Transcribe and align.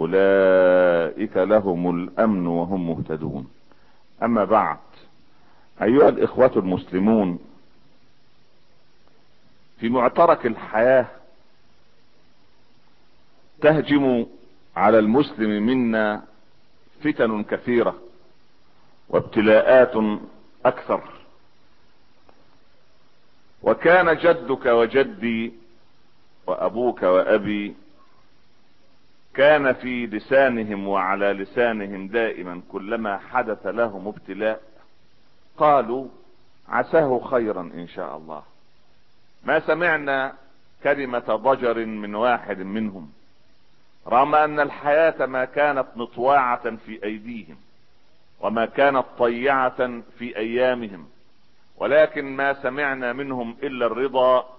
أولئك 0.00 1.36
لهم 1.36 1.90
الأمن 1.90 2.46
وهم 2.46 2.88
مهتدون. 2.90 3.50
أما 4.22 4.44
بعد 4.44 4.78
أيها 5.82 6.08
الإخوة 6.08 6.52
المسلمون 6.56 7.38
في 9.80 9.88
معترك 9.88 10.46
الحياة 10.46 11.06
تهجم 13.60 14.26
على 14.76 14.98
المسلم 14.98 15.66
منا 15.66 16.22
فتن 17.04 17.42
كثيرة 17.44 17.94
وابتلاءات 19.08 20.18
أكثر. 20.64 21.02
وكان 23.62 24.16
جدك 24.16 24.66
وجدي 24.66 25.52
وأبوك 26.46 27.02
وأبي 27.02 27.74
كان 29.34 29.72
في 29.72 30.06
لسانهم 30.06 30.88
وعلى 30.88 31.32
لسانهم 31.32 32.08
دائما 32.08 32.62
كلما 32.72 33.18
حدث 33.18 33.66
لهم 33.66 34.08
ابتلاء 34.08 34.60
قالوا 35.58 36.08
عساه 36.68 37.20
خيرا 37.30 37.60
إن 37.60 37.88
شاء 37.88 38.16
الله. 38.16 38.42
ما 39.44 39.60
سمعنا 39.60 40.34
كلمة 40.82 41.18
ضجر 41.18 41.86
من 41.86 42.14
واحد 42.14 42.58
منهم 42.58 43.10
رغم 44.06 44.34
أن 44.34 44.60
الحياة 44.60 45.26
ما 45.26 45.44
كانت 45.44 45.86
مطواعة 45.96 46.76
في 46.76 47.04
أيديهم 47.04 47.56
وما 48.40 48.66
كانت 48.66 49.04
طيعة 49.18 50.02
في 50.18 50.36
أيامهم 50.36 51.06
ولكن 51.76 52.36
ما 52.36 52.62
سمعنا 52.62 53.12
منهم 53.12 53.56
إلا 53.62 53.86
الرضا 53.86 54.56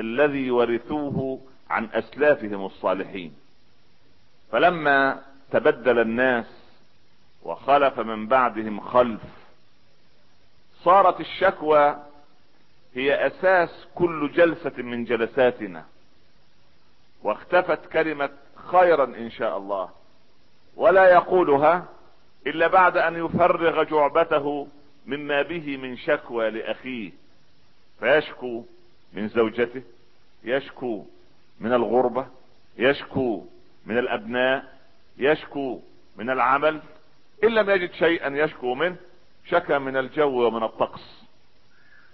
الذي 0.00 0.50
ورثوه 0.50 1.40
عن 1.70 1.88
أسلافهم 1.94 2.64
الصالحين. 2.66 3.32
فلما 4.52 5.22
تبدل 5.50 5.98
الناس 5.98 6.46
وخلف 7.42 8.00
من 8.00 8.26
بعدهم 8.26 8.80
خلف 8.80 9.20
صارت 10.84 11.20
الشكوى 11.20 11.96
هي 12.94 13.26
أساس 13.26 13.86
كل 13.94 14.32
جلسة 14.32 14.82
من 14.82 15.04
جلساتنا 15.04 15.84
واختفت 17.22 17.86
كلمة 17.86 18.30
خيرا 18.70 19.04
إن 19.04 19.30
شاء 19.30 19.56
الله 19.56 19.88
ولا 20.76 21.08
يقولها 21.08 21.84
إلا 22.46 22.66
بعد 22.66 22.96
أن 22.96 23.24
يفرغ 23.24 23.82
جعبته 23.82 24.68
مما 25.06 25.42
به 25.42 25.76
من 25.76 25.96
شكوى 25.96 26.50
لأخيه 26.50 27.10
فيشكو 28.00 28.64
من 29.12 29.28
زوجته 29.28 29.82
يشكو 30.44 31.04
من 31.60 31.72
الغربة 31.72 32.26
يشكو 32.78 33.44
من 33.88 33.98
الأبناء 33.98 34.64
يشكو 35.18 35.80
من 36.16 36.30
العمل 36.30 36.80
إن 37.44 37.48
لم 37.48 37.70
يجد 37.70 37.92
شيئا 37.92 38.28
يشكو 38.28 38.74
منه 38.74 38.96
شكى 39.46 39.78
من 39.78 39.96
الجو 39.96 40.46
ومن 40.46 40.62
الطقس. 40.62 41.24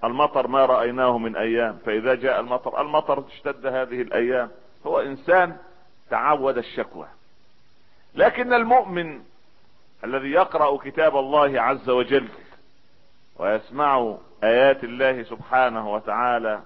المطر 0.05 0.47
ما 0.47 0.67
رأيناه 0.67 1.19
من 1.19 1.37
أيام 1.37 1.79
فإذا 1.87 2.15
جاء 2.15 2.41
المطر 2.41 2.81
المطر 2.81 3.25
اشتد 3.27 3.67
هذه 3.67 4.03
الأيام. 4.03 4.51
هو 4.87 5.01
إنسان 5.01 5.57
تعود 6.11 6.59
الشكوى. 6.59 7.07
لكن 8.15 8.53
المؤمن 8.53 9.23
الذي 10.05 10.31
يقرأ 10.31 10.77
كتاب 10.77 11.17
الله 11.17 11.61
عز 11.61 11.91
وجل 11.91 12.29
ويسمع 13.37 14.17
آيات 14.45 14.85
الله 14.85 15.23
سبحانه 15.23 15.93
وتعالى 15.93 16.61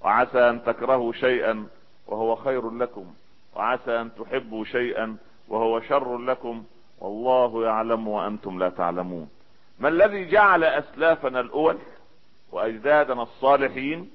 وعسى 0.00 0.50
أن 0.50 0.64
تكرهوا 0.64 1.12
شيئا 1.12 1.66
وهو 2.06 2.36
خير 2.36 2.70
لكم. 2.70 3.14
وعسى 3.56 4.00
أن 4.00 4.10
تحبوا 4.14 4.64
شيئا 4.64 5.16
وهو 5.48 5.80
شر 5.80 6.18
لكم 6.18 6.64
والله 6.98 7.64
يعلم 7.64 8.08
وأنتم 8.08 8.58
لا 8.58 8.68
تعلمون. 8.68 9.28
ما 9.78 9.88
الذي 9.88 10.24
جعل 10.24 10.64
أسلافنا 10.64 11.40
الأول 11.40 11.78
وأجدادنا 12.52 13.22
الصالحين 13.22 14.10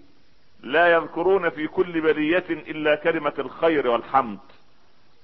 لا 0.64 0.94
يذكرون 0.94 1.50
في 1.50 1.68
كل 1.68 2.02
بلية 2.02 2.46
إلا 2.50 2.96
كلمة 2.96 3.34
الخير 3.40 3.88
والحمد؟ 3.88 4.40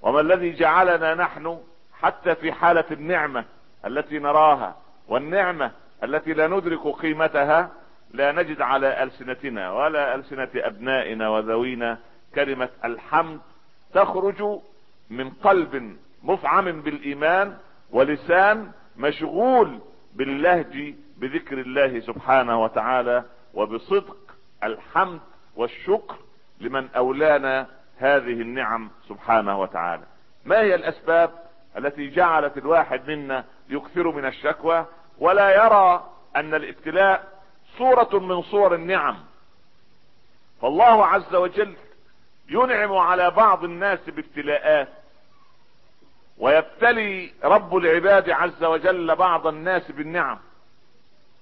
وما 0.02 0.20
الذي 0.22 0.52
جعلنا 0.54 1.16
نحن 1.16 1.60
حتى 2.02 2.36
في 2.36 2.52
حالة 2.52 2.86
النعمة 2.92 3.46
التي 3.86 4.20
نراها 4.20 4.76
والنعمة 5.08 5.72
التي 6.04 6.34
لا 6.34 6.48
ندرك 6.48 6.88
قيمتها 6.88 7.72
لا 8.12 8.32
نجد 8.32 8.62
على 8.62 9.04
ألسنتنا 9.04 9.72
ولا 9.72 10.16
ألسنة 10.16 10.50
أبنائنا 10.56 11.30
وذوينا 11.30 11.98
كلمة 12.36 12.70
الحمد 12.86 13.40
تخرج 13.96 14.60
من 15.10 15.30
قلب 15.30 15.98
مفعم 16.24 16.82
بالإيمان 16.82 17.58
ولسان 17.92 18.72
مشغول 18.98 19.80
باللهج 20.14 20.94
بذكر 21.18 21.60
الله 21.60 22.00
سبحانه 22.00 22.64
وتعالى 22.64 23.24
وبصدق 23.54 24.18
الحمد 24.64 25.20
والشكر 25.56 26.16
لمن 26.62 26.90
أولانا 26.96 27.68
هذه 27.98 28.42
النعم 28.42 28.90
سبحانه 29.10 29.62
وتعالى. 29.62 30.04
ما 30.46 30.60
هي 30.60 30.76
الأسباب 30.76 31.32
التي 31.78 32.10
جعلت 32.10 32.58
الواحد 32.58 33.10
منا 33.10 33.46
يكثر 33.70 34.12
من 34.12 34.26
الشكوى؟ 34.26 34.86
ولا 35.20 35.66
يرى 35.66 36.10
أن 36.36 36.54
الابتلاء 36.54 37.28
صورة 37.78 38.20
من 38.20 38.42
صور 38.42 38.76
النعم. 38.76 39.18
فالله 40.62 41.06
عز 41.06 41.36
وجل 41.36 41.76
ينعم 42.50 42.94
على 42.94 43.32
بعض 43.32 43.64
الناس 43.64 44.00
بابتلاءات 44.08 44.88
ويبتلي 46.38 47.32
رب 47.44 47.76
العباد 47.76 48.30
عز 48.30 48.64
وجل 48.64 49.16
بعض 49.16 49.48
الناس 49.48 49.92
بالنعم. 49.92 50.40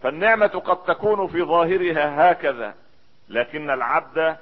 فالنعمة 0.03 0.47
قد 0.47 0.83
تكون 0.95 1.27
في 1.27 1.43
ظاهرها 1.43 2.31
هكذا 2.31 2.75
لكن 3.29 3.69
العبد 3.69 4.37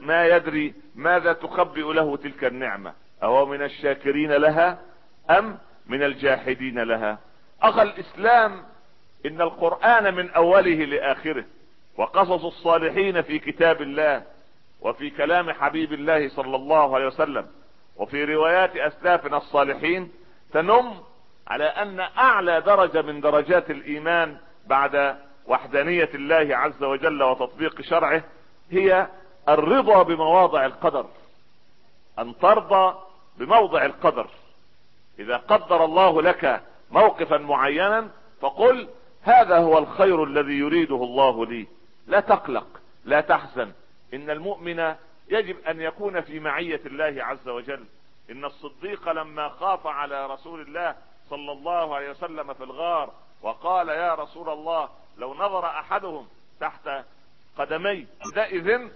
ما 0.00 0.26
يدري 0.26 0.74
ماذا 0.94 1.32
تخبئ 1.32 1.92
له 1.92 2.16
تلك 2.16 2.44
النعمة. 2.44 2.92
أهو 3.22 3.46
من 3.46 3.62
الشاكرين 3.62 4.32
لها 4.32 4.78
أم 5.30 5.58
من 5.86 6.02
الجاحدين 6.02 6.78
لها؟ 6.78 7.18
اخى 7.62 7.82
الإسلام 7.82 8.62
إن 9.26 9.40
القرآن 9.40 10.14
من 10.14 10.30
أوله 10.30 10.84
لآخره 10.84 11.44
وقصص 11.96 12.44
الصالحين 12.44 13.22
في 13.22 13.38
كتاب 13.38 13.82
الله 13.82 14.22
وفي 14.84 15.10
كلام 15.10 15.52
حبيب 15.52 15.92
الله 15.92 16.28
صلى 16.28 16.56
الله 16.56 16.94
عليه 16.94 17.06
وسلم 17.06 17.46
وفي 17.96 18.24
روايات 18.24 18.76
أسلافنا 18.76 19.36
الصالحين 19.36 20.12
تنم 20.52 20.94
على 21.46 21.64
أن 21.64 22.00
أعلى 22.00 22.60
درجة 22.60 23.02
من 23.02 23.20
درجات 23.20 23.70
الإيمان 23.70 24.36
بعد 24.66 25.16
وحدانية 25.46 26.10
الله 26.14 26.56
عز 26.56 26.82
وجل 26.82 27.22
وتطبيق 27.22 27.80
شرعه 27.80 28.22
هي 28.70 29.06
الرضا 29.48 30.02
بمواضع 30.02 30.66
القدر 30.66 31.06
أن 32.18 32.38
ترضى 32.38 32.98
بموضع 33.38 33.84
القدر. 33.84 34.26
إذا 35.18 35.36
قدر 35.36 35.84
الله 35.84 36.22
لك 36.22 36.62
موقفا 36.90 37.38
معينا 37.38 38.08
فقل 38.40 38.88
هذا 39.22 39.58
هو 39.58 39.78
الخير 39.78 40.24
الذي 40.24 40.52
يريده 40.52 40.96
الله 40.96 41.46
لي 41.46 41.66
لا 42.06 42.20
تقلق 42.20 42.66
لا 43.04 43.20
تحزن. 43.20 43.72
إن 44.14 44.30
المؤمن 44.30 44.94
يجب 45.28 45.56
أن 45.68 45.80
يكون 45.80 46.20
في 46.20 46.40
معية 46.40 46.80
الله 46.86 47.24
عز 47.24 47.48
وجل. 47.48 47.84
إن 48.30 48.44
الصديق 48.44 49.08
لما 49.08 49.48
خاف 49.48 49.86
على 49.86 50.26
رسول 50.26 50.60
الله 50.60 50.96
صلى 51.30 51.52
الله 51.52 51.96
عليه 51.96 52.10
وسلم 52.10 52.54
في 52.54 52.64
الغار 52.64 53.12
وقال 53.42 53.88
يا 53.88 54.14
رسول 54.14 54.48
الله 54.48 54.88
لو 55.18 55.34
نظر 55.34 55.66
أحدهم 55.66 56.28
تحت 56.60 56.90
قدمي 57.58 58.06
عندئذ 58.24 58.88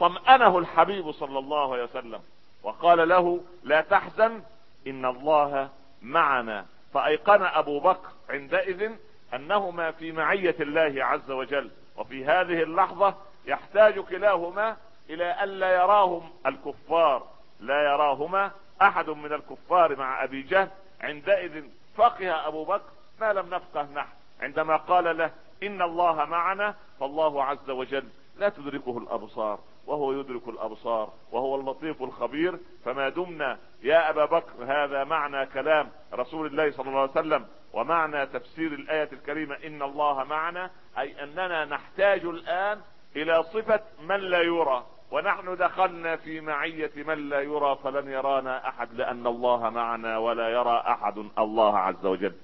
طمأنه 0.00 0.58
الحبيب 0.58 1.12
صلى 1.12 1.38
الله 1.38 1.72
عليه 1.72 1.84
وسلم 1.84 2.20
وقال 2.62 3.08
له 3.08 3.40
لا 3.62 3.80
تحزن 3.80 4.42
إن 4.86 5.04
الله 5.04 5.68
معنا. 6.02 6.66
فأيقن 6.94 7.42
أبو 7.42 7.80
بكر 7.80 8.08
عندئذ 8.30 8.92
أنهما 9.34 9.90
في 9.90 10.12
معية 10.12 10.56
الله 10.60 11.04
عز 11.04 11.30
وجل. 11.30 11.70
وفي 11.96 12.24
هذه 12.24 12.62
اللحظة 12.62 13.14
يحتاج 13.46 13.98
كلاهما 13.98 14.76
إلى 15.10 15.44
الا 15.44 15.74
يراهم 15.74 16.30
الكفار. 16.46 17.26
لا 17.60 17.82
يراهما 17.82 18.50
أحد 18.82 19.10
من 19.10 19.32
الكفار 19.32 19.96
مع 19.96 20.24
أبي 20.24 20.42
جهل. 20.42 20.68
عندئذ 21.00 21.64
فقه 21.96 22.48
أبو 22.48 22.64
بكر 22.64 22.90
ما 23.20 23.32
لم 23.32 23.54
نفقه 23.54 23.82
نحن. 23.94 24.08
عندما 24.40 24.76
قال 24.76 25.18
له 25.18 25.30
إن 25.62 25.82
الله 25.82 26.24
معنا 26.24 26.74
فالله 27.00 27.44
عز 27.44 27.70
وجل 27.70 28.04
لا 28.38 28.48
تدركه 28.48 28.98
الأبصار 28.98 29.58
وهو 29.86 30.12
يدرك 30.12 30.48
الأبصار 30.48 31.12
وهو 31.32 31.56
اللطيف 31.56 32.02
الخبير. 32.02 32.58
فما 32.84 33.08
دمنا 33.08 33.58
يا 33.82 34.10
أبا 34.10 34.24
بكر 34.24 34.64
هذا 34.66 35.04
معنى 35.04 35.46
كلام 35.46 35.90
رسول 36.14 36.46
الله 36.46 36.70
صلى 36.70 36.88
الله 36.88 37.00
عليه 37.00 37.10
وسلم 37.10 37.46
ومعنى 37.72 38.26
تفسير 38.26 38.72
الآية 38.72 39.08
الكريمة 39.12 39.56
إن 39.66 39.82
الله 39.82 40.24
معنا 40.24 40.70
أي 40.98 41.22
أننا 41.22 41.64
نحتاج 41.64 42.24
الآن 42.24 42.80
إلى 43.16 43.42
صفة 43.42 43.80
من 44.00 44.16
لا 44.16 44.40
يرى. 44.42 44.84
ونحن 45.10 45.56
دخلنا 45.56 46.16
في 46.16 46.40
معية 46.40 46.90
من 46.96 47.28
لا 47.28 47.40
يرى 47.40 47.78
فلن 47.84 48.10
يرانا 48.10 48.68
أحد 48.68 48.94
لأن 48.94 49.26
الله 49.26 49.70
معنا 49.70 50.18
ولا 50.18 50.48
يرى 50.48 50.84
أحد 50.88 51.18
الله 51.38 51.78
عز 51.78 52.06
وجل. 52.06 52.34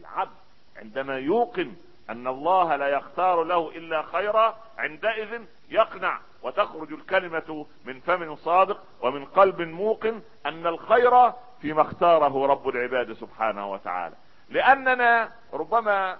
العبد 0.00 0.36
عندما 0.76 1.18
يوقن 1.18 1.72
أن 2.10 2.26
الله 2.26 2.76
لا 2.76 2.88
يختار 2.88 3.44
له 3.44 3.68
إلا 3.68 4.02
خيرا 4.02 4.56
عندئذ 4.78 5.40
يقنع 5.68 6.20
وتخرج 6.42 6.92
الكلمة 6.92 7.66
من 7.84 8.00
فم 8.00 8.36
صادق 8.36 8.82
ومن 9.02 9.24
قلب 9.24 9.60
موقن 9.60 10.20
أن 10.46 10.66
الخير 10.66 11.32
فيما 11.60 11.82
اختاره 11.82 12.46
رب 12.46 12.68
العباد 12.68 13.12
سبحانه 13.12 13.72
وتعالى. 13.72 14.14
لأننا 14.50 15.30
ربما 15.52 16.16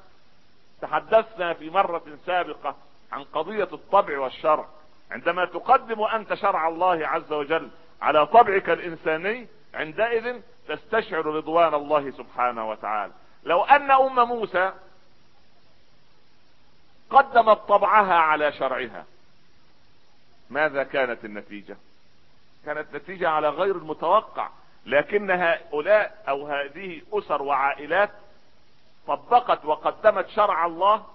تحدثنا 0.81 1.55
في 1.55 1.71
مرة 1.71 2.03
سابقة 2.27 2.77
عن 3.13 3.25
قضية 3.25 3.69
الطبع 3.73 4.19
والشرع. 4.19 4.69
عندما 5.11 5.45
تقدم 5.45 6.03
أنت 6.03 6.35
شرع 6.35 6.69
الله 6.69 7.07
عز 7.07 7.33
وجل 7.33 7.71
على 8.03 8.27
طبعك 8.27 8.71
الإنساني 8.71 9.47
عندئذ 9.75 10.41
تستشعر 10.69 11.27
رضوان 11.27 11.75
الله 11.75 12.11
سبحانه 12.11 12.71
وتعالى. 12.71 13.13
لو 13.45 13.65
أن 13.65 13.91
أم 13.91 14.29
موسى 14.29 14.73
قدمت 17.11 17.59
طبعها 17.59 18.15
على 18.15 18.53
شرعها 18.53 19.05
ماذا 20.51 20.83
كانت 20.83 21.25
النتيجة؟ 21.25 21.77
كانت 22.65 22.95
نتيجة 22.95 23.29
على 23.29 23.49
غير 23.49 23.77
المتوقع. 23.77 24.51
لكن 24.87 25.31
هؤلاء 25.31 26.25
أو 26.29 26.47
هذه 26.47 27.03
أسر 27.13 27.43
وعائلات 27.43 28.11
طبقت 29.07 29.65
وقدمت 29.65 30.29
شرع 30.29 30.67
الله 30.67 31.07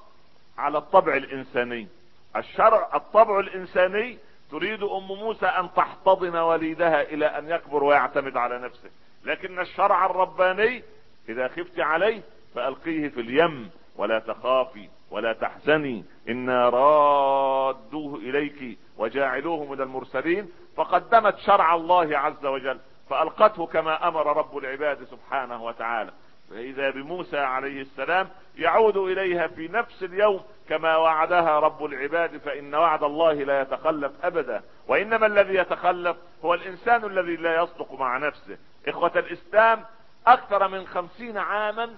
على 0.62 0.78
الطبع 0.78 1.16
الإنساني. 1.16 1.88
الشرع 2.36 2.90
الطبع 2.96 3.40
الإنساني 3.40 4.18
تريد 4.52 4.84
أم 4.84 5.08
موسى 5.08 5.46
أن 5.46 5.74
تحتضن 5.74 6.36
وليدها 6.36 7.02
إلى 7.02 7.26
أن 7.26 7.50
يكبر 7.50 7.84
ويعتمد 7.84 8.38
على 8.38 8.60
نفسه. 8.60 8.90
لكن 9.24 9.60
الشرع 9.60 10.06
الرباني 10.06 10.84
إذا 11.30 11.48
خفت 11.48 11.80
عليه 11.80 12.22
فألقيه 12.56 13.10
في 13.10 13.22
اليم. 13.22 13.70
ولا 13.96 14.20
تخافي 14.20 14.90
ولا 15.12 15.34
تحزني. 15.34 16.04
إنا 16.30 16.70
رادوه 16.70 18.16
إليك 18.16 18.78
وجاعلوه 18.98 19.66
من 19.66 19.82
المرسلين. 19.82 20.52
فقدمت 20.78 21.38
شرع 21.38 21.76
الله 21.76 22.18
عز 22.18 22.46
وجل. 22.46 22.80
فألقته 23.10 23.66
كما 23.66 24.08
أمر 24.08 24.38
رب 24.38 24.58
العباد 24.58 25.04
سبحانه 25.04 25.64
وتعالى. 25.64 26.12
فإذا 26.52 26.90
بموسى 26.90 27.38
عليه 27.38 27.82
السلام 27.82 28.30
يعود 28.56 28.98
إليها 28.98 29.48
في 29.48 29.68
نفس 29.68 30.04
اليوم 30.04 30.42
كما 30.70 30.98
وعدها 30.98 31.60
رب 31.60 31.86
العباد 31.86 32.38
فإن 32.38 32.76
وعد 32.76 33.04
الله 33.04 33.34
لا 33.34 33.62
يتخلف 33.62 34.12
أبدا. 34.24 34.62
وإنما 34.88 35.26
الذي 35.26 35.56
يتخلف 35.56 36.18
هو 36.46 36.54
الإنسان 36.54 37.06
الذي 37.06 37.36
لا 37.36 37.64
يصدق 37.64 37.94
مع 37.94 38.18
نفسه. 38.18 38.58
إخوة 38.88 39.12
الإسلام 39.16 39.84
أكثر 40.28 40.68
من 40.68 40.88
خمسين 40.88 41.38
عاما 41.38 41.90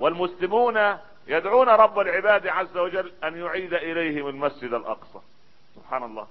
والمسلمون 0.00 0.96
يدعون 1.26 1.68
رب 1.68 1.98
العباد 1.98 2.46
عز 2.46 2.76
وجل 2.76 3.12
أن 3.24 3.36
يعيد 3.36 3.74
إليهم 3.74 4.28
المسجد 4.28 4.74
الأقصى. 4.74 5.18
سبحان 5.76 6.02
الله. 6.02 6.26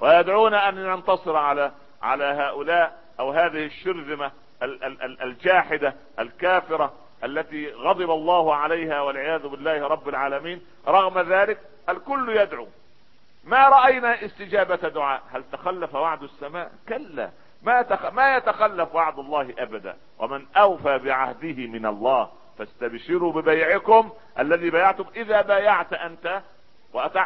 ويدعون 0.00 0.54
أن 0.54 0.78
ينتصر 0.78 1.36
على 1.36 1.72
على 2.02 2.24
هؤلاء 2.24 2.98
أو 3.20 3.30
هذه 3.30 3.66
الشرذمة. 3.66 4.32
الجاحدة 5.22 5.94
الكافرة 6.18 6.92
التي 7.24 7.72
غضب 7.72 8.10
الله 8.10 8.54
عليها 8.54 9.00
والعياذ 9.00 9.48
بالله 9.48 9.86
رب 9.86 10.08
العالمين. 10.08 10.66
رغم 10.88 11.18
ذلك 11.32 11.58
الكل 11.88 12.36
يدعو. 12.36 12.68
ما 13.44 13.68
رأينا 13.68 14.24
استجابة 14.24 14.88
دعاء. 14.88 15.22
هل 15.32 15.44
تخلف 15.52 15.94
وعد 15.94 16.22
السماء؟ 16.22 16.72
كلا. 16.88 17.30
ما, 17.62 17.82
تخ... 17.82 18.06
ما 18.06 18.36
يتخلف 18.36 18.94
وعد 18.94 19.18
الله 19.18 19.54
أبدا. 19.58 19.96
ومن 20.18 20.46
أوفى 20.56 20.98
بعهده 20.98 21.66
من 21.66 21.86
الله 21.86 22.30
فاستبشروا 22.58 23.32
ببيعكم 23.32 24.10
الذي 24.38 24.70
بايعتم 24.70 25.04
إذا 25.16 25.42
بايعت 25.42 25.92
أنت 25.92 26.42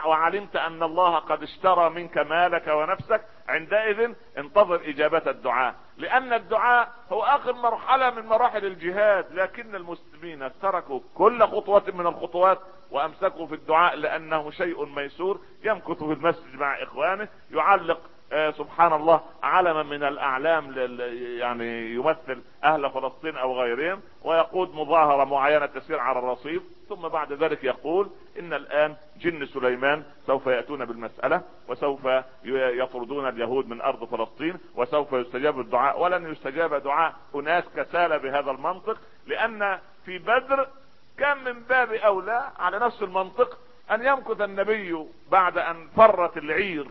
وعلمت 0.04 0.56
أن 0.56 0.82
الله 0.82 1.14
قد 1.16 1.42
اشترى 1.42 1.90
منك 1.90 2.18
مالك 2.18 2.66
ونفسك 2.66 3.20
عندئذ 3.48 4.12
انتظر 4.38 4.80
إجابة 4.84 5.22
الدعاء. 5.26 5.74
لأن 5.98 6.32
الدعاء 6.32 6.92
هو 7.12 7.22
آخر 7.22 7.52
مرحلة 7.52 8.10
من 8.10 8.26
مراحل 8.26 8.64
الجهاد 8.64 9.32
لكن 9.32 9.74
المسلمين 9.74 10.50
تركوا 10.62 11.00
كل 11.14 11.42
خطوة 11.42 11.82
من 11.94 12.06
الخطوات 12.06 12.58
وأمسكوا 12.90 13.46
في 13.46 13.54
الدعاء 13.54 13.94
لأنه 13.96 14.50
شيء 14.50 14.84
ميسور 14.86 15.40
يمكث 15.64 15.98
في 15.98 16.12
المسجد 16.12 16.54
مع 16.54 16.82
إخوانه 16.82 17.28
يعلق 17.50 18.00
سبحان 18.30 18.92
الله 18.92 19.20
علما 19.42 19.82
من 19.82 20.02
الأعلام 20.02 20.72
يعني 21.40 21.94
يمثل 21.94 22.42
أهل 22.64 22.90
فلسطين 22.90 23.36
أو 23.36 23.60
غيرهم 23.60 24.00
ويقود 24.22 24.74
مظاهرة 24.74 25.24
معينة 25.24 25.66
تسير 25.66 25.98
على 25.98 26.18
الرصيف 26.18 26.62
ثم 26.88 27.08
بعد 27.08 27.32
ذلك 27.32 27.64
يقول 27.64 28.10
إن 28.38 28.52
الآن 28.54 28.96
جن 29.20 29.46
سليمان 29.46 30.04
سوف 30.26 30.46
يأتون 30.46 30.84
بالمسألة 30.84 31.42
وسوف 31.68 32.08
يطردون 32.44 33.28
اليهود 33.28 33.68
من 33.68 33.80
أرض 33.80 34.04
فلسطين 34.04 34.54
وسوف 34.74 35.12
يستجاب 35.12 35.60
الدعاء. 35.60 36.00
ولن 36.00 36.32
يستجاب 36.32 36.74
دعاء 36.74 37.14
أناس 37.34 37.64
كسالى 37.76 38.18
بهذا 38.18 38.50
المنطق 38.50 38.98
لأن 39.26 39.78
في 40.04 40.18
بدر 40.18 40.68
كان 41.18 41.44
من 41.44 41.60
باب 41.60 41.92
أولى 41.92 42.50
على 42.58 42.78
نفس 42.78 43.02
المنطق 43.02 43.58
أن 43.90 44.06
يمكث 44.06 44.40
النبي 44.40 45.06
بعد 45.30 45.58
أن 45.58 45.88
فرت 45.96 46.36
العير. 46.36 46.86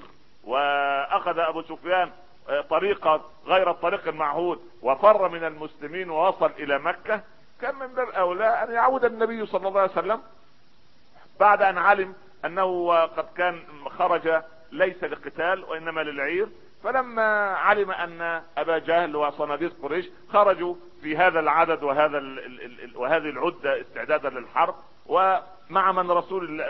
وأخذ 0.46 1.40
أبو 1.40 1.62
سفيان 1.62 2.12
آه، 2.50 2.62
طريقة 2.62 3.22
غير 3.46 3.72
الطريق 3.72 4.08
المعهود 4.08 4.60
وفر 4.82 5.30
من 5.30 5.44
المسلمين 5.44 6.10
ووصل 6.10 6.52
إلى 6.60 6.80
مكة. 6.80 7.22
كان 7.62 7.76
من 7.76 7.88
باب 7.88 8.10
أولى 8.10 8.48
أن 8.48 8.74
يعود 8.74 9.06
النبي 9.06 9.46
صلى 9.46 9.68
الله 9.68 9.82
عليه 9.82 9.92
وسلم 9.92 10.22
بعد 11.40 11.62
أن 11.62 11.78
علم 11.78 12.14
أنه 12.46 12.96
قد 12.96 13.26
كان 13.38 13.64
خرج 13.98 14.42
ليس 14.72 15.04
لقتال 15.04 15.64
وإنما 15.64 16.02
للعير. 16.02 16.48
فلما 16.84 17.56
علم 17.56 17.92
أن 17.92 18.42
أبا 18.58 18.78
جهل 18.78 19.16
وصناديق 19.16 19.74
قريش 19.84 20.06
خرجوا 20.34 20.76
في 21.02 21.18
هذا 21.18 21.40
العدد 21.40 21.84
وهذا 21.84 22.18
وهذه 22.96 23.30
العدة 23.30 23.82
استعدادا 23.82 24.30
للحرب 24.30 24.76
ومع 25.70 25.92
من 25.92 26.12
رسول 26.12 26.62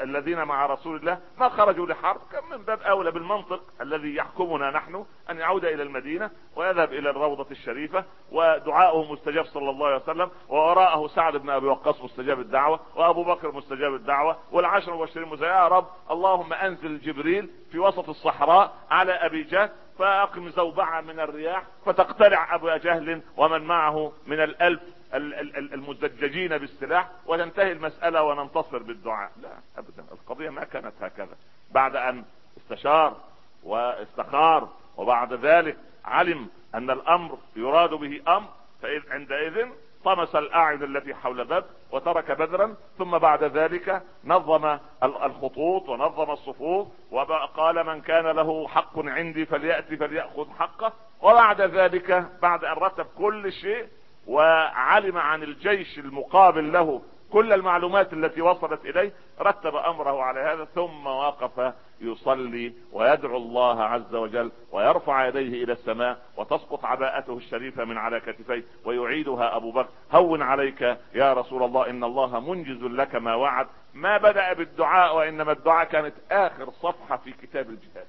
الذين 0.00 0.44
مع 0.44 0.66
رسول 0.66 0.96
الله 0.96 1.18
ما 1.38 1.48
خرجوا 1.48 1.86
لحرب. 1.86 2.20
كان 2.32 2.42
من 2.50 2.64
باب 2.64 2.80
أولى 2.80 3.10
بالمنطق 3.10 3.62
الذي 3.80 4.14
يحكمنا 4.16 4.70
نحن 4.70 5.04
أن 5.30 5.38
يعود 5.38 5.64
إلى 5.64 5.82
المدينة 5.82 6.30
ويذهب 6.56 6.92
إلى 6.92 7.10
الروضة 7.10 7.46
الشريفة 7.50 8.04
ودعاؤه 8.32 9.12
مستجاب 9.12 9.44
صلى 9.44 9.70
الله 9.70 9.86
عليه 9.86 9.96
وسلم 9.96 10.30
ووراءه 10.48 11.06
سعد 11.06 11.36
بن 11.36 11.50
أبي 11.50 11.66
وقاص 11.66 12.02
مستجاب 12.04 12.40
الدعوة 12.40 12.80
وأبو 12.96 13.24
بكر 13.24 13.52
مستجاب 13.52 13.94
الدعوة 13.94 14.36
والعشر 14.52 14.92
المبشرين 14.92 15.32
يا 15.42 15.68
رب 15.68 15.86
اللهم 16.10 16.52
أنزل 16.52 17.00
جبريل 17.00 17.50
في 17.72 17.78
وسط 17.78 18.08
الصحراء 18.08 18.72
على 18.90 19.12
أبي 19.12 19.42
جهل 19.42 19.70
فاقم 19.98 20.48
زوبعة 20.48 21.00
من 21.00 21.20
الرياح 21.20 21.62
فتقتلع 21.86 22.54
ابو 22.54 22.76
جهل 22.76 23.22
ومن 23.36 23.62
معه 23.64 24.12
من 24.26 24.40
الألف. 24.40 24.80
المزججين 25.14 26.58
بالسلاح 26.58 27.08
وتنتهي 27.26 27.72
المسألة 27.72 28.22
وننتصر 28.22 28.78
بالدعاء. 28.78 29.32
لا 29.42 29.50
ابدا. 29.78 30.04
القضية 30.12 30.50
ما 30.50 30.64
كانت 30.64 30.92
هكذا. 31.00 31.36
بعد 31.70 31.96
أن 31.96 32.24
استشار 32.56 33.16
واستخار 33.62 34.68
وبعد 34.96 35.32
ذلك 35.32 35.76
علم 36.04 36.48
أن 36.74 36.90
الأمر 36.90 37.38
يراد 37.56 37.90
به 37.90 38.22
أمر 38.28 38.48
فعندئذ 38.82 39.66
طمس 40.04 40.34
الأعين 40.34 40.82
التي 40.82 41.14
حول 41.14 41.44
بدر 41.44 41.64
وترك 41.90 42.30
بدرا 42.30 42.74
ثم 42.98 43.18
بعد 43.18 43.44
ذلك 43.44 44.02
نظم 44.24 44.78
الخطوط 45.02 45.88
ونظم 45.88 46.30
الصفوف 46.30 46.88
وقال 47.10 47.86
من 47.86 48.00
كان 48.00 48.26
له 48.26 48.68
حق 48.68 48.98
عندي 48.98 49.46
فليأتي 49.46 49.96
فليأخذ 49.96 50.50
حقه. 50.58 50.92
وبعد 51.22 51.60
ذلك 51.60 52.26
بعد 52.42 52.64
أن 52.64 52.72
رتب 52.72 53.06
كل 53.18 53.52
شيء 53.52 53.86
وعلم 54.26 55.18
عن 55.18 55.42
الجيش 55.42 55.98
المقابل 55.98 56.72
له 56.72 57.02
كل 57.32 57.52
المعلومات 57.52 58.12
التي 58.12 58.42
وصلت 58.42 58.84
إليه 58.84 59.12
رتب 59.40 59.76
أمره 59.76 60.22
على 60.22 60.40
هذا 60.40 60.64
ثم 60.64 61.06
وقف 61.06 61.72
يصلي 62.00 62.72
ويدعو 62.92 63.36
الله 63.36 63.82
عز 63.82 64.14
وجل 64.14 64.52
ويرفع 64.72 65.26
يديه 65.26 65.64
إلى 65.64 65.72
السماء 65.72 66.18
وتسقط 66.36 66.84
عباءته 66.84 67.36
الشريفة 67.36 67.84
من 67.84 67.98
على 67.98 68.20
كتفيه 68.20 68.64
ويعيدها 68.84 69.56
أبو 69.56 69.70
بكر. 69.70 69.88
هون 70.12 70.42
عليك 70.42 70.96
يا 71.14 71.32
رسول 71.32 71.62
الله 71.62 71.90
إن 71.90 72.04
الله 72.04 72.40
منجز 72.40 72.82
لك 72.82 73.14
ما 73.14 73.34
وعد. 73.34 73.66
ما 73.94 74.18
بدأ 74.18 74.52
بالدعاء 74.52 75.16
وإنما 75.16 75.52
الدعاء 75.52 75.84
كانت 75.84 76.14
آخر 76.30 76.70
صفحة 76.70 77.16
في 77.16 77.32
كتاب 77.32 77.70
الجهاد. 77.70 78.06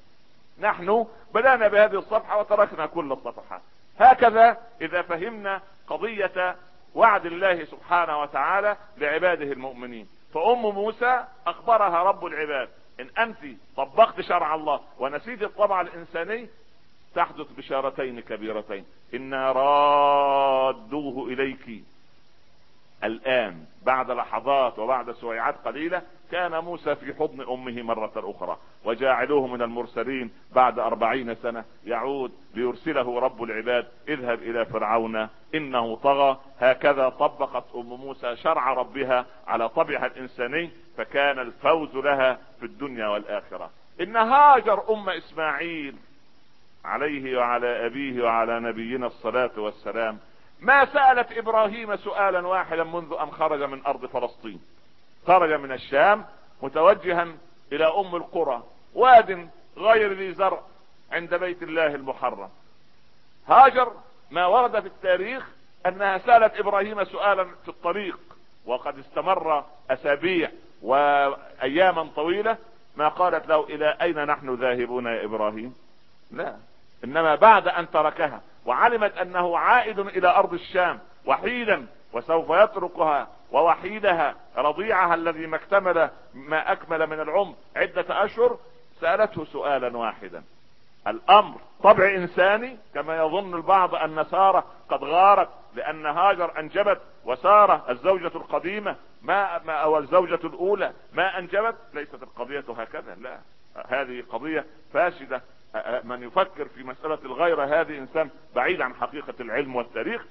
نحن 0.60 1.06
بدأنا 1.34 1.68
بهذه 1.68 2.00
الصفحة 2.00 2.40
وتركنا 2.40 2.86
كل 2.86 3.12
الصفحات. 3.12 3.62
هكذا 4.00 4.58
إذا 4.82 5.02
فهمنا 5.02 5.62
قضية 5.88 6.56
وعد 6.96 7.26
الله 7.26 7.66
سبحانه 7.66 8.22
وتعالى 8.22 8.78
لعباده 8.98 9.52
المؤمنين. 9.52 10.08
فأم 10.34 10.62
موسى 10.62 11.26
أخبرها 11.48 12.04
رب 12.04 12.26
العباد 12.26 12.70
إن 13.00 13.10
أنت 13.20 13.38
طبقت 13.78 14.22
شرع 14.22 14.56
الله 14.56 14.82
ونسيت 15.00 15.44
الطبع 15.44 15.82
الإنساني 15.82 16.50
تحدث 17.16 17.48
بشارتين 17.58 18.20
كبيرتين. 18.20 18.86
إنا 19.14 19.52
رادوه 19.52 21.28
إليك 21.28 21.84
الآن 23.04 23.66
بعد 23.84 24.12
لحظات 24.12 24.80
وبعد 24.80 25.12
سويعات 25.12 25.56
قليلة 25.66 26.02
كان 26.34 26.60
موسى 26.60 26.96
في 26.96 27.14
حضن 27.14 27.42
أمه 27.42 27.82
مرة 27.82 28.12
أخرى 28.16 28.58
وجاعلوه 28.86 29.48
من 29.48 29.62
المرسلين 29.62 30.32
بعد 30.56 30.80
أربعين 30.80 31.36
سنة. 31.36 31.66
يعود 31.86 32.32
ليرسله 32.54 33.20
رب 33.20 33.44
العباد 33.44 33.88
اذهب 34.08 34.40
إلى 34.42 34.66
فرعون 34.66 35.28
إنه 35.56 35.96
طغى. 35.96 36.40
هكذا 36.60 37.10
طبقت 37.10 37.64
أم 37.76 37.86
موسى 37.86 38.36
شرع 38.36 38.74
ربها 38.74 39.26
على 39.48 39.70
طبعها 39.70 40.06
الإنساني 40.06 40.70
فكان 40.98 41.40
الفوز 41.40 41.96
لها 41.96 42.38
في 42.60 42.66
الدنيا 42.66 43.08
والآخرة. 43.08 43.70
إن 44.02 44.16
هاجر 44.16 44.94
أم 44.94 45.10
إسماعيل 45.10 45.96
عليه 46.86 47.38
وعلى 47.38 47.86
أبيه 47.86 48.24
وعلى 48.24 48.60
نبينا 48.60 49.08
الصلاة 49.08 49.52
والسلام 49.58 50.18
ما 50.62 50.86
سألت 50.86 51.38
إبراهيم 51.38 51.96
سؤالا 51.96 52.48
واحدا 52.48 52.84
منذ 52.84 53.14
أن 53.22 53.32
خرج 53.32 53.62
من 53.62 53.86
أرض 53.86 54.06
فلسطين. 54.06 54.62
خرج 55.28 55.52
من 55.54 55.72
الشام 55.72 56.26
متوجها 56.62 57.28
إلى 57.72 57.86
أم 57.86 58.16
القرى 58.16 58.64
واد 58.94 59.50
غير 59.78 60.14
ذي 60.14 60.34
زرع 60.34 60.60
عند 61.12 61.36
بيت 61.36 61.64
الله 61.64 61.96
المحرم. 61.96 62.50
هاجر 63.48 63.92
ما 64.32 64.46
ورد 64.46 64.80
في 64.80 64.88
التاريخ 64.88 65.50
أنها 65.86 66.18
سألت 66.18 66.60
إبراهيم 66.60 67.04
سؤالا 67.04 67.44
في 67.44 67.70
الطريق 67.70 68.20
وقد 68.66 69.00
استمر 69.00 69.66
أسابيع 69.90 70.52
وأياما 70.82 72.10
طويلة 72.16 72.58
ما 72.96 73.08
قالت 73.08 73.48
له 73.48 73.64
إلى 73.64 73.98
أين 74.02 74.26
نحن 74.26 74.56
ذاهبون 74.56 75.06
يا 75.06 75.26
إبراهيم؟ 75.26 75.76
لا 76.32 76.56
إنما 77.04 77.36
بعد 77.36 77.68
أن 77.68 77.92
تركها 77.92 78.42
وعلمت 78.66 79.18
أنه 79.18 79.58
عائد 79.58 80.00
إلى 80.00 80.28
أرض 80.28 80.54
الشام 80.54 81.00
وحيدا 81.26 81.88
وسوف 82.14 82.50
يتركها 82.50 83.28
ووحيدها 83.54 84.36
رضيعها 84.58 85.14
الذي 85.14 85.48
ما 85.48 85.58
اكتمل 85.58 86.10
ما 86.34 86.72
أكمل 86.72 87.08
من 87.08 87.20
العمر 87.20 87.56
عدة 87.76 88.06
أشهر 88.10 88.58
سألته 89.02 89.46
سؤالا 89.46 89.98
واحدا. 89.98 90.44
الأمر 91.08 91.60
طبع 91.84 92.16
إنساني 92.16 92.78
كما 92.94 93.18
يظن 93.18 93.56
البعض 93.56 93.96
أن 93.96 94.24
سارة 94.32 94.66
قد 94.90 95.04
غارت 95.04 95.50
لأن 95.76 96.06
هاجر 96.06 96.60
أنجبت 96.60 97.02
وسارة 97.26 97.86
الزوجة 97.90 98.32
القديمة 98.36 98.96
ما, 99.22 99.64
ما 99.66 99.74
أو 99.74 99.98
الزوجة 99.98 100.40
الأولى 100.44 100.94
ما 101.14 101.40
أنجبت 101.40 101.76
ليست 101.94 102.24
القضية 102.24 102.64
هكذا 102.78 103.16
لا. 103.16 103.38
هذه 103.88 104.24
قضية 104.30 104.66
فاسدة. 104.94 105.42
من 106.04 106.24
يفكر 106.24 106.66
في 106.66 106.84
مسألة 106.84 107.20
الغيرة 107.26 107.82
هذه 107.82 107.98
إنسان 107.98 108.30
بعيد 108.56 108.82
عن 108.82 108.96
حقيقة 108.96 109.34
العلم 109.40 109.76
والتاريخ 109.76 110.26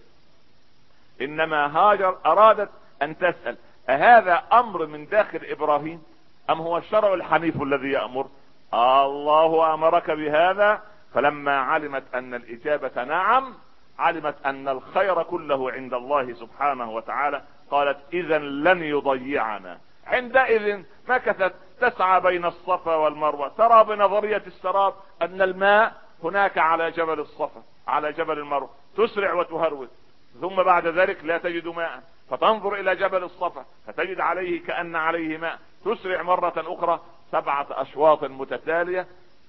إنما 1.21 1.79
هاجر 1.79 2.19
أرادت 2.27 2.69
أن 3.03 3.19
تسأل 3.19 3.57
أهذا 3.89 4.43
أمر 4.53 4.87
من 4.87 5.07
داخل 5.07 5.41
إبراهيم؟ 5.43 6.03
أم 6.51 6.61
هو 6.61 6.79
الشرع 6.79 7.15
الحنيف 7.15 7.63
الذي 7.63 7.91
يأمر؟ 7.91 8.27
الله 8.75 9.75
أمرك 9.75 10.11
بهذا 10.11 10.81
فلما 11.15 11.59
علمت 11.59 12.15
أن 12.15 12.35
الإجابة 12.35 13.05
نعم 13.05 13.55
علمت 13.99 14.35
أن 14.47 14.69
الخير 14.69 15.23
كله 15.23 15.73
عند 15.73 15.95
الله 15.95 16.33
سبحانه 16.33 16.91
وتعالى 16.91 17.43
قالت 17.71 17.99
اذا 18.13 18.39
لن 18.39 18.83
يضيعنا. 18.83 19.79
عندئذ 20.07 20.83
مكثت 21.09 21.55
تسعى 21.81 22.21
بين 22.21 22.45
الصفا 22.45 22.95
والمروة. 22.95 23.49
ترى 23.49 23.85
بنظرية 23.85 24.43
السراب 24.47 24.95
أن 25.23 25.43
الماء 25.43 25.93
هناك 26.25 26.59
على 26.59 26.91
جبل 26.91 27.21
الصفا 27.21 27.63
على 27.89 28.13
جبل 28.13 28.39
المروة 28.39 28.71
تسرع 28.97 29.33
وتهرول 29.33 29.89
ثم 30.41 30.63
بعد 30.63 30.87
ذلك 30.87 31.25
لا 31.25 31.39
تجد 31.39 31.69
ماء. 31.69 32.03
فتنظر 32.31 32.75
إلى 32.75 32.97
جبل 32.97 33.25
الصفا 33.25 33.65
فتجد 33.87 34.21
عليه 34.21 34.65
كأن 34.65 34.97
عليه 34.97 35.39
ماء. 35.39 35.59
تسرع 35.85 36.23
مرة 36.23 36.53
أخرى 36.57 37.01
سبعة 37.33 37.67
أشواط 37.71 38.25
متتالية 38.25 39.07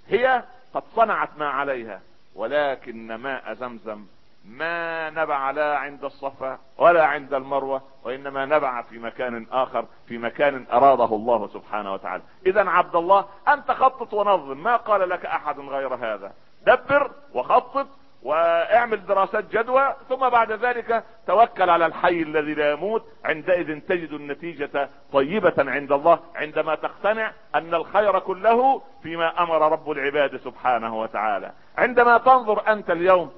هي 0.08 0.44
قد 0.74 0.84
صنعت 0.96 1.30
ما 1.38 1.50
عليها 1.50 2.02
ولكن 2.36 3.16
ماء 3.16 3.54
زمزم. 3.54 4.06
ما 4.46 5.10
نبع 5.10 5.52
لا 5.52 5.78
عند 5.78 6.04
الصفا 6.04 6.60
ولا 6.78 7.06
عند 7.06 7.34
المروة 7.34 7.82
وإنما 8.04 8.46
نبع 8.46 8.82
في 8.82 9.00
مكان 9.00 9.48
آخر 9.52 9.86
في 10.08 10.18
مكان 10.18 10.66
أراده 10.72 11.16
الله 11.16 11.48
سبحانه 11.48 11.94
وتعالى. 11.94 12.24
اذا 12.46 12.70
عبد 12.70 12.96
الله 12.96 13.26
أنت 13.48 13.72
خطط 13.72 14.14
ونظم. 14.14 14.58
ما 14.58 14.76
قال 14.76 15.10
لك 15.10 15.26
أحد 15.26 15.60
غير 15.60 15.96
هذا؟ 15.96 16.34
دبر 16.66 17.12
وخطط 17.34 17.88
واعمل 18.24 19.06
دراسات 19.06 19.52
جدوى 19.52 19.96
ثم 20.10 20.30
بعد 20.30 20.52
ذلك 20.52 21.04
توكل 21.28 21.70
على 21.70 21.86
الحي 21.86 22.22
الذي 22.22 22.54
لا 22.54 22.72
يموت 22.72 23.06
عندئذ 23.26 23.80
تجد 23.80 24.14
النتيجة 24.14 24.90
طيبة 25.14 25.54
عند 25.58 25.92
الله 25.92 26.20
عندما 26.36 26.76
تقتنع 26.76 27.32
أن 27.56 27.74
الخير 27.74 28.20
كله 28.20 28.82
فيما 29.04 29.44
أمر 29.44 29.72
رب 29.72 29.92
العباد 29.92 30.38
سبحانه 30.38 31.00
وتعالى. 31.00 31.52
عندما 31.78 32.18
تنظر 32.18 32.72
أنت 32.72 32.90
اليوم 32.90 33.32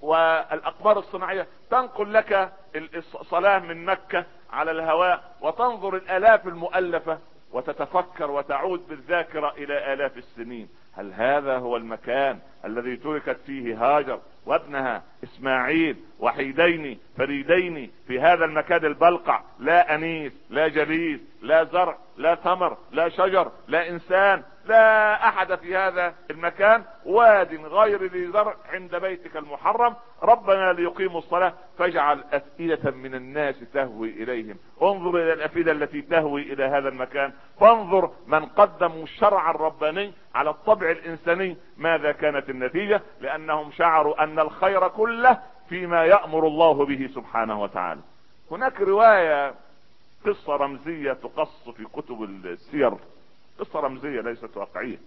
والأقمار 0.00 0.98
الصناعية 0.98 1.46
تنقل 1.70 2.12
لك 2.12 2.52
الصلاة 2.94 3.58
من 3.58 3.84
مكة 3.84 4.24
على 4.52 4.70
الهواء 4.70 5.20
وتنظر 5.40 5.96
الآلاف 5.96 6.46
المؤلفة 6.46 7.18
وتتفكر 7.52 8.30
وتعود 8.30 8.88
بالذاكرة 8.88 9.52
إلى 9.56 9.92
آلاف 9.92 10.16
السنين. 10.16 10.68
هل 10.92 11.12
هذا 11.12 11.56
هو 11.56 11.76
المكان 11.76 12.38
الذي 12.64 12.96
تركت 12.96 13.36
فيه 13.46 13.76
هاجر 13.84 14.20
وابنها 14.46 15.02
إسماعيل 15.24 15.96
وحيدين 16.18 16.98
فريدين 17.16 17.90
في 18.06 18.20
هذا 18.20 18.44
المكان 18.44 18.84
البلقع؟ 18.84 19.42
لا 19.58 19.94
أنيس 19.94 20.32
لا 20.50 20.68
جليس 20.68 21.20
لا 21.42 21.64
زرع 21.64 21.98
لا 22.16 22.34
ثمر 22.34 22.76
لا 22.92 23.08
شجر 23.08 23.52
لا 23.68 23.88
إنسان. 23.88 24.42
لا 24.68 25.28
أحد 25.28 25.54
في 25.54 25.76
هذا 25.76 26.14
المكان 26.30 26.84
واد 27.04 27.54
غير 27.54 28.04
ذي 28.04 28.26
زرع 28.26 28.54
عند 28.72 28.96
بيتك 28.96 29.36
المحرم. 29.36 29.94
ربنا 30.22 30.72
ليقيموا 30.72 31.18
الصلاة 31.18 31.52
فاجعل 31.78 32.24
أفئدة 32.32 32.90
من 32.90 33.14
الناس 33.14 33.60
تهوي 33.74 34.08
إليهم. 34.08 34.56
انظر 34.82 35.10
إلى 35.10 35.32
الأفئدة 35.32 35.72
التي 35.72 36.02
تهوي 36.02 36.42
إلى 36.42 36.64
هذا 36.64 36.88
المكان. 36.88 37.32
فانظر 37.60 38.10
من 38.26 38.46
قدموا 38.46 39.02
الشرع 39.02 39.50
الرباني 39.50 40.12
على 40.34 40.50
الطبع 40.50 40.90
الإنساني 40.90 41.56
ماذا 41.76 42.12
كانت 42.12 42.50
النتيجة 42.50 43.02
لأنهم 43.20 43.70
شعروا 43.70 44.24
أن 44.24 44.38
الخير 44.38 44.88
كله 44.88 45.38
فيما 45.68 46.04
يأمر 46.04 46.46
الله 46.46 46.86
به 46.86 47.10
سبحانه 47.14 47.62
وتعالى. 47.62 48.00
هناك 48.50 48.80
رواية 48.80 49.54
قصة 50.26 50.56
رمزية 50.56 51.12
تقص 51.12 51.68
في 51.68 51.84
كتب 51.84 52.22
السير. 52.22 52.92
قصة 53.58 53.80
رمزية 53.80 54.20
ليست 54.20 54.56
واقعية. 54.56 54.98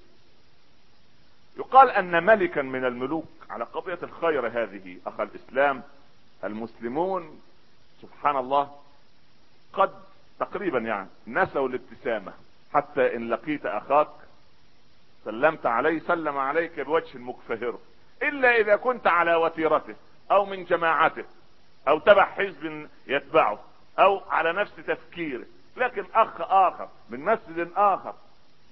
يقال 1.57 1.89
أن 1.89 2.23
ملكا 2.23 2.61
من 2.61 2.85
الملوك 2.85 3.29
على 3.49 3.63
قضية 3.63 3.99
الخير 4.03 4.47
هذه 4.47 4.97
أخ 5.07 5.19
الإسلام 5.19 5.83
المسلمون 6.43 7.41
سبحان 8.01 8.37
الله 8.37 8.71
قد 9.73 9.91
تقريبا 10.39 10.79
يعني 10.79 11.07
نسوا 11.27 11.67
الابتسامة. 11.67 12.33
حتى 12.73 13.15
إن 13.15 13.29
لقيت 13.29 13.65
أخاك 13.65 14.07
سلمت 15.25 15.65
عليه 15.65 15.99
سلم 15.99 16.37
عليك 16.37 16.79
بوجه 16.79 17.17
مكفهر. 17.17 17.79
إلا 18.23 18.55
إذا 18.55 18.75
كنت 18.75 19.07
على 19.07 19.35
وتيرته 19.35 19.95
أو 20.31 20.45
من 20.45 20.63
جماعته 20.63 21.25
أو 21.87 21.99
تبع 21.99 22.25
حزب 22.25 22.87
يتبعه 23.07 23.59
أو 23.99 24.21
على 24.29 24.53
نفس 24.53 24.75
تفكيره. 24.75 25.45
لكن 25.77 26.05
أخ 26.13 26.41
آخر 26.41 26.89
من 27.09 27.19
مسجد 27.19 27.71
آخر 27.75 28.13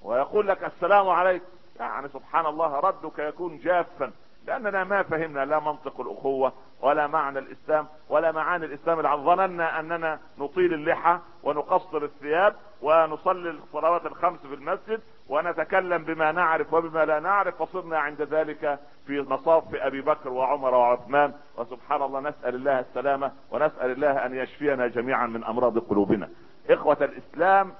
ويقول 0.03 0.47
لك 0.47 0.63
السلام 0.63 1.09
عليكم 1.09 1.45
يعني 1.79 2.07
سبحان 2.07 2.45
الله 2.45 2.79
ردك 2.79 3.19
يكون 3.19 3.57
جافا 3.57 4.11
لأننا 4.47 4.83
ما 4.83 5.03
فهمنا 5.03 5.45
لا 5.45 5.59
منطق 5.59 6.01
الأخوة 6.01 6.53
ولا 6.81 7.07
معنى 7.07 7.39
الإسلام 7.39 7.87
ولا 8.09 8.31
معاني 8.31 8.65
الإسلام. 8.65 8.99
العظيم 8.99 9.25
ظننا 9.25 9.79
أننا 9.79 10.19
نطيل 10.37 10.73
اللحى 10.73 11.19
ونقصر 11.43 12.03
الثياب 12.03 12.55
ونصلي 12.81 13.49
الصلوات 13.49 14.05
الخمس 14.05 14.39
في 14.39 14.55
المسجد 14.55 15.01
ونتكلم 15.29 16.03
بما 16.03 16.31
نعرف 16.31 16.73
وبما 16.73 17.05
لا 17.05 17.19
نعرف 17.19 17.63
فصرنا 17.63 17.99
عند 17.99 18.21
ذلك 18.21 18.79
في 19.07 19.21
مصاف 19.21 19.63
أبي 19.75 20.01
بكر 20.01 20.29
وعمر 20.29 20.73
وعثمان. 20.73 21.33
وسبحان 21.57 22.01
الله 22.01 22.19
نسأل 22.19 22.55
الله 22.55 22.79
السلامة 22.79 23.31
ونسأل 23.51 23.91
الله 23.91 24.25
أن 24.25 24.35
يشفينا 24.35 24.87
جميعا 24.87 25.27
من 25.27 25.43
أمراض 25.43 25.79
قلوبنا. 25.79 26.29
إخوة 26.69 26.97
الإسلام 27.01 27.67
آه، 27.69 27.73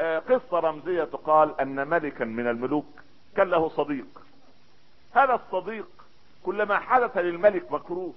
قصة 0.00 0.58
رمزية 0.58 1.04
تقال 1.04 1.60
أن 1.60 1.88
ملكا 1.88 2.24
من 2.24 2.48
الملوك 2.48 2.86
كان 3.36 3.50
له 3.50 3.68
صديق. 3.68 4.06
هذا 5.14 5.34
الصديق 5.34 5.88
كلما 6.42 6.78
حدث 6.78 7.16
للملك 7.16 7.72
مكروه. 7.72 8.14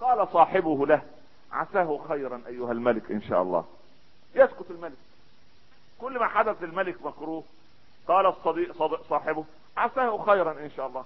قال 0.00 0.28
صاحبه 0.28 0.86
له 0.86 1.02
عساه 1.52 2.00
خيرا 2.08 2.42
أيها 2.46 2.72
الملك 2.72 3.10
إن 3.10 3.22
شاء 3.22 3.42
الله. 3.42 3.64
يسكت 4.34 4.70
الملك. 4.70 4.98
كل 6.00 6.18
ما 6.18 6.28
حدث 6.28 6.62
للملك 6.62 7.06
مكروه 7.06 7.44
قال 8.08 8.26
الصديق 8.26 8.72
صديق 8.72 9.02
صاحبه 9.08 9.44
عساه 9.76 10.24
خيرا 10.24 10.52
إن 10.52 10.70
شاء 10.76 10.86
الله. 10.86 11.04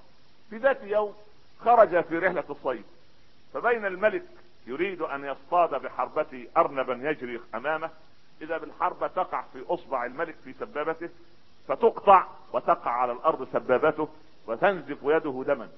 في 0.50 0.56
ذات 0.56 0.82
يوم 0.82 1.14
خرج 1.60 2.04
في 2.04 2.18
رحلة 2.18 2.44
الصيد. 2.50 2.84
فبين 3.54 3.86
الملك 3.86 4.26
يريد 4.66 5.02
أن 5.02 5.24
يصطاد 5.24 5.82
بحربته 5.82 6.46
ارنبا 6.56 7.10
يجري 7.10 7.40
أمامه. 7.54 7.90
إذا 8.42 8.58
بالحربة 8.58 9.06
تقع 9.06 9.44
في 9.52 9.64
أصبع 9.68 10.04
الملك 10.04 10.34
في 10.44 10.52
سبابته 10.52 11.08
فتقطع 11.68 12.26
وتقع 12.52 12.90
على 12.90 13.12
الأرض 13.12 13.48
سبابته 13.52 14.08
وتنزف 14.46 14.98
يده 15.02 15.44
دما. 15.46 15.68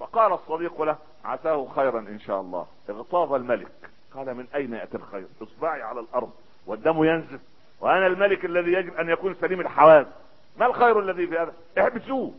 فقال 0.00 0.32
الصديق 0.32 0.82
له 0.82 0.98
عساه 1.24 1.68
خيرا 1.76 2.00
إن 2.00 2.20
شاء 2.20 2.40
الله. 2.40 2.66
اغتاظ 2.90 3.32
الملك. 3.32 3.72
قال 4.14 4.34
من 4.34 4.46
أين 4.54 4.74
يأتي 4.74 4.96
الخير؟ 4.96 5.26
أصبعي 5.42 5.82
على 5.82 6.00
الأرض 6.00 6.30
والدم 6.66 7.04
ينزف 7.04 7.40
وأنا 7.80 8.06
الملك 8.06 8.44
الذي 8.44 8.72
يجب 8.72 8.94
أن 8.94 9.08
يكون 9.10 9.34
سليم 9.34 9.60
الحواس 9.60 10.06
ما 10.58 10.66
الخير 10.66 11.00
الذي 11.00 11.26
في 11.26 11.38
هذا؟ 11.38 11.54
احبسوه. 11.78 12.34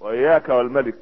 وإياك 0.00 0.48
والملك 0.48 0.94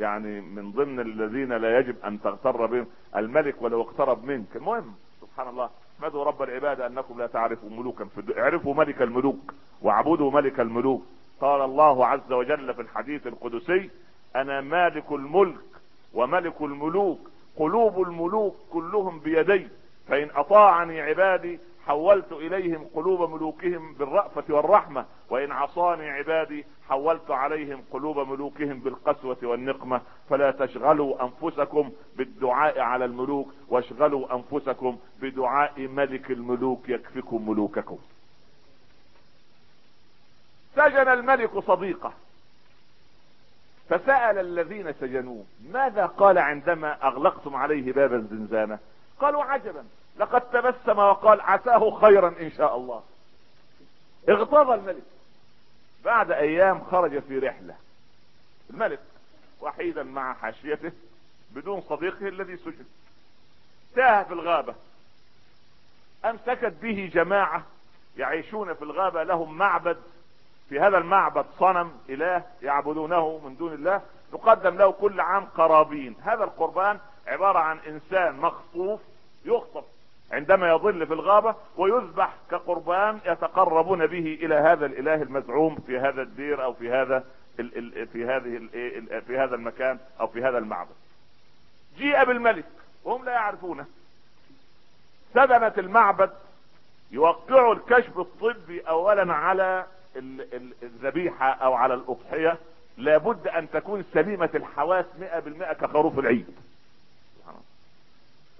يعني 0.00 0.40
من 0.40 0.72
ضمن 0.72 1.00
الذين 1.00 1.52
لا 1.52 1.78
يجب 1.78 1.96
أن 2.04 2.22
تغتر 2.22 2.66
بهم 2.66 2.86
الملك 3.16 3.62
ولو 3.62 3.82
اقترب 3.82 4.24
منك. 4.24 4.56
المهم 4.56 4.94
سبحان 5.40 5.52
الله. 5.54 5.70
احمدوا 6.00 6.24
رب 6.24 6.42
العباد 6.42 6.80
أنكم 6.80 7.18
لا 7.18 7.26
تعرفوا 7.26 7.70
ملوكا 7.70 8.04
في 8.04 8.40
اعرفوا 8.40 8.74
ملك 8.74 9.02
الملوك 9.02 9.54
واعبدوا 9.82 10.30
ملك 10.30 10.60
الملوك. 10.60 11.02
قال 11.40 11.60
الله 11.60 12.06
عز 12.06 12.32
وجل 12.32 12.74
في 12.74 12.82
الحديث 12.82 13.26
القدسي 13.26 13.90
أنا 14.36 14.60
مالك 14.60 15.12
الملك 15.12 15.60
وملك 16.14 16.60
الملوك 16.62 17.18
قلوب 17.56 18.02
الملوك 18.02 18.56
كلهم 18.72 19.18
بيدي 19.20 19.68
فإن 20.08 20.30
أطاعني 20.34 21.00
عبادي 21.00 21.58
حولت 21.90 22.32
إليهم 22.32 22.88
قلوب 22.94 23.30
ملوكهم 23.30 23.94
بالرأفة 23.94 24.44
والرحمة 24.48 25.06
وإن 25.30 25.52
عصاني 25.52 26.10
عبادي 26.10 26.64
حولت 26.88 27.30
عليهم 27.30 27.84
قلوب 27.92 28.18
ملوكهم 28.18 28.80
بالقسوة 28.80 29.36
والنقمة. 29.42 30.00
فلا 30.28 30.50
تشغلوا 30.50 31.24
أنفسكم 31.24 31.92
بالدعاء 32.16 32.80
على 32.80 33.04
الملوك 33.04 33.52
واشغلوا 33.68 34.34
أنفسكم 34.34 34.98
بدعاء 35.22 35.80
ملك 35.80 36.30
الملوك 36.30 36.88
يكفكم 36.88 37.50
ملوككم. 37.50 37.98
سجن 40.76 41.08
الملك 41.08 41.58
صديقه. 41.58 42.12
فسأل 43.88 44.38
الذين 44.38 44.92
سجنوه 44.92 45.44
ماذا 45.72 46.06
قال 46.06 46.38
عندما 46.38 47.02
أغلقتم 47.02 47.56
عليه 47.56 47.92
باب 47.92 48.14
الزنزانة 48.14 48.78
قالوا 49.20 49.44
عجبا. 49.44 49.84
لقد 50.20 50.40
تبسم 50.40 50.98
وقال 50.98 51.40
عساه 51.40 51.98
خيرا 52.00 52.28
إن 52.28 52.52
شاء 52.52 52.76
الله. 52.76 53.02
اغتاظ 54.28 54.70
الملك. 54.70 55.02
بعد 56.04 56.30
أيام 56.30 56.84
خرج 56.84 57.18
في 57.18 57.38
رحلة. 57.38 57.74
الملك 58.70 59.00
وحيدا 59.60 60.02
مع 60.02 60.34
حاشيته 60.34 60.92
بدون 61.50 61.80
صديقه 61.80 62.28
الذي 62.28 62.56
سجن. 62.56 62.84
تاه 63.94 64.22
في 64.22 64.32
الغابة. 64.32 64.74
أمسكت 66.24 66.72
به 66.82 67.10
جماعة 67.14 67.62
يعيشون 68.16 68.74
في 68.74 68.82
الغابة. 68.82 69.22
لهم 69.22 69.58
معبد. 69.58 69.96
في 70.68 70.80
هذا 70.80 70.98
المعبد 70.98 71.46
صنم 71.58 71.92
إله 72.08 72.44
يعبدونه 72.62 73.40
من 73.44 73.56
دون 73.56 73.72
الله. 73.72 74.02
تقدم 74.32 74.76
له 74.76 74.92
كل 74.92 75.20
عام 75.20 75.44
قرابين. 75.44 76.16
هذا 76.22 76.44
القربان 76.44 76.98
عبارة 77.26 77.58
عن 77.58 77.78
إنسان 77.78 78.36
مخطوف 78.36 79.00
يخطف 79.44 79.84
عندما 80.32 80.70
يضل 80.70 81.06
في 81.06 81.12
الغابة 81.14 81.54
ويذبح 81.76 82.34
كقربان 82.50 83.18
يتقربون 83.26 84.06
به 84.06 84.38
إلى 84.42 84.54
هذا 84.54 84.86
الإله 84.86 85.22
المزعوم 85.22 85.78
في 85.86 85.98
هذا 85.98 86.22
الدير 86.22 86.64
أو 86.64 86.72
في 86.72 86.92
هذا 86.92 87.24
في 88.12 88.24
هذه 88.24 88.68
في 89.26 89.38
هذا 89.38 89.54
المكان 89.54 89.98
أو 90.20 90.26
في 90.26 90.44
هذا 90.44 90.58
المعبد. 90.58 90.94
جيء 91.96 92.24
بالملك 92.24 92.64
وهم 93.04 93.24
لا 93.24 93.32
يعرفونه. 93.32 93.86
سدنة 95.34 95.72
المعبد 95.78 96.30
يوقعوا 97.10 97.74
الكشف 97.74 98.18
الطبي 98.18 98.80
اولا 98.80 99.34
على 99.34 99.86
الذبيحة 100.82 101.50
أو 101.50 101.74
على 101.74 101.94
الأضحية. 101.94 102.58
لابد 102.96 103.48
أن 103.48 103.70
تكون 103.70 104.04
سليمة 104.14 104.50
الحواس 104.54 105.04
مئة 105.20 105.38
بالمئة 105.38 105.72
كخروف 105.72 106.18
العيد. 106.18 106.46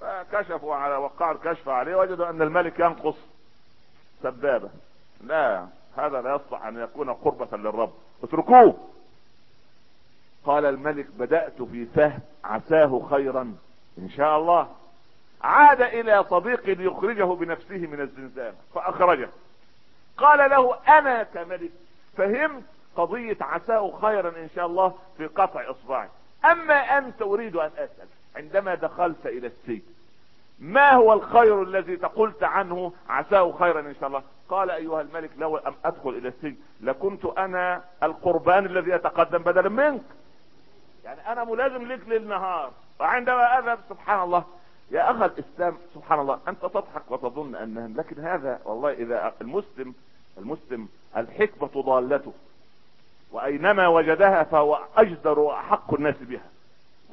فكشفوا 0.00 0.74
على 0.74 0.96
وقعوا 0.96 1.32
الكشف 1.32 1.68
عليه 1.68 1.96
وجدوا 1.96 2.30
أن 2.30 2.42
الملك 2.42 2.80
ينقص 2.80 3.16
سبابة. 4.22 4.70
لا 5.24 5.66
هذا 5.96 6.20
لا 6.20 6.34
يصلح 6.34 6.66
أن 6.66 6.78
يكون 6.78 7.12
قربة 7.12 7.56
للرب. 7.56 7.92
اتركوه. 8.22 8.76
قال 10.44 10.64
الملك 10.64 11.06
بدأت 11.18 11.62
في 11.62 11.86
فهم 11.86 12.20
عساه 12.44 13.06
خيرا 13.10 13.56
إن 13.98 14.10
شاء 14.10 14.38
الله. 14.38 14.68
عاد 15.42 15.82
إلى 15.82 16.24
صديق 16.24 16.66
ليخرجه 16.66 17.24
بنفسه 17.24 17.76
من 17.78 18.00
الزنزانة 18.00 18.56
فأخرجه. 18.74 19.28
قال 20.16 20.50
له 20.50 20.76
أنا 20.88 21.22
كملك 21.22 21.70
فهمت 22.16 22.64
قضية 22.96 23.36
عساه 23.40 23.98
خيرا 24.00 24.28
إن 24.28 24.48
شاء 24.54 24.66
الله 24.66 24.98
في 25.16 25.26
قطع 25.26 25.70
إصبعي. 25.70 26.08
أما 26.44 26.98
أنت 26.98 27.22
أريد 27.22 27.56
أن 27.56 27.70
أسأل. 27.76 28.08
عندما 28.36 28.74
دخلت 28.74 29.26
إلى 29.26 29.46
السجن 29.46 29.82
ما 30.60 30.92
هو 30.92 31.12
الخير 31.12 31.62
الذي 31.62 31.96
تقولت 31.96 32.42
عنه؟ 32.42 32.92
عساه 33.08 33.52
خيرا 33.58 33.80
إن 33.80 33.94
شاء 34.00 34.08
الله. 34.08 34.22
قال 34.48 34.70
أيها 34.70 35.00
الملك 35.00 35.30
لو 35.38 35.56
ام 35.56 35.74
أدخل 35.84 36.10
إلى 36.10 36.28
السجن 36.28 36.56
لكنت 36.80 37.24
أنا 37.24 37.84
القربان 38.02 38.66
الذي 38.66 38.90
يتقدم 38.90 39.38
بدلا 39.38 39.68
منك. 39.68 40.02
يعني 41.04 41.32
أنا 41.32 41.44
ملازم 41.44 41.92
لك 41.92 42.08
للنهار. 42.08 42.70
وعندما 43.00 43.58
أذهب 43.58 43.78
سبحان 43.88 44.22
الله. 44.22 44.44
يا 44.90 45.10
أخي 45.10 45.24
الإسلام 45.24 45.76
سبحان 45.94 46.20
الله 46.20 46.38
أنت 46.48 46.60
تضحك 46.60 47.10
وتظن 47.10 47.54
انها 47.54 47.88
لكن 47.88 48.24
هذا 48.24 48.60
والله 48.64 48.92
إذا 48.92 49.32
المسلم 49.40 49.94
المسلم 50.38 50.88
الحكمة 51.16 51.82
ضالته. 51.82 52.32
وأينما 53.32 53.88
وجدها 53.88 54.42
فهو 54.42 54.80
أجدر 54.96 55.38
وأحق 55.38 55.94
الناس 55.94 56.16
بها. 56.20 56.48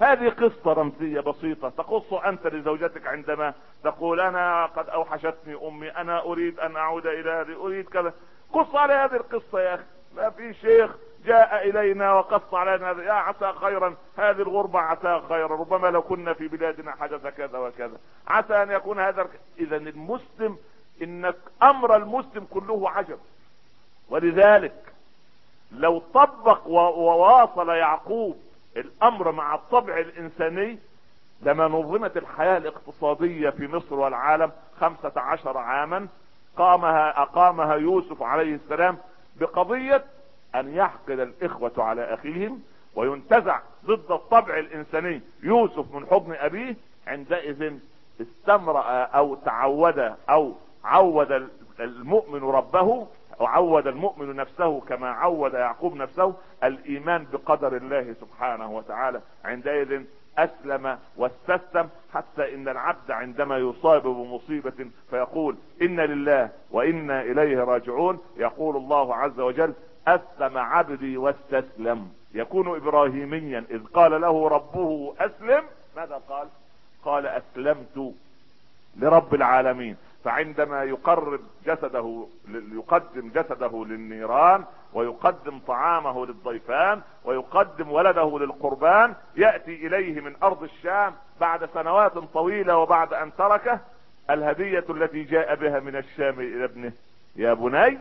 هذه 0.01 0.29
قصة 0.29 0.73
رمزية 0.73 1.19
بسيطة 1.19 1.69
تقص 1.69 2.13
أنت 2.13 2.47
لزوجتك 2.47 3.07
عندما 3.07 3.53
تقول 3.83 4.19
أنا 4.19 4.65
قد 4.65 4.89
أوحشتني 4.89 5.67
أمي 5.67 5.89
أنا 5.89 6.23
أريد 6.23 6.59
أن 6.59 6.75
أعود 6.75 7.07
إلى 7.07 7.31
هذه 7.31 7.65
أريد 7.65 7.89
كذا. 7.89 8.13
قص 8.53 8.75
على 8.75 8.93
هذه 8.93 9.15
القصة 9.15 9.59
يا 9.59 9.75
أخي. 9.75 9.83
ما 10.15 10.29
في 10.29 10.53
شيخ 10.53 10.91
جاء 11.25 11.69
إلينا 11.69 12.13
وقص 12.13 12.53
علينا 12.53 13.03
يا 13.03 13.11
عسى 13.11 13.53
خيرا 13.59 13.95
هذه 14.17 14.41
الغربة 14.41 14.79
عسى 14.79 15.21
خيرا 15.29 15.55
ربما 15.55 15.87
لو 15.87 16.01
كنا 16.01 16.33
في 16.33 16.47
بلادنا 16.47 16.91
حدث 16.91 17.27
كذا 17.27 17.57
وكذا. 17.57 17.97
عسى 18.27 18.63
أن 18.63 18.71
يكون 18.71 18.99
هذا 18.99 19.27
اذا 19.59 19.77
المسلم 19.77 20.57
ان 21.01 21.33
أمر 21.63 21.95
المسلم 21.95 22.47
كله 22.51 22.89
عجب. 22.89 23.19
ولذلك 24.09 24.93
لو 25.71 25.99
طبق 26.13 26.67
وواصل 26.67 27.69
يعقوب 27.69 28.46
الأمر 28.77 29.31
مع 29.31 29.55
الطبع 29.55 29.97
الإنساني 29.97 30.79
لما 31.41 31.67
نظمت 31.67 32.17
الحياة 32.17 32.57
الاقتصادية 32.57 33.49
في 33.49 33.67
مصر 33.67 33.95
والعالم 33.95 34.51
خمسة 34.81 35.11
عشر 35.15 35.57
عاما 35.57 36.07
قامها 36.57 37.21
أقامها 37.21 37.75
يوسف 37.75 38.21
عليه 38.23 38.55
السلام 38.55 38.97
بقضية 39.39 40.03
أن 40.55 40.73
يحقد 40.75 41.19
الإخوة 41.19 41.71
على 41.77 42.13
أخيهم 42.13 42.61
وينتزع 42.95 43.59
ضد 43.85 44.11
الطبع 44.11 44.57
الإنساني 44.57 45.21
يوسف 45.43 45.95
من 45.95 46.05
حضن 46.05 46.33
أبيه 46.33 46.75
عندئذ 47.07 47.73
استمرأ 48.21 48.83
أو 49.03 49.35
تعود 49.35 50.13
أو 50.29 50.53
عود 50.83 51.49
المؤمن 51.79 52.43
ربه 52.43 53.07
وعود 53.39 53.87
المؤمن 53.87 54.35
نفسه 54.35 54.79
كما 54.79 55.09
عود 55.09 55.53
يعقوب 55.53 55.95
نفسه 55.95 56.33
الإيمان 56.63 57.25
بقدر 57.33 57.77
الله 57.77 58.15
سبحانه 58.21 58.71
وتعالى. 58.71 59.21
عندئذ 59.45 60.01
أسلم 60.37 60.97
واستسلم 61.17 61.89
حتى 62.13 62.55
إن 62.55 62.67
العبد 62.67 63.11
عندما 63.11 63.57
يصاب 63.57 64.03
بمصيبة 64.03 64.89
فيقول 65.09 65.55
إن 65.81 65.99
لله 65.99 66.49
وإنا 66.71 67.21
إليه 67.21 67.63
راجعون. 67.63 68.19
يقول 68.37 68.75
الله 68.75 69.15
عز 69.15 69.39
وجل 69.39 69.73
أسلم 70.07 70.57
عبدي 70.57 71.17
واستسلم. 71.17 72.09
يكون 72.33 72.75
إبراهيميا 72.75 73.65
إذ 73.69 73.83
قال 73.83 74.21
له 74.21 74.47
ربه 74.47 75.13
أسلم. 75.19 75.63
ماذا 75.95 76.21
قال؟ 76.29 76.47
قال 77.05 77.25
أسلمت 77.25 78.13
لرب 78.99 79.33
العالمين. 79.33 79.95
فعندما 80.27 80.83
يقرب 80.83 81.39
جسده 81.65 82.27
يقدم 82.71 83.29
جسده 83.29 83.85
للنيران 83.85 84.65
ويقدم 84.93 85.59
طعامه 85.67 86.25
للضيفان 86.25 87.01
ويقدم 87.25 87.91
ولده 87.91 88.39
للقربان 88.39 89.13
يأتي 89.35 89.87
إليه 89.87 90.21
من 90.21 90.35
أرض 90.43 90.63
الشام 90.63 91.13
بعد 91.39 91.69
سنوات 91.73 92.17
طويلة 92.17 92.77
وبعد 92.77 93.13
أن 93.13 93.31
تركه 93.37 93.79
الهدية 94.29 94.85
التي 94.89 95.23
جاء 95.23 95.55
بها 95.55 95.79
من 95.79 95.95
الشام 95.95 96.39
إلى 96.39 96.63
ابنه. 96.63 96.91
يا 97.35 97.53
بني 97.53 97.97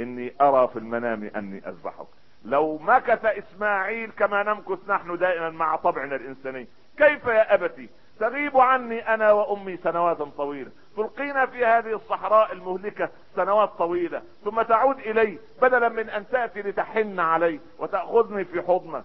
إني 0.00 0.32
أرى 0.40 0.68
في 0.68 0.78
المنام 0.78 1.30
أني 1.36 1.62
أذبحك. 1.68 2.06
لو 2.44 2.78
مكث 2.78 3.24
إسماعيل 3.24 4.10
كما 4.18 4.42
نمكث 4.42 4.78
نحن 4.88 5.18
دائما 5.18 5.50
مع 5.50 5.76
طبعنا 5.76 6.16
الإنساني 6.16 6.66
كيف 6.96 7.26
يا 7.26 7.54
أبتي؟ 7.54 7.88
تغيب 8.20 8.56
عني 8.56 9.14
أنا 9.14 9.32
وأمي 9.32 9.76
سنوات 9.76 10.22
طويلة. 10.22 10.70
تلقينا 10.96 11.46
في 11.46 11.64
هذه 11.64 11.94
الصحراء 11.96 12.52
المهلكة 12.52 13.08
سنوات 13.36 13.68
طويلة 13.68 14.22
ثم 14.44 14.62
تعود 14.62 14.98
إلي 14.98 15.38
بدلا 15.62 15.88
من 15.88 16.10
أن 16.10 16.28
تأتي 16.28 16.62
لتحن 16.62 17.20
علي 17.20 17.60
وتأخذني 17.78 18.44
في 18.44 18.62
حضنك 18.62 19.04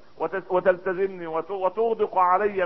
وتلتزمني 0.50 1.28
وتغدق 1.28 2.18
علي 2.18 2.66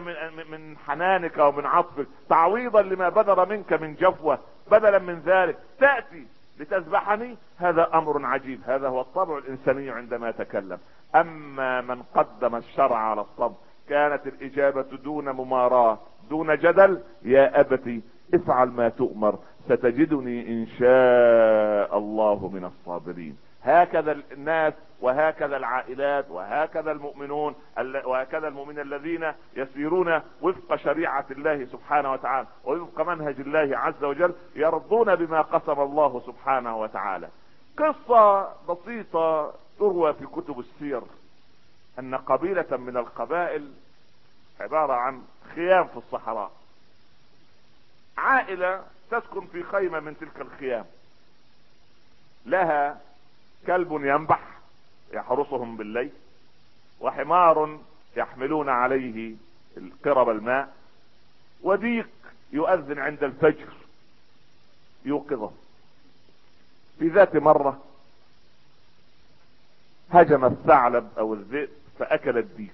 من, 0.49 0.77
حنانك 0.87 1.37
ومن 1.37 1.65
عطفك 1.65 2.07
تعويضا 2.29 2.81
لما 2.81 3.09
بدر 3.09 3.45
منك 3.45 3.73
من 3.73 3.95
جفوة. 3.95 4.39
بدلا 4.71 4.99
من 4.99 5.19
ذلك 5.25 5.57
تأتي 5.79 6.27
لتذبحني؟ 6.59 7.37
هذا 7.57 7.89
أمر 7.93 8.25
عجيب 8.25 8.61
هذا 8.65 8.87
هو 8.87 9.01
الطبع 9.01 9.37
الإنساني 9.37 9.89
عندما 9.89 10.29
يتكلم 10.29 10.79
أما 11.15 11.81
من 11.81 12.03
قدم 12.15 12.55
الشرع 12.55 12.97
على 12.97 13.21
الصبر 13.21 13.55
كانت 13.89 14.27
الإجابة 14.27 14.81
دون 14.81 15.29
مماراة 15.29 15.99
دون 16.29 16.55
جدل 16.57 17.01
يا 17.23 17.59
أبتي 17.59 18.01
افعل 18.33 18.67
ما 18.67 18.89
تؤمر 18.89 19.39
ستجدني 19.65 20.47
إن 20.47 20.67
شاء 20.67 21.97
الله 21.97 22.49
من 22.53 22.65
الصابرين. 22.65 23.37
هكذا 23.63 24.17
الناس 24.31 24.73
وهكذا 25.01 25.57
العائلات 25.57 26.25
وهكذا 26.29 26.91
المؤمنون 26.91 27.55
وهكذا 28.05 28.47
المؤمنين 28.47 28.79
الذين 28.79 29.31
يسيرون 29.55 30.21
وفق 30.41 30.75
شريعة 30.75 31.25
الله 31.31 31.65
سبحانه 31.65 32.11
وتعالى 32.11 32.47
ووفق 32.65 33.01
منهج 33.01 33.39
الله 33.39 33.77
عز 33.77 34.03
وجل 34.03 34.33
يرضون 34.55 35.15
بما 35.15 35.41
قسم 35.41 35.81
الله 35.81 36.21
سبحانه 36.25 36.77
وتعالى. 36.77 37.27
قصة 37.77 38.47
بسيطة 38.69 39.53
تروى 39.79 40.13
في 40.13 40.25
كتب 40.25 40.59
السير 40.59 41.01
أن 41.99 42.15
قبيلة 42.15 42.77
من 42.77 42.97
القبائل 42.97 43.71
عبارة 44.59 44.93
عن 44.93 45.21
خيام 45.55 45.87
في 45.87 45.97
الصحراء. 45.97 46.51
عائلة 48.19 48.83
تسكن 49.11 49.47
في 49.47 49.63
خيمة 49.63 49.99
من 49.99 50.17
تلك 50.17 50.41
الخيام. 50.41 50.85
لها 52.45 53.01
كلب 53.67 53.91
ينبح 53.91 54.39
يحرسهم 55.13 55.77
بالليل 55.77 56.11
وحمار 56.99 57.79
يحملون 58.15 58.69
عليه 58.69 59.35
القرب 59.77 60.29
الماء 60.29 60.75
وديك 61.61 62.07
يؤذن 62.51 62.99
عند 62.99 63.23
الفجر 63.23 63.73
يوقظه. 65.05 65.51
في 66.99 67.07
ذات 67.07 67.35
مرة 67.35 67.83
هجم 70.11 70.45
الثعلب 70.45 71.09
أو 71.17 71.33
الذئب 71.33 71.69
فأكل 71.99 72.37
الديك 72.37 72.73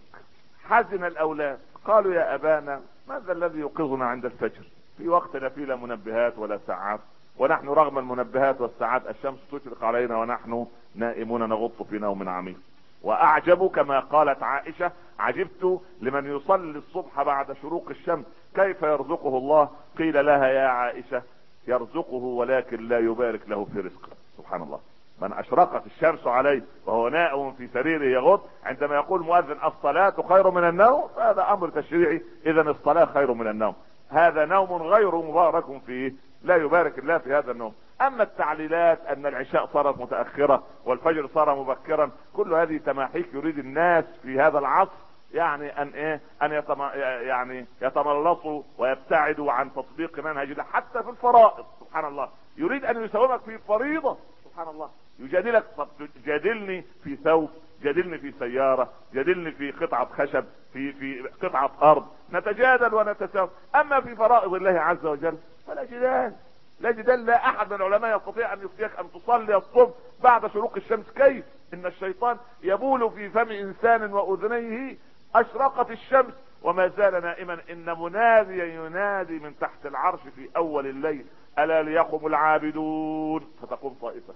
حزن 0.70 1.04
الأولاد. 1.04 1.60
قالوا 1.86 2.14
يا 2.14 2.36
أبانا 2.36 2.82
ماذا 3.08 3.32
الذي 3.32 3.60
يوقظنا 3.60 4.06
عند 4.06 4.26
الفجر؟ 4.26 4.64
في 4.98 5.10
وقتنا 5.10 5.50
في 5.50 5.66
لا 5.66 5.76
منبهات 5.76 6.38
ولا 6.38 6.60
ساعات 6.68 7.00
ونحن 7.38 7.70
رغم 7.70 7.98
المنبهات 7.98 8.62
والساعات 8.62 9.02
الشمس 9.10 9.40
تشرق 9.52 9.84
علينا 9.84 10.18
ونحن 10.18 10.66
نائمون 10.96 11.50
نغط 11.50 11.84
في 11.90 12.00
نوم 12.00 12.30
عميق. 12.30 12.58
وأعجب 13.04 13.68
كما 13.68 14.00
قالت 14.00 14.44
عائشة 14.44 14.92
عجبت 15.20 15.80
لمن 16.02 16.36
يصلي 16.36 16.78
الصبح 16.78 17.24
بعد 17.24 17.54
شروق 17.62 17.90
الشمس. 17.90 18.26
كيف 18.56 18.82
يرزقه 18.82 19.38
الله؟ 19.38 19.70
قيل 19.98 20.26
لها 20.26 20.48
يا 20.48 20.68
عائشة 20.68 21.22
يرزقه 21.68 22.14
ولكن 22.14 22.88
لا 22.88 23.00
يبارك 23.00 23.42
له 23.48 23.68
في 23.74 23.80
رزقه. 23.80 24.10
سبحان 24.38 24.62
الله. 24.62 24.80
من 25.22 25.34
أشرقت 25.34 25.86
الشمس 25.86 26.28
عليه 26.28 26.62
وهو 26.86 27.10
نائم 27.10 27.52
في 27.52 27.68
سريره 27.68 28.04
يغض 28.04 28.42
عندما 28.64 28.96
يقول 28.96 29.22
مؤذن 29.22 29.58
الصلاة 29.64 30.14
خير 30.30 30.50
من 30.50 30.70
النوم؟ 30.70 31.08
فهذا 31.16 31.54
أمر 31.54 31.70
تشريعي 31.70 32.22
اذا 32.46 32.62
الصلاة 32.62 33.06
خير 33.06 33.34
من 33.34 33.48
النوم. 33.48 33.76
هذا 34.10 34.46
نوم 34.46 34.74
غير 34.74 35.16
مبارك 35.16 35.82
فيه 35.86 36.14
لا 36.44 36.56
يبارك 36.56 37.00
الله 37.00 37.18
في 37.18 37.34
هذا 37.34 37.52
النوم. 37.52 37.74
أما 38.02 38.24
التعليلات 38.24 39.06
أن 39.06 39.26
العشاء 39.26 39.66
صارت 39.66 39.98
متأخرة 40.00 40.64
والفجر 40.86 41.30
صار 41.34 41.56
مبكرا 41.56 42.12
كل 42.34 42.54
هذه 42.54 42.78
تماحيك 42.78 43.34
يريد 43.34 43.60
الناس 43.60 44.06
في 44.24 44.40
هذا 44.40 44.60
العصر 44.60 44.92
يعني 45.34 45.82
أن 45.82 45.88
إيه؟ 45.88 46.22
أن 46.42 46.52
يتم 46.52 46.82
يعني 47.02 47.66
يتملصوا 47.82 48.64
ويبتعدوا 48.78 49.52
عن 49.52 49.74
تطبيق 49.74 50.20
منهج 50.20 50.52
الله 50.52 50.64
حتى 50.64 51.04
في 51.04 51.10
الفرائض 51.10 51.66
سبحان 51.80 52.06
الله. 52.06 52.30
يريد 52.58 52.86
أن 52.86 53.04
يساومك 53.04 53.42
في 53.42 53.58
فريضة 53.58 54.18
سبحان 54.44 54.68
الله. 54.68 54.90
يجادلك؟ 55.20 55.64
طب 55.78 55.88
جادلني 56.26 56.84
في 57.04 57.16
ثوب 57.16 57.50
جادلني 57.84 58.18
في 58.18 58.34
سيارة 58.40 58.90
جادلني 59.14 59.52
في 59.52 59.72
قطعة 59.72 60.06
خشب 60.06 60.46
في 60.74 60.94
في 60.94 61.30
قطعة 61.42 61.72
أرض. 61.82 62.08
نتجادل 62.34 62.94
ونتساوى 62.94 63.50
أما 63.76 64.02
في 64.02 64.16
فرائض 64.16 64.54
الله 64.54 64.80
عز 64.80 65.06
وجل 65.06 65.38
فلا 65.68 65.84
جدال. 65.84 66.34
لا 66.80 66.92
جدال 66.92 67.26
لا 67.26 67.36
أحد 67.36 67.74
من 67.74 67.82
العلماء 67.82 68.18
يستطيع 68.18 68.54
أن 68.54 68.60
يفتيك 68.62 69.00
أن 69.00 69.12
تصلي 69.12 69.56
الصبح 69.56 69.94
بعد 70.24 70.48
شروق 70.52 70.76
الشمس. 70.76 71.12
كيف؟ 71.12 71.46
إن 71.74 71.86
الشيطان 71.86 72.38
يبول 72.64 73.12
في 73.12 73.30
فم 73.30 73.52
إنسان 73.52 74.14
وأذنيه 74.14 74.98
أشرقت 75.36 75.92
الشمس. 75.92 76.34
وما 76.64 76.88
زال 76.88 77.24
نائما 77.24 77.60
إن 77.70 78.00
مناديا 78.00 78.66
ينادي 78.66 79.40
من 79.40 79.60
تحت 79.60 79.86
العرش 79.86 80.20
في 80.36 80.50
أول 80.58 80.88
الليل. 80.88 81.26
ألا 81.60 81.84
ليقم 81.84 82.28
العابدون؟ 82.28 83.52
فتقوم 83.62 83.98
طائفة. 84.02 84.34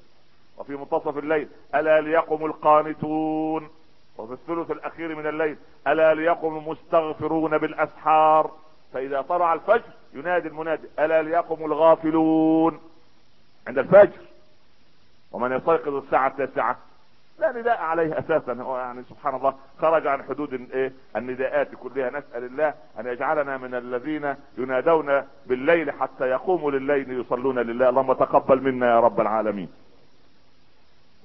وفي 0.60 0.76
منتصف 0.76 1.18
الليل 1.18 1.48
ألا 1.76 2.02
ليقم 2.02 2.46
القانتون؟ 2.46 3.70
وفي 4.18 4.34
الثلث 4.34 4.72
الأخير 4.72 5.16
من 5.16 5.28
الليل 5.28 5.58
ألا 5.88 6.14
ليقم 6.14 6.58
المستغفرون 6.58 7.58
بالأسحار؟ 7.58 8.52
فإذا 8.94 9.22
طلع 9.22 9.54
الفجر 9.54 9.92
ينادي 10.14 10.48
المنادي 10.48 10.88
ألا 11.00 11.22
ليقم 11.22 11.66
الغافلون؟ 11.66 12.80
عند 13.68 13.78
الفجر 13.78 14.22
ومن 15.32 15.52
يستيقظ 15.52 15.96
الساعة 15.96 16.28
التاسعة 16.28 16.78
لا 17.40 17.52
نداء 17.52 17.78
عليه 17.78 18.20
أساسا. 18.20 18.54
هو 18.54 18.78
يعني 18.78 19.04
سبحان 19.10 19.36
الله 19.36 19.54
خرج 19.82 20.08
عن 20.08 20.24
حدود 20.24 20.54
إيه؟ 20.74 20.94
النداءات 21.16 21.76
كلها. 21.76 22.10
نسأل 22.10 22.44
الله 22.44 22.74
أن 23.00 23.08
يجعلنا 23.08 23.58
من 23.58 23.76
الذين 23.76 24.36
ينادون 24.58 25.24
بالليل 25.46 25.92
حتى 25.92 26.30
يقوموا 26.30 26.72
لليل 26.72 27.20
يصلون 27.20 27.60
لله. 27.60 27.90
اللهم 27.90 28.14
تقبل 28.14 28.62
منا 28.62 28.90
يا 28.92 29.00
رب 29.00 29.22
العالمين. 29.22 29.70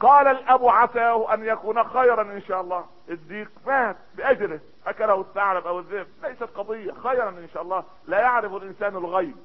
قال 0.00 0.26
الاب 0.26 0.66
عساه 0.66 1.35
أن 1.35 1.44
يكون 1.44 1.85
خيرا 1.85 2.22
إن 2.22 2.42
شاء 2.42 2.61
الله. 2.61 2.85
الديك 3.09 3.48
مات 3.66 3.96
بأجله. 4.14 4.61
أكله 4.87 5.20
الثعلب 5.20 5.66
أو 5.66 5.78
الذئب. 5.78 6.07
ليست 6.22 6.42
قضية. 6.42 6.92
خيرا 6.92 7.28
إن 7.28 7.48
شاء 7.54 7.62
الله. 7.62 7.85
لا 8.07 8.20
يعرف 8.20 8.54
الإنسان 8.54 8.96
الغيب. 8.96 9.37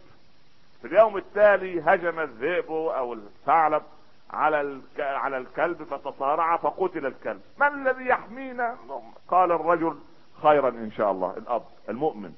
في 0.81 0.87
اليوم 0.87 1.17
التالي 1.17 1.81
هجم 1.81 2.19
الذئب 2.19 2.71
أو 2.71 3.13
الثعلب 3.13 3.83
على 4.31 4.81
على 4.99 5.37
الكلب 5.37 5.83
فتصارع 5.83 6.57
فقتل 6.57 7.05
الكلب. 7.05 7.41
من 7.59 7.67
الذي 7.67 8.05
يحمينا؟ 8.05 8.77
قال 9.27 9.51
الرجل 9.51 9.99
خيرا 10.43 10.69
إن 10.69 10.91
شاء 10.91 11.11
الله. 11.11 11.37
الأب 11.37 11.63
المؤمن. 11.89 12.33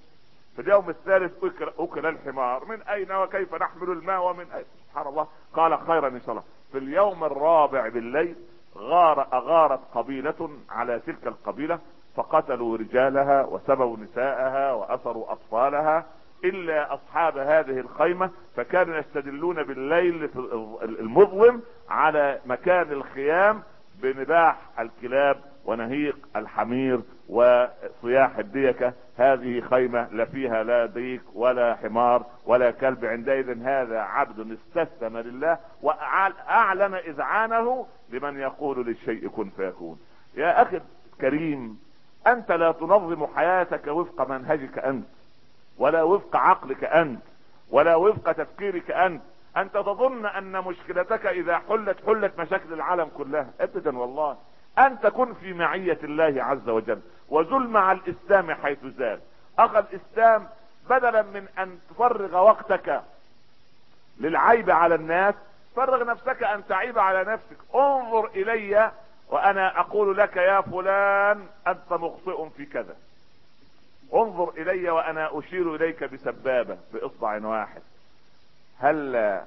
في 0.56 0.62
اليوم 0.62 0.90
الثالث 0.90 1.44
اكل, 1.80 2.06
الحمار. 2.06 2.66
من 2.66 2.82
أين 2.82 3.12
وكيف 3.12 3.56
نحمل 3.56 3.90
الماء 3.90 4.22
ومن 4.22 4.52
اين 4.52 4.66
سبحان 4.90 5.08
الله. 5.08 5.28
قال 5.54 5.80
خيرا 5.88 6.08
إن 6.08 6.22
شاء 6.22 6.32
الله. 6.32 6.44
في 6.72 6.78
اليوم 6.78 7.24
الرابع 7.24 7.88
بالليل 7.88 8.36
غار 8.78 9.28
أغارت 9.34 9.80
قبيلة 9.96 10.50
على 10.70 11.00
تلك 11.00 11.28
القبيلة 11.28 11.80
فقتلوا 12.16 12.78
رجالها 12.78 13.46
وسبوا 13.46 13.98
نساءها 13.98 14.74
وأسروا 14.74 15.32
أطفالها 15.32 16.06
إلا 16.46 16.94
أصحاب 16.94 17.38
هذه 17.38 17.80
الخيمة 17.80 18.30
فكانوا 18.56 18.98
يستدلون 18.98 19.64
بالليل 19.64 20.30
المظلم 20.82 21.62
على 21.90 22.40
مكان 22.46 22.92
الخيام 22.92 23.64
بنباح 24.02 24.58
الكلاب 24.80 25.38
ونهيق 25.66 26.18
الحمير 26.36 27.00
وصياح 27.32 28.38
الديكة 28.38 28.94
هذه 29.18 29.62
خيمة 29.62 30.08
لا 30.12 30.26
فيها 30.26 30.64
لا 30.64 30.86
ديك 30.86 31.22
ولا 31.34 31.76
حمار 31.76 32.26
ولا 32.46 32.72
كلب. 32.72 33.06
عندئذ 33.06 33.64
هذا 33.64 34.00
عبد 34.00 34.58
استسلم 34.58 35.18
لله 35.18 35.58
واعلن 35.82 36.94
إذعانه 36.94 37.88
لمن 38.10 38.40
يقول 38.40 38.86
للشيء 38.86 39.28
كن 39.28 39.50
فيكون. 39.50 40.00
يا 40.36 40.62
أخي 40.62 40.82
الكريم 41.14 41.80
أنت 42.28 42.52
لا 42.52 42.72
تنظم 42.72 43.28
حياتك 43.36 43.88
وفق 43.88 44.30
منهجك 44.30 44.80
أنت 44.80 45.06
ولا 45.78 46.04
وفق 46.04 46.36
عقلك 46.36 46.84
أنت 46.84 47.22
ولا 47.70 47.96
وفق 47.96 48.32
تفكيرك 48.32 48.92
أنت. 48.92 49.22
أنت 49.58 49.74
تظن 49.74 50.26
أن 50.26 50.52
مشكلتك 50.52 51.26
إذا 51.26 51.58
حلت 51.70 51.98
حلت 52.06 52.40
مشاكل 52.40 52.74
العالم 52.74 53.10
كلها. 53.18 53.48
ابدا 53.62 53.98
والله. 53.98 54.38
ان 54.78 55.00
تكن 55.00 55.34
في 55.34 55.54
معية 55.54 56.00
الله 56.04 56.44
عز 56.44 56.70
وجل. 56.70 57.00
وزل 57.32 57.68
مع 57.68 57.92
الإسلام 57.92 58.54
حيث 58.54 58.86
زال 58.98 59.20
اخى 59.60 59.80
الإسلام 59.80 60.48
بدلا 60.90 61.22
من 61.22 61.48
أن 61.60 61.80
تفرغ 61.90 62.38
وقتك 62.38 63.02
للعيب 64.20 64.70
على 64.70 64.96
الناس 64.96 65.36
فرغ 65.76 66.04
نفسك 66.06 66.44
أن 66.44 66.68
تعيب 66.68 67.00
على 67.00 67.24
نفسك. 67.24 67.58
انظر 67.76 68.26
إلي 68.36 68.92
وأنا 69.30 69.80
أقول 69.80 70.18
لك 70.18 70.38
يا 70.38 70.62
فلان 70.62 71.48
أنت 71.68 71.94
مخطئ 71.94 72.50
في 72.58 72.66
كذا. 72.66 72.96
انظر 74.14 74.50
إلي 74.58 74.90
وأنا 74.90 75.40
أشير 75.40 75.76
إليك 75.76 76.04
بسبابة 76.04 76.78
بإصبع 76.94 77.46
واحد. 77.46 77.82
هل 78.80 79.42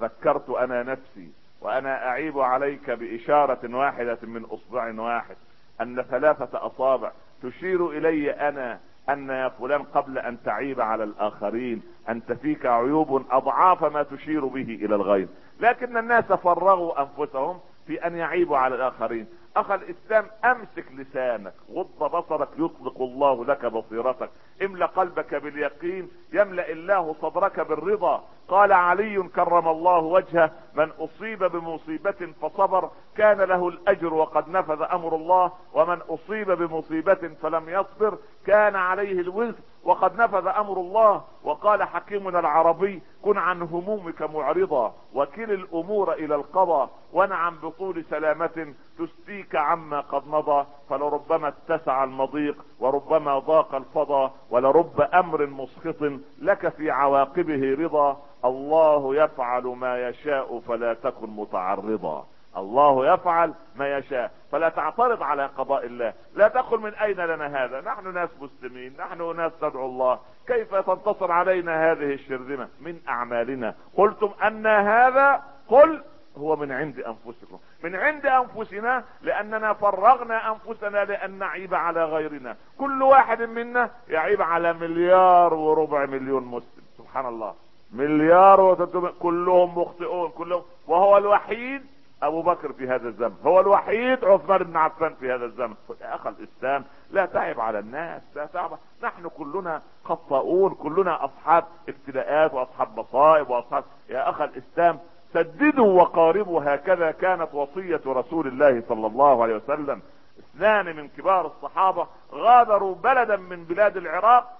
ذكرت 0.00 0.50
أنا 0.50 0.82
نفسي 0.82 1.30
وأنا 1.60 2.08
أعيب 2.08 2.38
عليك 2.38 2.90
بإشارة 2.90 3.76
واحدة 3.76 4.18
من 4.22 4.44
إصبع 4.44 5.00
واحد 5.00 5.36
أن 5.80 6.02
ثلاثة 6.02 6.66
أصابع 6.66 7.12
تشير 7.42 7.90
إلي 7.90 8.30
أنا 8.30 8.80
أن 9.08 9.28
يا 9.28 9.48
فلان 9.48 9.82
قبل 9.82 10.18
أن 10.18 10.36
تعيب 10.44 10.80
على 10.80 11.04
الآخرين 11.04 11.82
أنت 12.08 12.32
فيك 12.32 12.66
عيوب 12.66 13.24
أضعاف 13.30 13.84
ما 13.84 14.02
تشير 14.02 14.46
به 14.46 14.78
إلى 14.82 14.94
الغير 14.94 15.28
لكن 15.60 15.96
الناس 15.96 16.24
فرغوا 16.24 17.02
أنفسهم 17.02 17.58
في 17.86 18.06
أن 18.06 18.16
يعيبوا 18.16 18.58
على 18.58 18.74
الآخرين. 18.74 19.26
أخ 19.60 19.70
الإسلام 19.70 20.26
أمسك 20.44 20.84
لسانك 20.92 21.54
غض 21.72 22.16
بصرك 22.16 22.48
يطلق 22.58 23.00
الله 23.00 23.44
لك 23.44 23.66
بصيرتك 23.66 24.30
املأ 24.62 24.86
قلبك 24.86 25.34
باليقين 25.34 26.10
يملأ 26.32 26.72
الله 26.72 27.14
صدرك 27.22 27.60
بالرضا. 27.60 28.24
قال 28.48 28.72
علي 28.72 29.22
كرم 29.22 29.68
الله 29.68 29.98
وجهه 29.98 30.50
من 30.74 30.90
أصيب 30.90 31.44
بمصيبة 31.44 32.32
فصبر 32.42 32.90
كان 33.16 33.40
له 33.40 33.68
الأجر 33.68 34.14
وقد 34.14 34.48
نفذ 34.48 34.82
أمر 34.82 35.16
الله 35.16 35.52
ومن 35.74 35.98
أصيب 36.08 36.50
بمصيبة 36.50 37.30
فلم 37.42 37.68
يصبر 37.68 38.18
كان 38.46 38.76
عليه 38.76 39.20
الوزر 39.20 39.60
وقد 39.84 40.20
نفذ 40.20 40.46
أمر 40.46 40.80
الله. 40.80 41.24
وقال 41.44 41.82
حكيمنا 41.82 42.38
العربي 42.38 43.02
كن 43.22 43.38
عن 43.38 43.62
همومك 43.62 44.22
معرضا 44.22 44.94
وكل 45.14 45.52
الأمور 45.52 46.12
إلى 46.12 46.34
القضاء 46.34 46.90
ونعم 47.12 47.56
بطول 47.56 48.04
سلامة 48.10 48.74
تسديك 48.98 49.56
عما 49.56 50.00
قد 50.00 50.28
مضى 50.28 50.66
فلربما 50.90 51.48
اتسع 51.48 52.04
المضيق 52.04 52.64
وربما 52.80 53.38
ضاق 53.38 53.74
الفضا 53.74 54.34
ولرب 54.50 55.00
أمر 55.00 55.46
مسخط 55.46 56.02
لك 56.38 56.68
في 56.68 56.90
عواقبه 56.90 57.76
رضا. 57.78 58.22
الله 58.44 59.14
يفعل 59.16 59.62
ما 59.62 60.08
يشاء 60.08 60.60
فلا 60.60 60.94
تكن 60.94 61.30
متعرضا. 61.30 62.26
الله 62.56 63.14
يفعل 63.14 63.54
ما 63.76 63.98
يشاء 63.98 64.32
فلا 64.52 64.68
تعترض 64.68 65.22
على 65.22 65.46
قضاء 65.46 65.86
الله. 65.86 66.12
لا 66.34 66.48
تقل 66.48 66.80
من 66.80 66.94
أين 66.94 67.20
لنا 67.20 67.64
هذا؟ 67.64 67.80
نحن 67.80 68.14
ناس 68.14 68.30
مسلمين 68.40 68.96
نحن 68.98 69.36
ناس 69.36 69.52
ندعو 69.62 69.86
الله. 69.86 70.18
كيف 70.46 70.74
تنتصر 70.74 71.32
علينا 71.32 71.92
هذه 71.92 72.14
الشرذمة؟ 72.14 72.68
من 72.80 73.00
أعمالنا. 73.08 73.74
قلتم 73.96 74.30
أن 74.46 74.66
هذا 74.66 75.42
قل 75.68 76.02
هو 76.38 76.56
من 76.56 76.72
عند 76.72 76.98
أنفسكم. 76.98 77.58
من 77.84 77.96
عند 77.96 78.26
أنفسنا 78.26 79.04
لأننا 79.22 79.72
فرغنا 79.72 80.52
أنفسنا 80.52 81.04
لأن 81.04 81.30
نعيب 81.30 81.74
على 81.74 82.04
غيرنا. 82.04 82.56
كل 82.78 83.02
واحد 83.02 83.42
منا 83.42 83.90
يعيب 84.08 84.42
على 84.42 84.72
مليار 84.72 85.54
وربع 85.54 86.06
مليون 86.06 86.44
مسلم. 86.44 86.84
سبحان 86.98 87.26
الله. 87.26 87.54
مليار 87.92 88.60
وتتم 88.60 89.08
كلهم 89.20 89.78
مخطئون 89.78 90.30
كلهم. 90.30 90.62
وهو 90.86 91.16
الوحيد 91.18 91.82
أبو 92.22 92.42
بكر 92.42 92.72
في 92.72 92.88
هذا 92.88 93.08
الزمن. 93.08 93.36
هو 93.46 93.60
الوحيد 93.60 94.24
عثمان 94.24 94.58
بن 94.58 94.76
عفان 94.76 95.14
في 95.14 95.32
هذا 95.32 95.44
الزمن. 95.44 95.74
يا 96.00 96.14
أخ 96.14 96.26
الإسلام 96.26 96.84
لا 97.10 97.26
تعب 97.26 97.60
على 97.60 97.78
الناس 97.78 98.22
لا 98.36 98.46
تعب 98.46 98.78
نحن 99.02 99.28
كلنا 99.28 99.82
خطاؤون 100.04 100.74
كلنا 100.74 101.24
أصحاب 101.24 101.64
ابتلاءات 101.88 102.54
وأصحاب 102.54 102.98
مصائب 102.98 103.50
واصحاب 103.50 103.84
يا 104.08 104.30
أخ 104.30 104.40
الإسلام 104.40 104.98
سددوا 105.34 106.02
وقاربوا 106.02 106.74
هكذا 106.74 107.10
كانت 107.10 107.54
وصية 107.54 108.00
رسول 108.06 108.46
الله 108.46 108.82
صلى 108.88 109.06
الله 109.06 109.42
عليه 109.42 109.56
وسلم. 109.56 110.02
اثنان 110.38 110.96
من 110.96 111.08
كبار 111.08 111.46
الصحابة 111.46 112.06
غادروا 112.32 112.94
بلدا 112.94 113.36
من 113.36 113.64
بلاد 113.64 113.96
العراق. 113.96 114.58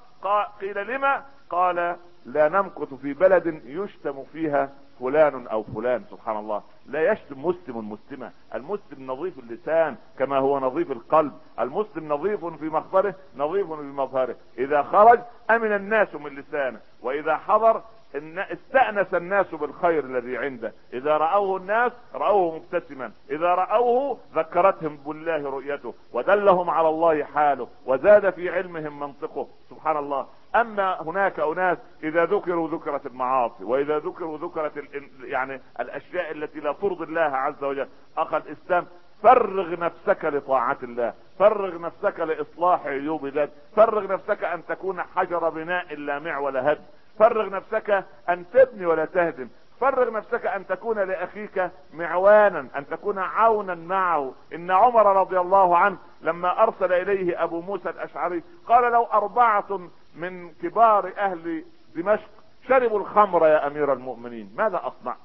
قيل 0.60 0.86
لما؟ 0.86 1.24
قال 1.50 1.96
لا 2.26 2.48
نمكث 2.48 2.94
في 2.94 3.12
بلد 3.12 3.62
يشتم 3.64 4.24
فيها 4.32 4.70
فلان 5.00 5.46
أو 5.46 5.62
فلان 5.62 6.04
سبحان 6.10 6.36
الله. 6.36 6.62
لا 6.86 7.12
يشتم 7.12 7.46
مسلم 7.46 7.92
مسلمة. 7.92 8.30
المسلم 8.54 9.06
نظيف 9.06 9.38
اللسان 9.38 9.96
كما 10.18 10.38
هو 10.38 10.58
نظيف 10.58 10.92
القلب. 10.92 11.32
المسلم 11.60 12.12
نظيف 12.12 12.44
في 12.44 12.64
مخبره 12.64 13.14
نظيف 13.36 13.72
في 13.72 13.82
مظهره. 13.82 14.36
إذا 14.58 14.82
خرج 14.82 15.20
أمن 15.50 15.72
الناس 15.72 16.14
من 16.14 16.34
لسانه 16.34 16.80
وإذا 17.02 17.36
حضر 17.36 17.82
استأنس 18.14 19.14
الناس 19.14 19.54
بالخير 19.54 20.04
الذي 20.04 20.36
عنده. 20.36 20.72
إذا 20.92 21.16
رأوه 21.16 21.56
الناس 21.56 21.92
رأوه 22.14 22.56
مبتسما. 22.56 23.12
إذا 23.30 23.54
رأوه 23.54 24.18
ذكرتهم 24.34 24.96
بالله 24.96 25.50
رؤيته 25.50 25.94
ودلهم 26.12 26.70
على 26.70 26.88
الله 26.88 27.24
حاله 27.24 27.68
وزاد 27.86 28.30
في 28.30 28.50
علمهم 28.50 29.00
منطقه. 29.00 29.48
سبحان 29.70 29.96
الله. 29.96 30.26
أما 30.56 31.02
هناك 31.02 31.40
أناس 31.40 31.78
إذا 32.02 32.24
ذكروا 32.24 32.68
ذكرت 32.68 33.06
المعاصي 33.06 33.64
وإذا 33.64 33.98
ذكروا 33.98 34.38
ذكرت 34.38 34.84
يعني 35.22 35.60
الأشياء 35.80 36.30
التي 36.30 36.60
لا 36.60 36.72
ترضي 36.72 37.04
الله 37.04 37.20
عز 37.20 37.64
وجل. 37.64 37.88
أخ 38.18 38.34
الإسلام 38.34 38.86
فرغ 39.22 39.80
نفسك 39.80 40.24
لطاعة 40.24 40.78
الله. 40.82 41.14
فرغ 41.38 41.80
نفسك 41.80 42.20
لإصلاح 42.20 42.86
عيوب 42.86 43.26
ذات 43.26 43.50
فرغ 43.76 44.12
نفسك 44.12 44.44
أن 44.44 44.66
تكون 44.66 45.02
حجر 45.02 45.48
بناء 45.48 45.94
لا 45.94 46.18
معول 46.18 46.56
هد 46.56 46.78
فرغ 47.18 47.48
نفسك 47.50 48.04
أن 48.28 48.44
تبني 48.52 48.86
ولا 48.86 49.04
تهدم. 49.04 49.48
فرغ 49.80 50.10
نفسك 50.10 50.46
أن 50.46 50.66
تكون 50.66 50.98
لأخيك 50.98 51.70
معوانا 51.94 52.68
أن 52.76 52.86
تكون 52.90 53.18
عونا 53.18 53.74
معه. 53.74 54.32
إن 54.54 54.70
عمر 54.70 55.16
رضي 55.20 55.40
الله 55.40 55.76
عنه 55.76 55.96
لما 56.22 56.62
أرسل 56.62 56.92
إليه 56.92 57.42
أبو 57.44 57.60
موسى 57.60 57.90
الأشعري 57.90 58.42
قال 58.66 58.92
لو 58.92 59.04
أربعة 59.04 59.80
من 60.14 60.52
كبار 60.62 61.12
أهل 61.18 61.64
دمشق 61.94 62.28
شربوا 62.68 63.00
الخمر 63.00 63.46
يا 63.46 63.66
أمير 63.66 63.92
المؤمنين 63.92 64.54
ماذا 64.56 64.80
اصنع 64.84 65.16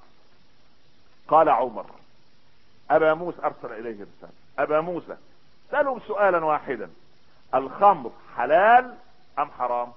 قال 1.27 1.49
عمر 1.49 1.85
أبا 2.91 3.13
موسى 3.13 3.37
أرسل 3.43 3.73
إليه 3.73 3.93
رسالة. 3.93 4.33
أبا 4.59 4.81
موسى 4.81 5.17
سألهم 5.71 5.99
سؤالا 5.99 6.45
واحدا. 6.45 6.89
الخمر 7.55 8.11
حلال 8.37 8.95
أم 9.39 9.49
حرام؟ 9.59 9.91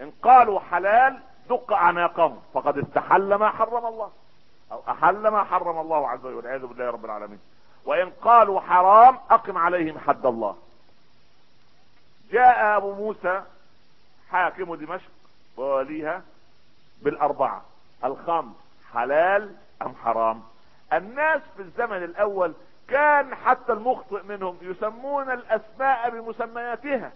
إن 0.00 0.12
قالوا 0.22 0.60
حلال 0.60 1.20
دق 1.48 1.72
أعناقهم. 1.72 2.42
فقد 2.54 2.78
استحل 2.78 3.34
ما 3.34 3.50
حرم 3.50 3.86
الله. 3.86 4.10
أو 4.72 4.82
أحل 4.88 5.28
ما 5.28 5.44
حرم 5.44 5.80
الله 5.80 6.08
عز 6.08 6.24
وجل. 6.24 6.34
والعياذ 6.34 6.66
بالله 6.66 6.90
رب 6.90 7.04
العالمين. 7.04 7.40
وإن 7.84 8.10
قالوا 8.10 8.60
حرام 8.60 9.18
أقم 9.30 9.58
عليهم 9.58 9.98
حد 9.98 10.26
الله. 10.26 10.56
جاء 12.30 12.76
أبو 12.76 12.94
موسى 12.94 13.42
حاكم 14.30 14.74
دمشق 14.74 15.10
ووليها 15.56 16.22
بالأربعة. 17.02 17.62
الخمر 18.04 18.52
حلال 18.94 19.54
أم 19.82 19.94
حرام؟ 20.04 20.42
الناس 20.92 21.40
في 21.56 21.62
الزمن 21.62 22.04
الأول 22.04 22.54
كان 22.88 23.34
حتى 23.34 23.72
المخطئ 23.72 24.22
منهم 24.22 24.58
يسمون 24.62 25.30
الأسماء 25.30 26.10
بمسمياتها. 26.10 27.12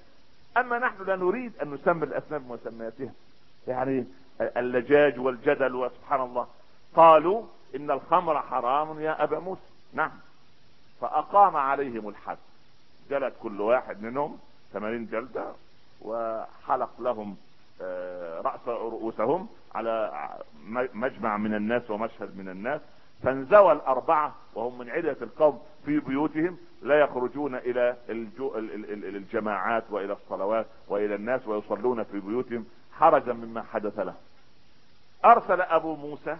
أما 0.56 0.78
نحن 0.78 1.04
لا 1.04 1.16
نريد 1.16 1.52
أن 1.62 1.74
نسمي 1.74 2.04
الأسماء 2.04 2.40
بمسمياتها. 2.40 3.12
يعني 3.68 4.04
اللجاج 4.40 5.20
والجدل 5.20 5.74
وسبحان 5.74 6.20
الله. 6.20 6.46
قالوا 6.96 7.42
إن 7.76 7.90
الخمر 7.90 8.42
حرام 8.42 9.00
يا 9.00 9.24
أبا 9.24 9.38
موسى. 9.38 9.60
نعم. 9.92 10.12
فأقام 11.00 11.56
عليهم 11.56 12.08
الحد. 12.08 12.38
جلد 13.10 13.32
كل 13.42 13.60
واحد 13.60 14.02
منهم 14.02 14.38
80 14.72 15.06
جلدة 15.06 15.44
وحلق 16.02 16.90
لهم 16.98 17.36
آه، 17.82 18.40
رأس 18.40 18.68
رؤوسهم 18.68 19.48
على 19.74 20.12
مجمع 20.94 21.36
من 21.36 21.54
الناس 21.54 21.90
ومشهد 21.90 22.38
من 22.38 22.48
الناس. 22.48 22.80
فانزوى 23.22 23.72
الأربعة 23.72 24.34
وهم 24.54 24.78
من 24.78 24.90
عدة 24.90 25.16
القوم. 25.22 25.62
في 25.86 26.00
بيوتهم 26.00 26.58
لا 26.82 27.00
يخرجون 27.00 27.54
إلى 27.54 27.96
الجماعات 29.16 29.84
وإلى 29.90 30.12
الصلوات 30.12 30.66
وإلى 30.88 31.14
الناس 31.14 31.48
ويصلون 31.48 32.02
في 32.02 32.20
بيوتهم 32.20 32.66
حرجا 32.92 33.32
مما 33.32 33.62
حدث 33.62 33.98
لهم. 33.98 34.16
أرسل 35.24 35.60
أبو 35.60 35.96
موسى 35.96 36.36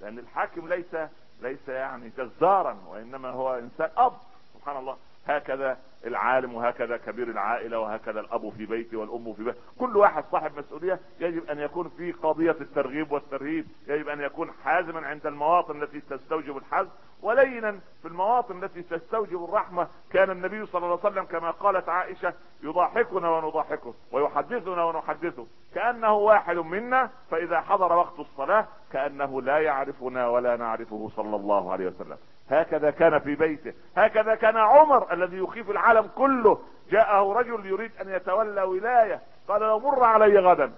لأن 0.00 0.18
الحاكم 0.18 0.68
ليس 0.68 0.96
ليس 1.42 1.68
يعني 1.68 2.10
جزارا 2.18 2.76
وإنما 2.88 3.28
هو 3.28 3.54
إنسان 3.54 3.90
أب. 3.96 4.12
سبحان 4.54 4.76
الله. 4.76 4.96
هكذا 5.28 5.78
العالم 6.06 6.54
وهكذا 6.54 6.96
كبير 6.96 7.30
العائلة 7.30 7.78
وهكذا 7.78 8.20
الأب 8.20 8.52
في 8.56 8.66
بيته 8.66 8.96
والأم 8.96 9.32
في 9.32 9.44
بيته. 9.44 9.58
كل 9.78 9.96
واحد 9.96 10.24
صاحب 10.32 10.58
مسؤولية 10.58 11.00
يجب 11.20 11.50
أن 11.50 11.58
يكون 11.58 11.88
في 11.96 12.12
قضية 12.12 12.56
الترغيب 12.60 13.12
والترهيب. 13.12 13.66
يجب 13.88 14.08
أن 14.08 14.20
يكون 14.20 14.50
حازما 14.64 15.06
عند 15.06 15.26
المواطن 15.26 15.82
التي 15.82 16.00
تستوجب 16.00 16.56
الحزم. 16.56 16.88
ولينا 17.22 17.78
في 18.02 18.08
المواطن 18.08 18.64
التي 18.64 18.82
تستوجب 18.82 19.44
الرحمة 19.44 19.88
كان 20.12 20.30
النبي 20.30 20.66
صلى 20.66 20.84
الله 20.84 20.98
عليه 21.04 21.10
وسلم 21.10 21.24
كما 21.24 21.50
قالت 21.50 21.88
عائشة 21.88 22.32
يضاحكنا 22.62 23.30
ونضاحكه 23.30 23.94
ويحدثنا 24.12 24.84
ونحدثه. 24.84 25.46
كأنه 25.74 26.14
واحد 26.14 26.56
منا 26.56 27.10
فإذا 27.30 27.60
حضر 27.60 27.92
وقت 27.92 28.18
الصلاة 28.18 28.66
كأنه 28.92 29.42
لا 29.42 29.58
يعرفنا 29.58 30.28
ولا 30.28 30.56
نعرفه 30.56 31.10
صلى 31.16 31.36
الله 31.36 31.72
عليه 31.72 31.86
وسلم. 31.86 32.16
هكذا 32.50 32.90
كان 32.90 33.18
في 33.18 33.34
بيته. 33.34 33.72
هكذا 33.96 34.34
كان 34.34 34.56
عمر 34.56 35.12
الذي 35.12 35.36
يخيف 35.36 35.70
العالم 35.70 36.10
كله. 36.16 36.58
جاءه 36.90 37.32
رجل 37.32 37.66
يريد 37.66 37.90
أن 38.00 38.08
يتولى 38.08 38.62
ولاية. 38.62 39.20
قال 39.48 39.60
لو 39.60 39.78
مر 39.78 40.04
علي 40.04 40.38
غدا. 40.38 40.72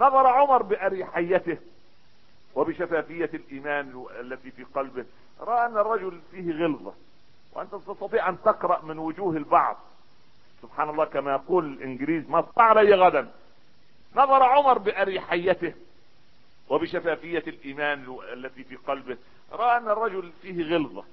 نظر 0.00 0.26
عمر 0.26 0.62
بأريحيته 0.62 1.58
وبشفافية 2.54 3.30
الإيمان 3.34 4.04
التي 4.20 4.50
في 4.50 4.64
قلبه. 4.64 5.04
رأى 5.40 5.66
أن 5.66 5.76
الرجل 5.76 6.20
فيه 6.30 6.52
غلظة 6.52 6.92
وأنت 7.52 7.74
تستطيع 7.74 8.28
أن 8.28 8.42
تقرأ 8.42 8.82
من 8.82 8.98
وجوه 8.98 9.36
البعض. 9.36 9.76
سبحان 10.62 10.90
الله 10.90 11.04
كما 11.04 11.32
يقول 11.32 11.64
الإنجليز 11.72 12.28
مر 12.28 12.46
علي 12.56 12.94
غدا. 12.94 13.30
نظر 14.16 14.42
عمر 14.42 14.78
بأريحيته 14.78 15.72
وبشفافية 16.68 17.44
الإيمان 17.46 18.16
التي 18.32 18.64
في 18.64 18.76
قلبه. 18.76 19.16
رأى 19.52 19.76
أن 19.76 19.88
الرجل 19.88 20.32
فيه 20.42 20.74
غلظة 20.74 21.04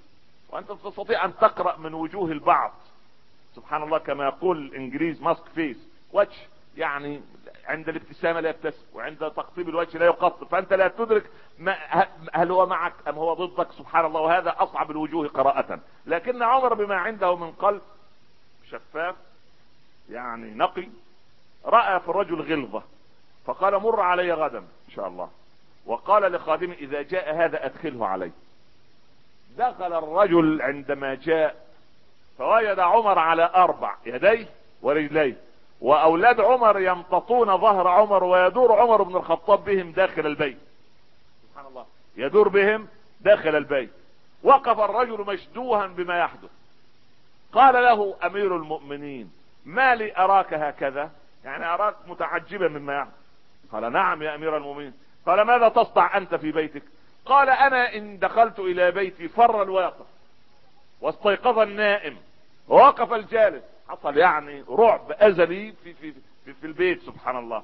وأنت 0.49 0.71
تستطيع 0.71 1.25
أن 1.25 1.37
تقرأ 1.37 1.77
من 1.77 1.93
وجوه 1.93 2.31
البعض. 2.31 2.71
سبحان 3.55 3.83
الله 3.83 3.97
كما 3.97 4.25
يقول 4.25 4.57
الإنجليز 4.57 5.21
ماسك 5.21 5.43
فيس 5.55 5.77
وجه 6.13 6.37
يعني 6.77 7.21
عند 7.65 7.89
الابتسامة 7.89 8.39
لا 8.39 8.49
يبتسم 8.49 8.85
وعند 8.93 9.17
تقطيب 9.17 9.69
الوجه 9.69 9.97
لا 9.97 10.05
يقطب 10.05 10.47
فأنت 10.47 10.73
لا 10.73 10.87
تدرك 10.87 11.29
ما 11.59 11.77
هل 12.33 12.51
هو 12.51 12.65
معك 12.65 12.93
أم 13.07 13.15
هو 13.15 13.33
ضدك 13.33 13.71
سبحان 13.71 14.05
الله 14.05 14.21
وهذا 14.21 14.55
أصعب 14.57 14.91
الوجوه 14.91 15.27
قراءة. 15.27 15.79
لكن 16.05 16.43
عمر 16.43 16.73
بما 16.73 16.95
عنده 16.95 17.35
من 17.35 17.51
قلب 17.51 17.81
شفاف 18.69 19.15
يعني 20.09 20.53
نقي 20.53 20.87
رأى 21.65 21.99
في 21.99 22.09
الرجل 22.09 22.41
غلظة 22.41 22.83
فقال 23.45 23.79
مر 23.79 23.99
علي 23.99 24.33
غدا 24.33 24.59
إن 24.59 24.93
شاء 24.95 25.07
الله 25.07 25.29
وقال 25.85 26.31
لخادمه 26.31 26.73
إذا 26.73 27.01
جاء 27.01 27.35
هذا 27.35 27.65
أدخله 27.65 28.07
علي. 28.07 28.31
دخل 29.57 29.93
الرجل 29.93 30.61
عندما 30.61 31.15
جاء 31.15 31.65
فوجد 32.37 32.79
عمر 32.79 33.19
على 33.19 33.51
أربع 33.55 33.95
يديه 34.05 34.47
ورجليه 34.81 35.37
وأولاد 35.81 36.39
عمر 36.39 36.79
يمتطون 36.79 37.57
ظهر 37.57 37.87
عمر 37.87 38.23
ويدور 38.23 38.79
عمر 38.79 39.03
بن 39.03 39.15
الخطاب 39.15 39.65
بهم 39.65 39.91
داخل 39.91 40.25
البيت. 40.25 40.57
سبحان 41.49 41.65
الله. 41.65 41.85
يدور 42.15 42.47
بهم 42.47 42.87
داخل 43.21 43.55
البيت. 43.55 43.91
وقف 44.43 44.79
الرجل 44.79 45.21
مشدوها 45.21 45.87
بما 45.87 46.19
يحدث. 46.19 46.49
قال 47.53 47.73
له 47.73 48.15
أمير 48.25 48.55
المؤمنين 48.55 49.31
ما 49.65 49.95
لي 49.95 50.17
أراك 50.17 50.53
هكذا؟ 50.53 51.11
يعني 51.43 51.65
أراك 51.65 51.95
متعجبا 52.07 52.67
مما 52.67 52.97
يحدث. 52.97 53.13
قال 53.71 53.93
نعم 53.93 54.21
يا 54.23 54.35
أمير 54.35 54.57
المؤمنين. 54.57 54.93
قال 55.25 55.41
ماذا 55.41 55.69
تصنع 55.69 56.17
أنت 56.17 56.35
في 56.35 56.51
بيتك؟ 56.51 56.83
قال 57.25 57.49
أنا 57.49 57.95
إن 57.95 58.19
دخلت 58.19 58.59
إلى 58.59 58.91
بيتي 58.91 59.27
فر 59.27 59.63
الواقف. 59.63 60.05
واستيقظ 61.01 61.59
النائم. 61.59 62.17
ووقف 62.67 63.13
الجالس. 63.13 63.63
حصل 63.91 64.17
يعني 64.17 64.63
رعب 64.69 65.11
أزلي 65.11 65.73
في, 65.83 65.93
في, 65.93 66.13
في, 66.45 66.53
في 66.53 66.67
البيت 66.67 67.01
سبحان 67.01 67.37
الله. 67.37 67.63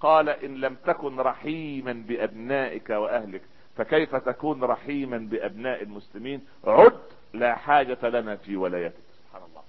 قال 0.00 0.28
إن 0.28 0.54
لم 0.60 0.74
تكن 0.74 1.20
رحيما 1.20 1.92
بأبنائك 2.08 2.90
وأهلك 2.90 3.42
فكيف 3.76 4.16
تكون 4.16 4.64
رحيما 4.64 5.18
بأبناء 5.18 5.82
المسلمين؟ 5.82 6.46
عد 6.64 7.00
لا 7.32 7.54
حاجة 7.54 7.98
لنا 8.02 8.36
في 8.36 8.56
ولايتك 8.56 8.94
سبحان 9.18 9.42
الله. 9.48 9.62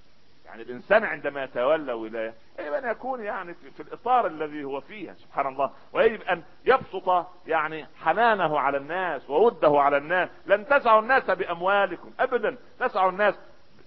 يعني 0.45 0.61
الإنسان 0.61 1.03
عندما 1.03 1.43
يتولى 1.43 1.93
ولاية 1.93 2.33
يجب 2.59 2.73
أن 2.73 2.91
يكون 2.91 3.23
يعني 3.23 3.53
في, 3.53 3.71
في 3.71 3.79
الإطار 3.83 4.27
الذي 4.27 4.63
هو 4.63 4.81
فيها 4.81 5.13
سبحان 5.13 5.47
الله. 5.47 5.71
ويجب 5.93 6.21
أن 6.21 6.43
يبسط 6.65 7.25
يعني 7.47 7.85
حنانه 8.03 8.59
على 8.59 8.77
الناس 8.77 9.29
ووده 9.29 9.81
على 9.81 9.97
الناس. 9.97 10.29
لن 10.45 10.67
تسعوا 10.67 11.01
الناس 11.01 11.23
بأموالكم 11.31 12.11
ابدا. 12.19 12.57
تسعوا 12.79 13.11
الناس 13.11 13.35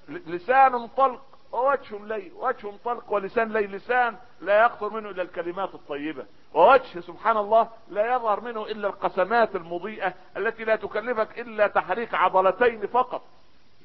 لسان 0.08 0.86
طلق. 0.86 1.33
ووجه 1.54 2.04
لي 2.04 2.32
وجه 2.36 2.72
طلق 2.84 3.12
ولسان 3.12 3.52
لي 3.52 3.66
لسان 3.66 4.16
لا 4.40 4.64
يخطر 4.64 4.90
منه 4.90 5.10
إلا 5.10 5.22
الكلمات 5.22 5.74
الطيبة. 5.74 6.26
ووجه 6.54 7.00
سبحان 7.00 7.36
الله 7.36 7.68
لا 7.88 8.14
يظهر 8.14 8.40
منه 8.40 8.62
إلا 8.62 8.88
القسمات 8.88 9.56
المضيئة 9.56 10.14
التي 10.36 10.64
لا 10.64 10.76
تكلفك 10.76 11.38
إلا 11.38 11.66
تحريك 11.66 12.14
عضلتين 12.14 12.86
فقط. 12.86 13.22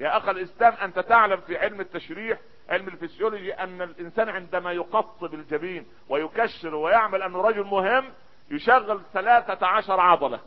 يا 0.00 0.16
أخ 0.16 0.28
الإسلام 0.28 0.72
أنت 0.72 0.98
تعلم 0.98 1.36
في 1.36 1.58
علم 1.58 1.80
التشريح 1.80 2.38
علم 2.68 2.88
الفسيولوجي 2.88 3.54
أن 3.54 3.82
الإنسان 3.82 4.28
عندما 4.28 4.72
يقطب 4.72 5.34
الجبين 5.34 5.86
ويكشر 6.08 6.74
ويعمل 6.74 7.22
انه 7.22 7.40
رجل 7.42 7.64
مهم 7.64 8.04
يشغل 8.50 9.00
ثلاثة 9.12 9.66
عشر 9.66 10.00
عضلة. 10.00 10.40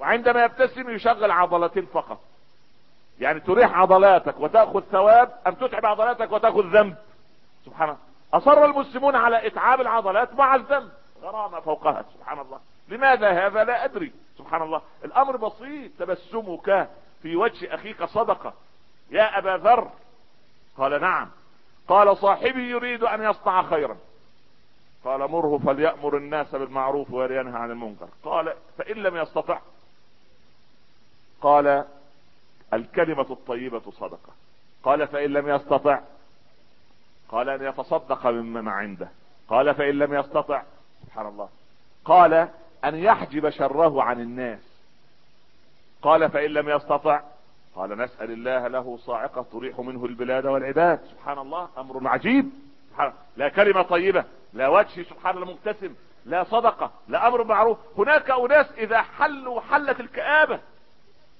وعندما 0.00 0.44
يبتسم 0.44 0.90
يشغل 0.90 1.30
عضلتين 1.30 1.86
فقط. 1.86 2.20
يعني 3.20 3.40
تريح 3.40 3.78
عضلاتك 3.78 4.40
وتأخذ 4.40 4.80
ثواب 4.80 5.32
أم 5.46 5.54
تتعب 5.54 5.86
عضلاتك 5.86 6.32
وتأخذ 6.32 6.60
ذنب؟ 6.60 6.96
سبحان 7.64 7.88
الله. 7.88 8.00
أصر 8.34 8.64
المسلمون 8.64 9.16
على 9.16 9.46
إتعاب 9.46 9.80
العضلات 9.80 10.34
مع 10.34 10.54
الذنب. 10.54 10.90
غرامة 11.22 11.60
فوقها 11.60 12.04
سبحان 12.14 12.38
الله. 12.38 12.60
لماذا 12.88 13.46
هذا؟ 13.46 13.64
لا 13.64 13.84
أدري. 13.84 14.12
سبحان 14.38 14.62
الله. 14.62 14.82
الأمر 15.04 15.36
بسيط. 15.36 15.90
تبسمك 15.98 16.88
في 17.22 17.36
وجه 17.36 17.74
أخيك 17.74 18.04
صدقة. 18.04 18.52
يا 19.10 19.38
أبا 19.38 19.56
ذر. 19.64 19.90
قال 20.78 21.00
نعم. 21.00 21.28
قال 21.88 22.16
صاحبي 22.16 22.70
يريد 22.70 23.02
أن 23.02 23.22
يصنع 23.22 23.62
خيرا. 23.62 23.96
قال 25.04 25.30
مره 25.30 25.60
فليأمر 25.66 26.16
الناس 26.16 26.54
بالمعروف 26.54 27.10
ولينهى 27.10 27.58
عن 27.58 27.70
المنكر. 27.70 28.08
قال 28.24 28.54
فإن 28.78 28.96
لم 28.96 29.16
يستطع. 29.16 29.58
قال 31.42 31.84
الكلمة 32.72 33.26
الطيبة 33.30 33.90
صدقة. 33.90 34.32
قال 34.82 35.08
فإن 35.08 35.30
لم 35.30 35.48
يستطع 35.48 36.00
قال 37.28 37.48
أن 37.48 37.68
يتصدق 37.68 38.26
مما 38.26 38.70
عنده. 38.70 39.08
قال 39.48 39.74
فإن 39.74 39.98
لم 39.98 40.14
يستطع 40.14 40.62
سبحان 41.04 41.26
الله. 41.26 41.48
قال 42.04 42.48
أن 42.84 42.94
يحجب 42.94 43.50
شره 43.50 44.02
عن 44.02 44.20
الناس. 44.20 44.60
قال 46.02 46.30
فإن 46.30 46.50
لم 46.50 46.68
يستطع 46.68 47.20
قال 47.76 47.98
نسأل 47.98 48.30
الله 48.30 48.66
له 48.68 48.96
صاعقة 48.96 49.46
تريح 49.52 49.80
منه 49.80 50.04
البلاد 50.04 50.46
والعباد. 50.46 51.00
سبحان 51.04 51.38
الله 51.38 51.68
أمر 51.78 52.08
عجيب. 52.08 52.50
لا 53.36 53.48
كلمة 53.48 53.82
طيبة 53.82 54.24
لا 54.52 54.68
وجه 54.68 55.02
سبحان 55.02 55.36
الله 55.36 55.52
مبتسم 55.52 55.94
لا 56.24 56.44
صدقة 56.44 56.90
لا 57.08 57.28
أمر 57.28 57.44
معروف. 57.44 57.78
هناك 57.98 58.30
أناس 58.30 58.66
إذا 58.78 59.02
حلوا 59.02 59.60
حلت 59.60 60.00
الكآبة 60.00 60.60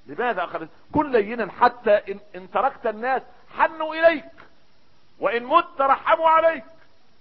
لماذا 0.07 0.45
اخذ 0.45 0.67
كن 0.95 1.13
لينا 1.13 1.53
حتى 1.61 1.91
إن, 1.91 2.21
إن 2.37 2.51
تركت 2.51 2.87
الناس 2.87 3.23
حنوا 3.59 3.95
إليك 3.95 4.25
وإن 5.21 5.45
مت 5.45 5.81
رحموا 5.81 6.29
عليك. 6.29 6.65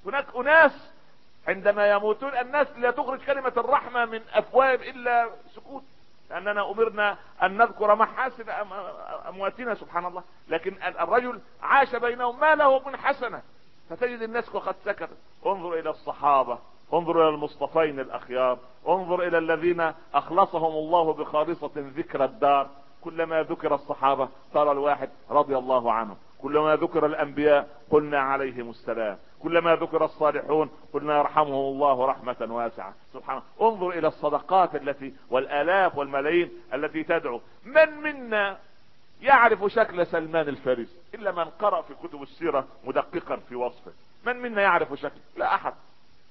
هناك 0.06 0.26
أناس 0.36 0.92
عندما 1.48 1.92
يموتون 1.92 2.38
الناس 2.38 2.68
لا 2.78 2.92
تخرج 2.92 3.20
كلمة 3.20 3.54
الرحمة 3.58 4.06
من 4.06 4.22
افواههم 4.34 4.82
إلا 4.82 5.30
سكوت 5.56 5.84
لأننا 6.30 6.72
أمرنا 6.72 7.18
أن 7.44 7.58
نذكر 7.58 7.96
محاسن 7.96 8.50
أمواتنا 9.30 9.76
سبحان 9.76 10.06
الله. 10.06 10.24
لكن 10.48 10.84
الرجل 10.84 11.40
عاش 11.62 11.96
بينهم 11.96 12.40
ما 12.40 12.56
له 12.56 12.80
من 12.90 12.98
حسنة؟ 12.98 13.42
فتجد 13.90 14.22
الناس 14.22 14.50
قد 14.50 14.76
سكتت. 14.86 15.18
انظر 15.46 15.74
إلى 15.80 15.90
الصحابة. 15.90 16.60
انظر 16.94 17.22
إلى 17.22 17.36
المصطفين 17.36 18.00
الأخيار. 18.00 18.58
انظر 18.88 19.28
إلى 19.28 19.38
الذين 19.38 19.92
أخلصهم 20.14 20.72
الله 20.72 21.14
بخالصة 21.14 21.72
ذكر 21.76 22.24
الدار. 22.24 22.70
كلما 23.02 23.44
ذكر 23.44 23.76
الصحابة 23.76 24.30
صار 24.54 24.72
الواحد 24.72 25.10
رضي 25.30 25.58
الله 25.58 25.92
عنهم. 25.92 26.18
كلما 26.42 26.76
ذكر 26.76 27.06
الأنبياء 27.06 27.68
قلنا 27.90 28.20
عليهم 28.20 28.70
السلام. 28.70 29.18
كلما 29.44 29.76
ذكر 29.76 30.06
الصالحون 30.06 30.70
قلنا 30.94 31.18
يرحمهم 31.18 31.74
الله 31.74 32.06
رحمة 32.06 32.48
واسعة. 32.50 32.94
سبحانه 33.14 33.42
انظر 33.62 33.90
إلى 33.90 34.08
الصدقات 34.08 34.76
التي 34.76 35.14
والآلاف 35.30 35.98
والملايين 35.98 36.50
التي 36.74 37.04
تدعو. 37.04 37.42
من 37.66 37.90
منا 37.90 38.58
يعرف 39.22 39.66
شكل 39.66 40.08
سلمان 40.08 40.48
الفارسي 40.48 40.98
إلا 41.14 41.32
من 41.32 41.44
قرأ 41.44 41.82
في 41.82 41.94
كتب 42.04 42.22
السيرة 42.22 42.68
مدققا 42.86 43.36
في 43.36 43.56
وصفه. 43.56 43.92
من 44.26 44.36
منا 44.36 44.62
يعرف 44.62 44.94
شكل؟ 44.94 45.20
لا 45.38 45.56
أحد. 45.56 45.74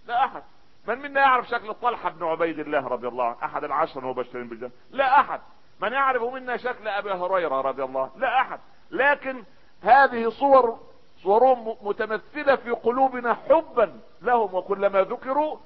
لا 0.07 0.25
أحد. 0.25 0.43
من 0.89 0.99
منا 0.99 1.21
يعرف 1.21 1.49
شكل 1.49 1.75
طلحة 1.75 2.11
بن 2.11 2.27
عبيد 2.27 2.59
الله 2.59 2.89
رضي 2.89 3.09
الله 3.09 3.25
عنه؟ 3.25 3.37
أحد 3.45 3.65
العشر 3.65 4.01
المبشرين 4.01 4.49
بالجنة. 4.49 4.71
لا 4.91 5.21
أحد. 5.21 5.41
من 5.81 5.93
يعرف 5.93 6.23
منا 6.23 6.57
شكل 6.57 6.89
أبي 6.89 7.13
هريرة 7.13 7.61
رضي 7.61 7.85
الله 7.85 8.11
لا 8.17 8.41
أحد. 8.41 8.61
لكن 8.91 9.43
هذه 9.83 10.29
صور 10.29 10.79
صورهم 11.23 11.77
متمثلة 11.83 12.57
في 12.57 12.71
قلوبنا 12.71 13.35
حبا 13.35 14.01
لهم 14.23 14.55
وكلما 14.55 15.03
ذكروا 15.03 15.57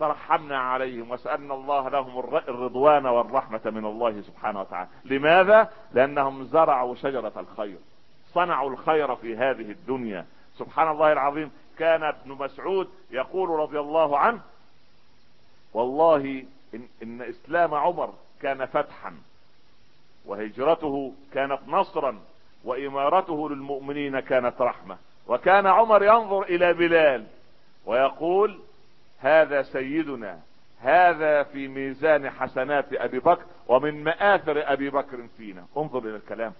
ترحمنا 0.00 0.58
عليهم 0.58 1.10
وسألنا 1.10 1.54
الله 1.54 1.88
لهم 1.88 2.18
الرضوان 2.18 3.06
والرحمة 3.06 3.60
من 3.64 3.84
الله 3.84 4.20
سبحانه 4.20 4.60
وتعالى. 4.60 4.88
لماذا؟ 5.04 5.70
لأنهم 5.92 6.44
زرعوا 6.44 6.94
شجرة 6.94 7.32
الخير. 7.36 7.78
صنعوا 8.34 8.70
الخير 8.70 9.16
في 9.16 9.36
هذه 9.36 9.70
الدنيا. 9.70 10.26
سبحان 10.58 10.90
الله 10.90 11.12
العظيم. 11.12 11.52
كان 11.80 12.02
ابن 12.02 12.32
مسعود 12.32 12.88
يقول 13.10 13.48
رضي 13.48 13.80
الله 13.80 14.18
عنه 14.18 14.40
والله 15.74 16.44
إن, 16.74 16.88
إن 17.02 17.22
إسلام 17.22 17.74
عمر 17.74 18.14
كان 18.42 18.66
فتحا 18.66 19.16
وهجرته 20.26 21.12
كانت 21.34 21.58
نصرا 21.68 22.20
وإمارته 22.64 23.50
للمؤمنين 23.50 24.20
كانت 24.20 24.60
رحمة. 24.60 24.96
وكان 25.26 25.66
عمر 25.66 26.04
ينظر 26.04 26.42
إلى 26.42 26.72
بلال 26.72 27.26
ويقول 27.86 28.58
هذا 29.20 29.62
سيدنا 29.62 30.40
هذا 30.80 31.42
في 31.42 31.68
ميزان 31.68 32.30
حسنات 32.30 32.92
أبي 32.92 33.18
بكر 33.18 33.44
ومن 33.68 34.04
مآثر 34.04 34.72
أبي 34.72 34.90
بكر 34.90 35.26
فينا. 35.36 35.64
انظر 35.76 35.98
إلى 35.98 36.16
الكلام. 36.16 36.52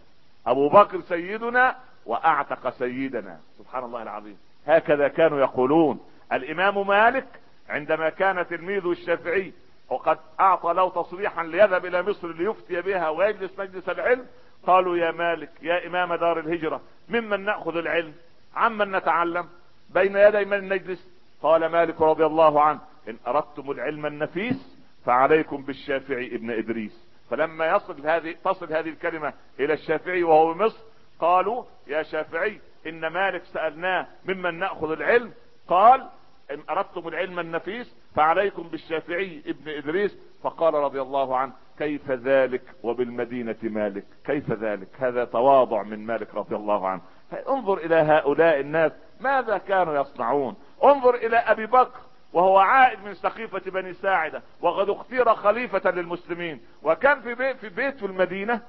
أبو 0.46 0.68
بكر 0.68 1.00
سيدنا 1.00 1.76
وأعتق 2.06 2.70
سيدنا. 2.70 3.40
سبحان 3.58 3.84
الله 3.84 4.02
العظيم. 4.02 4.38
هكذا 4.66 5.08
كانوا 5.08 5.40
يقولون. 5.40 6.00
الإمام 6.32 6.86
مالك 6.86 7.26
عندما 7.68 8.08
كان 8.08 8.46
تلميذه 8.46 8.90
الشافعي 8.90 9.52
وقد 9.88 10.18
أعطى 10.40 10.72
له 10.72 10.90
تصريحا 10.90 11.44
ليذهب 11.44 11.86
إلى 11.86 12.02
مصر 12.02 12.28
ليفتي 12.32 12.80
بها 12.80 13.08
ويجلس 13.08 13.58
مجلس 13.58 13.88
العلم 13.88 14.26
قالوا 14.66 14.96
يا 14.96 15.10
مالك 15.10 15.50
يا 15.62 15.86
إمام 15.86 16.14
دار 16.14 16.38
الهجرة 16.40 16.80
ممن 17.08 17.44
نأخذ 17.44 17.76
العلم؟ 17.76 18.14
عمن 18.56 18.92
نتعلم؟ 18.92 19.48
بين 19.94 20.16
يدي 20.16 20.44
من 20.44 20.68
نجلس؟ 20.68 21.10
قال 21.42 21.66
مالك 21.66 22.00
رضي 22.00 22.26
الله 22.26 22.62
عنه 22.62 22.80
إن 23.08 23.16
أردتم 23.26 23.70
العلم 23.70 24.06
النفيس 24.06 24.78
فعليكم 25.06 25.62
بالشافعي 25.62 26.26
ابن 26.26 26.50
إدريس. 26.50 27.10
فلما 27.30 27.66
يصل 27.76 28.06
هذه 28.06 28.34
تصل 28.44 28.72
هذه 28.72 28.88
الكلمة 28.88 29.32
إلى 29.60 29.72
الشافعي 29.72 30.22
وهو 30.22 30.54
بمصر 30.54 30.78
قالوا 31.20 31.64
يا 31.86 32.02
شافعي 32.02 32.60
إن 32.86 33.06
مالك 33.06 33.44
سألناه 33.44 34.06
ممن 34.24 34.58
نأخذ 34.58 34.90
العلم 34.90 35.32
قال 35.68 36.06
إن 36.50 36.62
أردتم 36.70 37.08
العلم 37.08 37.38
النفيس 37.38 37.94
فعليكم 38.16 38.62
بالشافعي 38.62 39.42
ابن 39.46 39.68
إدريس 39.70 40.16
فقال 40.42 40.74
رضي 40.74 41.02
الله 41.02 41.36
عنه 41.36 41.52
كيف 41.78 42.10
ذلك 42.10 42.62
وبالمدينة 42.82 43.56
مالك؟ 43.62 44.04
كيف 44.26 44.50
ذلك؟ 44.52 44.88
هذا 44.98 45.24
تواضع 45.24 45.82
من 45.82 46.06
مالك 46.06 46.34
رضي 46.34 46.56
الله 46.56 46.88
عنه. 46.88 47.00
انظر 47.48 47.78
إلى 47.78 47.94
هؤلاء 47.94 48.60
الناس 48.60 48.92
ماذا 49.20 49.58
كانوا 49.58 50.00
يصنعون. 50.00 50.56
انظر 50.84 51.14
إلى 51.14 51.36
أبي 51.36 51.66
بكر 51.66 52.00
وهو 52.32 52.58
عائد 52.58 52.98
من 53.04 53.14
سقيفة 53.14 53.70
بني 53.70 53.92
ساعدة 53.94 54.42
وقد 54.60 54.90
اختير 54.90 55.34
خليفة 55.34 55.90
للمسلمين 55.90 56.60
وكان 56.82 57.20
في 57.20 57.34
بيت 57.68 57.96
في 57.96 58.06
المدينة 58.06 58.60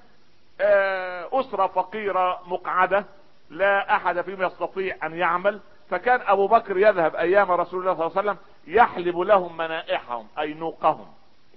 آه، 0.62 1.30
أسرة 1.40 1.68
فقيرة 1.68 2.42
مقعدة 2.48 3.06
لا 3.52 3.96
أحد 3.96 4.22
فيهم 4.22 4.44
يستطيع 4.44 4.96
أن 5.04 5.16
يعمل. 5.16 5.60
فكان 5.90 6.22
أبو 6.22 6.48
بكر 6.48 6.78
يذهب 6.78 7.16
أيام 7.16 7.52
رسول 7.52 7.80
الله 7.80 7.94
صلى 7.94 8.06
الله 8.06 8.18
عليه 8.18 8.30
وسلم 8.32 8.38
يحلب 8.68 9.20
لهم 9.20 9.58
منائحهم 9.58 10.28
أي 10.40 10.54
نوقهم. 10.54 11.08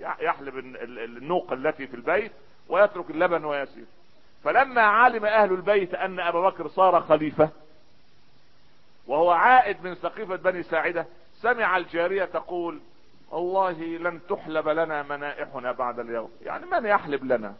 يحلب 0.00 0.58
النوق 0.58 1.52
التي 1.52 1.86
في 1.86 1.94
البيت 1.94 2.32
ويترك 2.68 3.10
اللبن 3.10 3.44
ويسير. 3.44 3.84
فلما 4.44 4.82
علم 4.82 5.24
أهل 5.24 5.52
البيت 5.52 5.94
أن 5.94 6.20
ابا 6.20 6.48
بكر 6.48 6.68
صار 6.68 7.00
خليفة 7.00 7.48
وهو 9.06 9.30
عائد 9.30 9.84
من 9.84 9.94
سقيفة 9.94 10.36
بني 10.36 10.62
ساعدة 10.62 11.06
سمع 11.34 11.76
الجارية 11.76 12.24
تقول 12.24 12.80
والله 13.30 13.72
لن 13.82 14.20
تحلب 14.28 14.68
لنا 14.68 15.02
منائحنا 15.02 15.72
بعد 15.72 15.98
اليوم. 15.98 16.30
يعني 16.42 16.66
من 16.66 16.86
يحلب 16.86 17.24
لنا؟ 17.24 17.54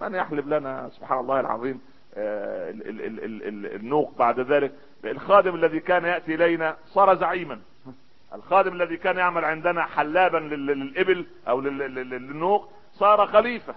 من 0.00 0.14
يحلب 0.14 0.48
لنا؟ 0.48 0.90
سبحان 0.96 1.18
الله 1.18 1.40
العظيم. 1.40 1.80
النوق 2.16 4.12
بعد 4.18 4.40
ذلك. 4.40 4.72
الخادم 5.04 5.54
الذي 5.54 5.80
كان 5.80 6.04
يأتي 6.04 6.34
إلينا 6.34 6.76
صار 6.86 7.14
زعيما. 7.14 7.60
الخادم 8.34 8.72
الذي 8.72 8.96
كان 8.96 9.16
يعمل 9.16 9.44
عندنا 9.44 9.84
حلابا 9.84 10.38
للإبل 10.38 11.26
أو 11.48 11.60
للنوق 11.60 12.68
صار 12.92 13.26
خليفة. 13.26 13.74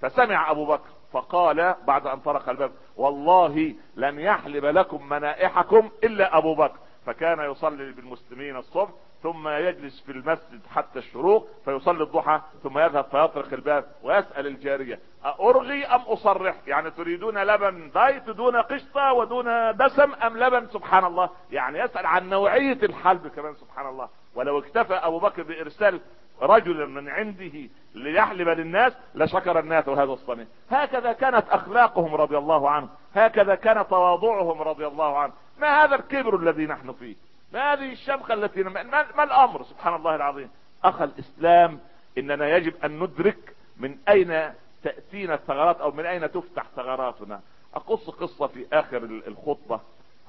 فسمع 0.00 0.50
أبو 0.50 0.66
بكر 0.66 0.88
فقال 1.12 1.74
بعد 1.86 2.06
أن 2.06 2.18
طرق 2.18 2.48
الباب 2.48 2.70
والله 2.96 3.74
لن 3.96 4.18
يحلب 4.18 4.64
لكم 4.64 5.08
منائحكم 5.08 5.90
إلا 6.04 6.38
أبو 6.38 6.54
بكر. 6.54 6.76
فكان 7.06 7.50
يصلي 7.50 7.92
بالمسلمين 7.92 8.56
الصبح 8.56 8.90
ثم 9.26 9.48
يجلس 9.48 10.00
في 10.00 10.12
المسجد 10.12 10.60
حتى 10.74 10.98
الشروق 10.98 11.48
فيصلي 11.64 12.02
الضحى 12.02 12.40
ثم 12.62 12.78
يذهب 12.78 13.04
فيطرق 13.04 13.52
الباب 13.52 13.84
ويسأل 14.02 14.46
الجارية 14.46 14.98
أرغي 15.24 15.84
أم 15.84 16.00
أصرح؟ 16.00 16.54
يعني 16.66 16.90
تريدون 16.90 17.38
لبن 17.38 17.90
دايت 17.94 18.30
دون 18.30 18.56
قشطة 18.56 19.12
ودون 19.12 19.76
دسم 19.76 20.14
أم 20.14 20.38
لبن؟ 20.38 20.66
سبحان 20.66 21.04
الله. 21.04 21.30
يعني 21.50 21.78
يسأل 21.78 22.06
عن 22.06 22.28
نوعية 22.28 22.78
الحلب 22.82 23.28
كمان 23.28 23.54
سبحان 23.54 23.88
الله. 23.88 24.08
ولو 24.34 24.58
اكتفى 24.58 24.94
أبو 24.94 25.18
بكر 25.18 25.42
بإرسال 25.42 26.00
رجلا 26.42 26.86
من 26.86 27.08
عنده 27.08 27.68
ليحلب 27.94 28.48
للناس 28.48 28.92
لشكر 29.14 29.58
الناس 29.58 29.88
هذا 29.88 30.12
الصنع. 30.12 30.44
هكذا 30.70 31.12
كانت 31.12 31.44
أخلاقهم 31.50 32.14
رضي 32.14 32.38
الله 32.38 32.70
عنه. 32.70 32.88
هكذا 33.14 33.54
كان 33.54 33.88
تواضعهم 33.88 34.62
رضي 34.62 34.86
الله 34.86 35.18
عنه. 35.18 35.32
ما 35.58 35.84
هذا 35.84 35.94
الكبر 35.94 36.36
الذي 36.36 36.66
نحن 36.66 36.92
فيه؟ 36.92 37.25
ما 37.52 37.72
هذه 37.72 37.92
الشمخة 37.92 38.34
التي 38.34 38.62
ما, 38.62 38.82
ما 39.16 39.22
الأمر 39.24 39.64
سبحان 39.64 39.94
الله 39.94 40.14
العظيم؟ 40.14 40.50
أخ 40.84 41.02
الإسلام 41.02 41.80
إننا 42.18 42.56
يجب 42.56 42.74
أن 42.84 42.98
ندرك 43.00 43.54
من 43.76 43.98
أين 44.08 44.52
تأتينا 44.82 45.34
الثغرات 45.34 45.80
أو 45.80 45.90
من 45.90 46.06
أين 46.06 46.32
تفتح 46.32 46.66
ثغراتنا. 46.76 47.40
أقص 47.74 48.10
قصة 48.10 48.46
في 48.46 48.66
آخر 48.72 49.04
الخطبة. 49.04 49.80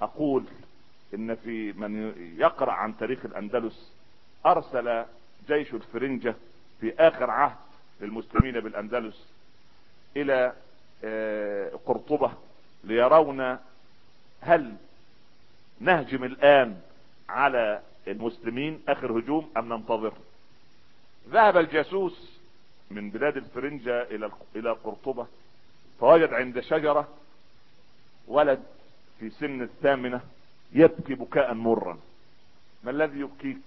أقول 0.01 0.43
إن 1.13 1.35
في 1.35 1.73
من 1.73 2.13
يقرأ 2.37 2.71
عن 2.71 2.97
تاريخ 2.97 3.25
الأندلس 3.25 3.91
أرسل 4.45 5.05
جيش 5.47 5.73
الفرنجة 5.73 6.35
في 6.81 6.93
آخر 6.99 7.29
عهد 7.29 7.55
للمسلمين 8.01 8.59
بالأندلس 8.59 9.27
إلى 10.17 10.53
آه، 11.03 11.71
قرطبة 11.85 12.31
ليرون 12.83 13.57
هل 14.41 14.75
نهجم 15.79 16.23
الآن 16.23 16.81
على 17.29 17.81
المسلمين 18.07 18.81
آخر 18.87 19.19
هجوم 19.19 19.51
أم 19.57 19.73
ننتظر 19.73 20.13
ذهب 21.29 21.57
الجاسوس 21.57 22.39
من 22.91 23.09
بلاد 23.09 23.37
الفرنجة 23.37 24.01
إلى 24.01 24.31
إلى 24.55 24.71
قرطبة 24.71 25.27
فوجد 25.99 26.33
عند 26.33 26.59
شجرة 26.59 27.07
ولد 28.27 28.63
في 29.19 29.29
سن 29.29 29.61
الثامنة 29.61 30.21
يبكي 30.71 31.13
بكاء 31.13 31.53
مرا. 31.53 31.99
ما 32.83 32.91
الذي 32.91 33.19
يبكيك؟ 33.19 33.61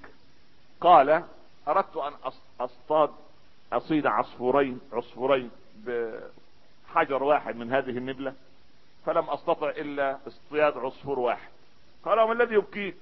قال 0.81 1.25
أردت 1.69 1.97
أن 1.97 2.13
أصطاد 2.61 3.11
أصيد 3.73 4.07
عصفورين 4.07 4.81
عصفورين 4.93 5.51
بحجر 5.87 7.23
واحد 7.23 7.57
من 7.57 7.73
هذه 7.73 7.99
النبلة 7.99 8.35
فلم 9.07 9.31
أستطع 9.31 9.71
إلا 9.71 10.19
اصطياد 10.27 10.79
عصفور 10.79 11.19
واحد. 11.19 11.51
قال 12.05 12.21
وما 12.21 12.33
الذي 12.33 12.55
يبكيك؟ 12.55 12.97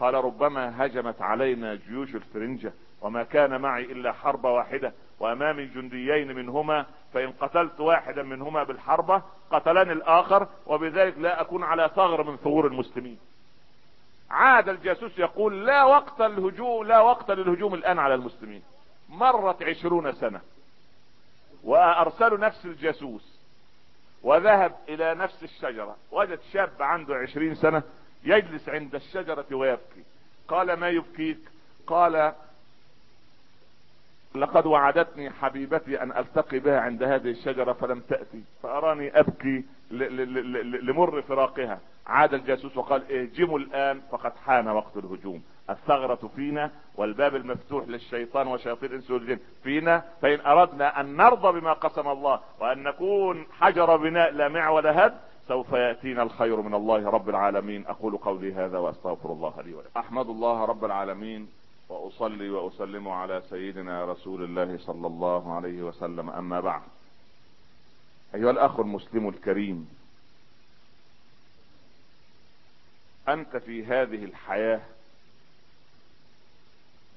قال 0.00 0.14
ربما 0.14 0.84
هجمت 0.86 1.22
علينا 1.22 1.74
جيوش 1.74 2.14
الفرنجة 2.14 2.72
وما 3.00 3.22
كان 3.22 3.60
معي 3.60 3.84
إلا 3.84 4.12
حربة 4.12 4.50
واحدة 4.50 4.92
وامامي 5.20 5.66
جنديين 5.66 6.34
منهما 6.36 6.86
فإن 7.14 7.32
قتلت 7.32 7.80
واحدا 7.80 8.22
منهما 8.22 8.64
بالحربة 8.64 9.22
قتلني 9.50 9.92
الآخر 9.92 10.46
وبذلك 10.66 11.18
لا 11.18 11.40
أكون 11.40 11.64
على 11.64 11.90
ثغر 11.96 12.22
من 12.22 12.36
ثغور 12.36 12.66
المسلمين. 12.66 13.18
عاد 14.30 14.68
الجاسوس 14.68 15.18
يقول 15.18 15.66
لا 15.66 15.84
وقت 15.84 16.20
الهجوم 16.20 16.84
لا 16.84 17.00
وقت 17.00 17.30
للهجوم 17.30 17.74
الآن 17.74 17.98
على 17.98 18.14
المسلمين. 18.14 18.62
مرت 19.08 19.62
عشرون 19.62 20.12
سنة 20.12 20.40
وأرسلوا 21.64 22.38
نفس 22.38 22.66
الجاسوس 22.66 23.40
وذهب 24.22 24.76
إلى 24.88 25.14
نفس 25.14 25.42
الشجرة 25.42 25.96
وجد 26.12 26.38
شاب 26.52 26.82
عنده 26.82 27.14
عشرين 27.14 27.54
سنة 27.54 27.82
يجلس 28.24 28.68
عند 28.68 28.94
الشجرة 28.94 29.46
ويبكي. 29.52 30.04
قال 30.48 30.72
ما 30.72 30.88
يبكيك؟ 30.88 31.38
قال 31.86 32.32
لقد 34.34 34.66
وعدتني 34.66 35.30
حبيبتي 35.30 36.02
أن 36.02 36.12
ألتقي 36.12 36.58
بها 36.58 36.80
عند 36.80 37.02
هذه 37.02 37.30
الشجرة 37.30 37.72
فلم 37.72 38.00
تأتي. 38.00 38.42
فأراني 38.62 39.20
أبكي 39.20 39.64
لمر 40.82 41.22
فراقها. 41.22 41.80
عاد 42.06 42.34
الجاسوس 42.34 42.76
وقال 42.76 43.12
اهجموا 43.12 43.58
الآن 43.58 44.00
فقد 44.10 44.32
حان 44.46 44.68
وقت 44.68 44.96
الهجوم. 44.96 45.42
الثغرة 45.70 46.30
فينا 46.36 46.70
والباب 46.94 47.36
المفتوح 47.36 47.88
للشيطان 47.88 48.46
وشياطين 48.46 48.90
الإنس 48.90 49.10
والجن 49.10 49.38
فينا 49.62 50.04
فإن 50.22 50.40
أردنا 50.46 51.00
أن 51.00 51.16
نرضى 51.16 51.60
بما 51.60 51.72
قسم 51.72 52.08
الله 52.08 52.40
وأن 52.60 52.82
نكون 52.82 53.46
حجر 53.60 53.96
بناء 53.96 54.30
لا 54.32 54.48
معول 54.48 54.86
هد 54.86 55.14
سوف 55.50 55.72
يأتينا 55.72 56.22
الخير 56.22 56.60
من 56.60 56.74
الله 56.74 57.10
رب 57.10 57.28
العالمين. 57.28 57.86
أقول 57.86 58.16
قولي 58.16 58.54
هذا 58.54 58.78
وأستغفر 58.78 59.32
الله 59.32 59.62
لي 59.62 59.74
ولكم. 59.74 59.90
أحمد 59.96 60.28
الله 60.28 60.64
رب 60.64 60.84
العالمين 60.84 61.48
وأصلي 61.88 62.50
وأسلم 62.50 63.08
على 63.08 63.42
سيدنا 63.50 64.04
رسول 64.04 64.44
الله 64.44 64.78
صلى 64.78 65.06
الله 65.06 65.54
عليه 65.54 65.82
وسلم. 65.82 66.30
أما 66.30 66.60
بعد 66.60 66.82
أيها 68.34 68.50
الأخ 68.50 68.80
المسلم 68.80 69.28
الكريم 69.28 69.88
أنت 73.28 73.56
في 73.56 73.84
هذه 73.84 74.24
الحياة 74.24 74.80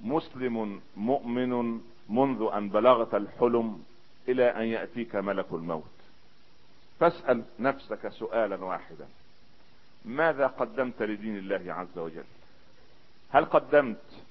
مسلم 0.01 0.81
مؤمن 0.97 1.81
منذ 2.09 2.49
أن 2.53 2.69
بلغت 2.69 3.15
الحلم 3.15 3.83
إلى 4.27 4.45
أن 4.45 4.65
يأتيك 4.65 5.15
ملك 5.15 5.47
الموت. 5.51 5.92
فاسأل 6.99 7.43
نفسك 7.59 8.07
سؤالا 8.07 8.65
واحدا. 8.65 9.07
ماذا 10.05 10.47
قدمت 10.47 11.01
لدين 11.01 11.37
الله 11.37 11.73
عز 11.73 11.97
وجل؟ 11.97 12.23
هل 13.31 13.45
قدمت 13.45 14.23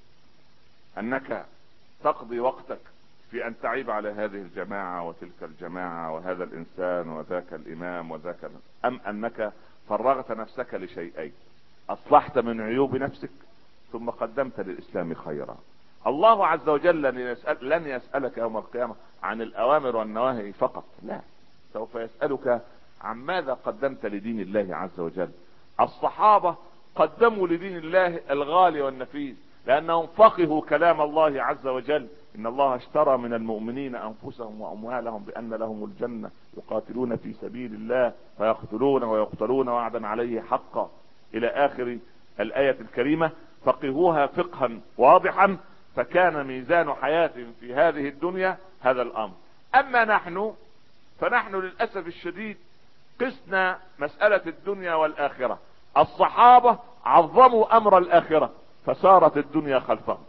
أنك 0.98 1.46
تقضي 2.04 2.40
وقتك 2.40 2.80
في 3.30 3.46
أن 3.46 3.54
تعيب 3.62 3.90
على 3.90 4.08
هذه 4.08 4.36
الجماعة 4.36 5.08
وتلك 5.08 5.42
الجماعة 5.42 6.14
وهذا 6.14 6.44
الإنسان 6.44 7.08
وذاك 7.08 7.52
الإمام 7.52 8.10
وذاك 8.10 8.50
أم 8.84 9.00
أنك 9.08 9.52
فرغت 9.88 10.32
نفسك 10.32 10.74
لشيئين؟ 10.74 11.32
أصلحت 11.90 12.38
من 12.38 12.60
عيوب 12.60 12.96
نفسك 12.96 13.30
ثم 13.92 14.10
قدمت 14.10 14.60
للإسلام 14.60 15.14
خيرا. 15.14 15.56
الله 16.06 16.46
عز 16.46 16.68
وجل 16.68 17.02
لن, 17.02 17.18
يسأل 17.18 17.68
لن 17.68 17.86
يسألك 17.86 18.38
يوم 18.38 18.56
القيامة 18.56 18.94
عن 19.22 19.42
الأوامر 19.42 19.96
والنواهي 19.96 20.52
فقط. 20.52 20.84
لا. 21.02 21.20
سوف 21.72 21.94
يسألك 21.94 22.62
عن 23.00 23.16
ماذا 23.16 23.54
قدمت 23.54 24.06
لدين 24.06 24.40
الله 24.40 24.76
عز 24.76 25.00
وجل. 25.00 25.30
الصحابة 25.80 26.56
قدموا 26.94 27.48
لدين 27.48 27.76
الله 27.76 28.20
الغالي 28.30 28.82
والنفيس 28.82 29.36
لأنهم 29.66 30.06
فقهوا 30.06 30.60
كلام 30.60 31.00
الله 31.00 31.42
عز 31.42 31.66
وجل. 31.66 32.08
إن 32.36 32.46
الله 32.46 32.76
اشترى 32.76 33.16
من 33.16 33.34
المؤمنين 33.34 33.96
أنفسهم 33.96 34.60
وأموالهم 34.60 35.22
بأن 35.22 35.54
لهم 35.54 35.84
الجنة 35.84 36.30
يقاتلون 36.56 37.16
في 37.16 37.32
سبيل 37.32 37.74
الله 37.74 38.12
فيقتلون 38.38 39.02
ويقتلون 39.02 39.68
وعدا 39.68 40.06
عليه 40.06 40.40
حقا. 40.40 40.90
إلى 41.34 41.46
آخر 41.46 41.98
الآية 42.40 42.76
الكريمة 42.80 43.30
فقهوها 43.64 44.26
فقها 44.26 44.70
واضحا 44.98 45.56
فكان 45.96 46.44
ميزان 46.46 46.94
حياتهم 46.94 47.52
في 47.60 47.74
هذه 47.74 48.08
الدنيا 48.08 48.56
هذا 48.80 49.02
الأمر. 49.02 49.34
أما 49.74 50.04
نحن 50.04 50.52
فنحن 51.22 51.56
للأسف 51.56 52.06
الشديد 52.06 52.56
قسنا 53.20 53.78
مسألة 53.98 54.40
الدنيا 54.46 54.94
والآخرة. 54.94 55.58
الصحابة 55.96 56.78
عظموا 57.04 57.76
أمر 57.76 57.98
الآخرة 57.98 58.50
فسارت 58.86 59.36
الدنيا 59.36 59.78
خلفهم. 59.78 60.24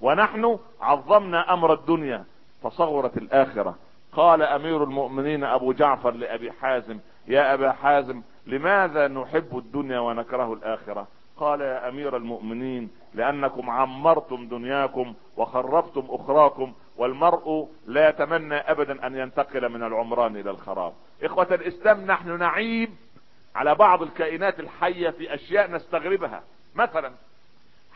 ونحن 0.00 0.58
عظمنا 0.80 1.52
أمر 1.52 1.72
الدنيا 1.72 2.24
فصغرت 2.62 3.16
الآخرة. 3.16 3.74
قال 4.12 4.42
أمير 4.42 4.84
المؤمنين 4.84 5.44
أبو 5.44 5.72
جعفر 5.72 6.10
لأبي 6.10 6.52
حازم 6.52 6.98
يا 7.26 7.54
أبا 7.54 7.72
حازم 7.72 8.22
لماذا 8.46 9.08
نحب 9.08 9.58
الدنيا 9.58 9.98
ونكره 9.98 10.52
الآخرة؟ 10.52 11.06
قال 11.40 11.60
يا 11.60 11.88
أمير 11.88 12.16
المؤمنين 12.16 12.90
لأنكم 13.14 13.70
عمرتم 13.70 14.48
دنياكم 14.48 15.14
وخربتم 15.36 16.06
أخراكم 16.08 16.72
والمرء 16.96 17.68
لا 17.86 18.08
يتمنى 18.08 18.54
ابدا 18.54 19.06
أن 19.06 19.16
ينتقل 19.16 19.68
من 19.68 19.82
العمران 19.82 20.36
إلى 20.36 20.50
الخراب. 20.50 20.92
إخوة 21.22 21.46
الإسلام 21.50 22.06
نحن 22.06 22.38
نعيب 22.38 22.90
على 23.54 23.74
بعض 23.74 24.02
الكائنات 24.02 24.60
الحية 24.60 25.10
في 25.10 25.34
أشياء 25.34 25.70
نستغربها. 25.70 26.42
مثلا 26.74 27.12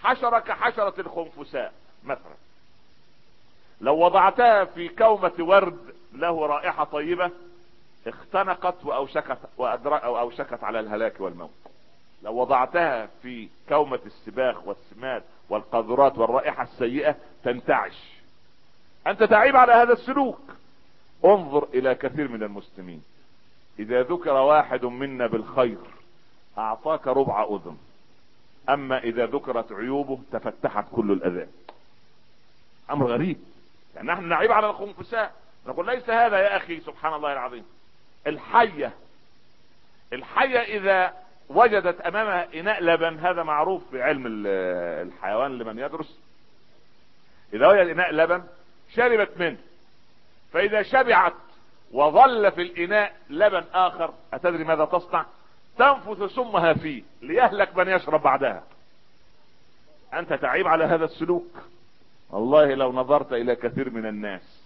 حشرة 0.02 0.38
كحشرة 0.38 1.00
الخنفساء 1.00 1.72
مثلا. 2.04 2.34
لو 3.80 3.98
وضعتها 3.98 4.64
في 4.64 4.88
كومة 4.88 5.32
ورد 5.40 5.78
له 6.12 6.46
رائحة 6.46 6.84
طيبة 6.84 7.30
اختنقت 8.06 8.84
وأوشكت 8.84 9.38
أو 9.86 10.18
أوشكت 10.18 10.64
على 10.64 10.80
الهلاك 10.80 11.20
والموت. 11.20 11.63
لو 12.24 12.34
وضعتها 12.34 13.08
في 13.22 13.48
كومة 13.68 14.00
السباخ 14.06 14.66
والسماد 14.66 15.22
والقاذورات 15.48 16.18
والرائحة 16.18 16.62
السيئة 16.62 17.16
تنتعش. 17.44 18.14
أنت 19.06 19.22
تعيب 19.22 19.56
على 19.56 19.72
هذا 19.72 19.92
السلوك. 19.92 20.40
انظر 21.24 21.68
إلى 21.74 21.94
كثير 21.94 22.28
من 22.28 22.42
المسلمين. 22.42 23.04
إذا 23.78 24.02
ذكر 24.02 24.32
واحد 24.32 24.84
منا 24.84 25.26
بالخير 25.26 25.78
أعطاك 26.58 27.06
ربع 27.06 27.44
أذن. 27.44 27.76
أما 28.68 28.98
إذا 28.98 29.26
ذكرت 29.26 29.72
عيوبه 29.72 30.18
تفتحت 30.32 30.84
كل 30.92 31.12
الأذان. 31.12 31.48
أمر 32.90 33.06
غريب. 33.06 33.38
يعني 33.94 34.08
نحن 34.08 34.28
نعيب 34.28 34.52
على 34.52 34.70
الخنفساء. 34.70 35.34
نقول 35.66 35.86
ليس 35.86 36.10
هذا 36.10 36.38
يا 36.38 36.56
أخي 36.56 36.80
سبحان 36.80 37.14
الله 37.14 37.32
العظيم. 37.32 37.64
الحية. 38.26 38.92
الحية 40.12 40.58
إذا 40.58 41.23
وجدت 41.48 42.00
امامها 42.00 42.60
إناء 42.60 42.82
لبن 42.82 43.18
هذا 43.18 43.42
معروف 43.42 43.82
في 43.90 44.02
علم 44.02 44.24
الحيوان 44.46 45.58
لمن 45.58 45.78
يدرس. 45.78 46.18
إذا 47.52 47.68
وجد 47.68 47.88
إناء 47.88 48.12
لبن 48.12 48.42
شربت 48.94 49.30
منه. 49.38 49.56
فإذا 50.52 50.82
شبعت 50.82 51.34
وظل 51.92 52.52
في 52.52 52.62
الإناء 52.62 53.16
لبن 53.30 53.64
آخر 53.74 54.14
أتدري 54.32 54.64
ماذا 54.64 54.84
تصنع؟ 54.84 55.26
تنفث 55.78 56.22
سمها 56.22 56.74
فيه 56.74 57.02
ليهلك 57.22 57.76
من 57.76 57.88
يشرب 57.88 58.22
بعدها. 58.22 58.62
أنت 60.14 60.32
تعيب 60.32 60.66
على 60.66 60.84
هذا 60.84 61.04
السلوك؟ 61.04 61.50
والله 62.30 62.74
لو 62.74 62.92
نظرت 62.92 63.32
إلى 63.32 63.56
كثير 63.56 63.90
من 63.90 64.06
الناس 64.06 64.62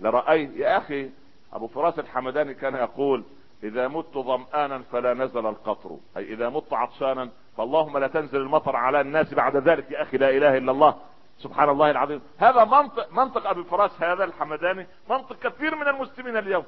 لرأيت 0.00 0.56
يا 0.56 0.78
أخي 0.78 1.10
أبو 1.52 1.66
فراس 1.66 1.98
الحمداني 1.98 2.54
كان 2.54 2.74
يقول 2.74 3.24
إذا 3.62 3.88
مت 3.88 4.18
ظمآنا 4.18 4.82
فلا 4.92 5.14
نزل 5.14 5.46
القطر. 5.46 5.96
أي 6.16 6.22
إذا 6.32 6.48
مت 6.48 6.72
عطشانا 6.72 7.30
فاللهم 7.56 7.98
لا 7.98 8.06
تنزل 8.06 8.40
المطر 8.40 8.76
على 8.76 9.00
الناس 9.00 9.34
بعد 9.34 9.56
ذلك 9.56 9.90
يا 9.90 10.02
أخي 10.02 10.16
لا 10.16 10.30
إله 10.30 10.56
إلا 10.56 10.72
الله. 10.72 10.94
سبحان 11.38 11.68
الله 11.68 11.90
العظيم. 11.90 12.22
هذا 12.38 12.64
منطق 12.64 13.12
منطق 13.12 13.48
أبي 13.48 13.64
فراس 13.64 14.02
هذا 14.02 14.24
الحمداني 14.24 14.86
منطق 15.10 15.38
كثير 15.38 15.76
من 15.76 15.88
المسلمين 15.88 16.36
اليوم. 16.36 16.64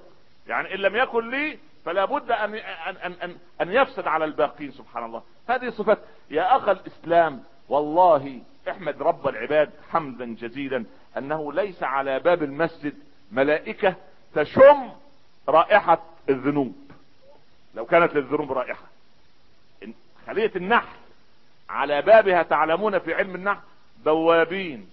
يعني 0.47 0.75
إن 0.75 0.79
لم 0.79 0.97
يكن 0.97 1.31
لي 1.31 1.59
فلا 1.85 2.05
بد 2.05 2.31
أن 2.31 2.55
أن 2.55 2.97
أن 2.97 3.13
أن, 3.13 3.37
أن 3.61 3.73
يفسد 3.73 4.07
على 4.07 4.25
الباقين 4.25 4.71
سبحان 4.71 5.05
الله. 5.05 5.23
هذه 5.49 5.71
صفات. 5.71 5.99
يا 6.31 6.57
أخ 6.57 6.69
الإسلام 6.69 7.43
والله 7.69 8.41
احمد 8.71 9.03
رب 9.03 9.29
العباد 9.29 9.71
حمدا 9.91 10.25
جزيلا 10.25 10.85
أنه 11.19 11.53
ليس 11.53 11.83
على 11.83 12.19
باب 12.19 12.43
المسجد 12.43 12.95
ملائكة 13.33 13.95
تشم 14.35 14.91
رائحة 15.49 15.99
الذنوب. 16.29 16.91
لو 17.75 17.87
كانت 17.87 18.15
للذنوب 18.15 18.53
رائحة. 18.53 18.85
خلية 20.27 20.53
النحل 20.57 20.97
على 21.69 22.03
بابها 22.03 22.43
تعلمون 22.43 22.99
في 22.99 23.15
علم 23.15 23.35
النحل 23.35 23.61
بوابين. 24.05 24.89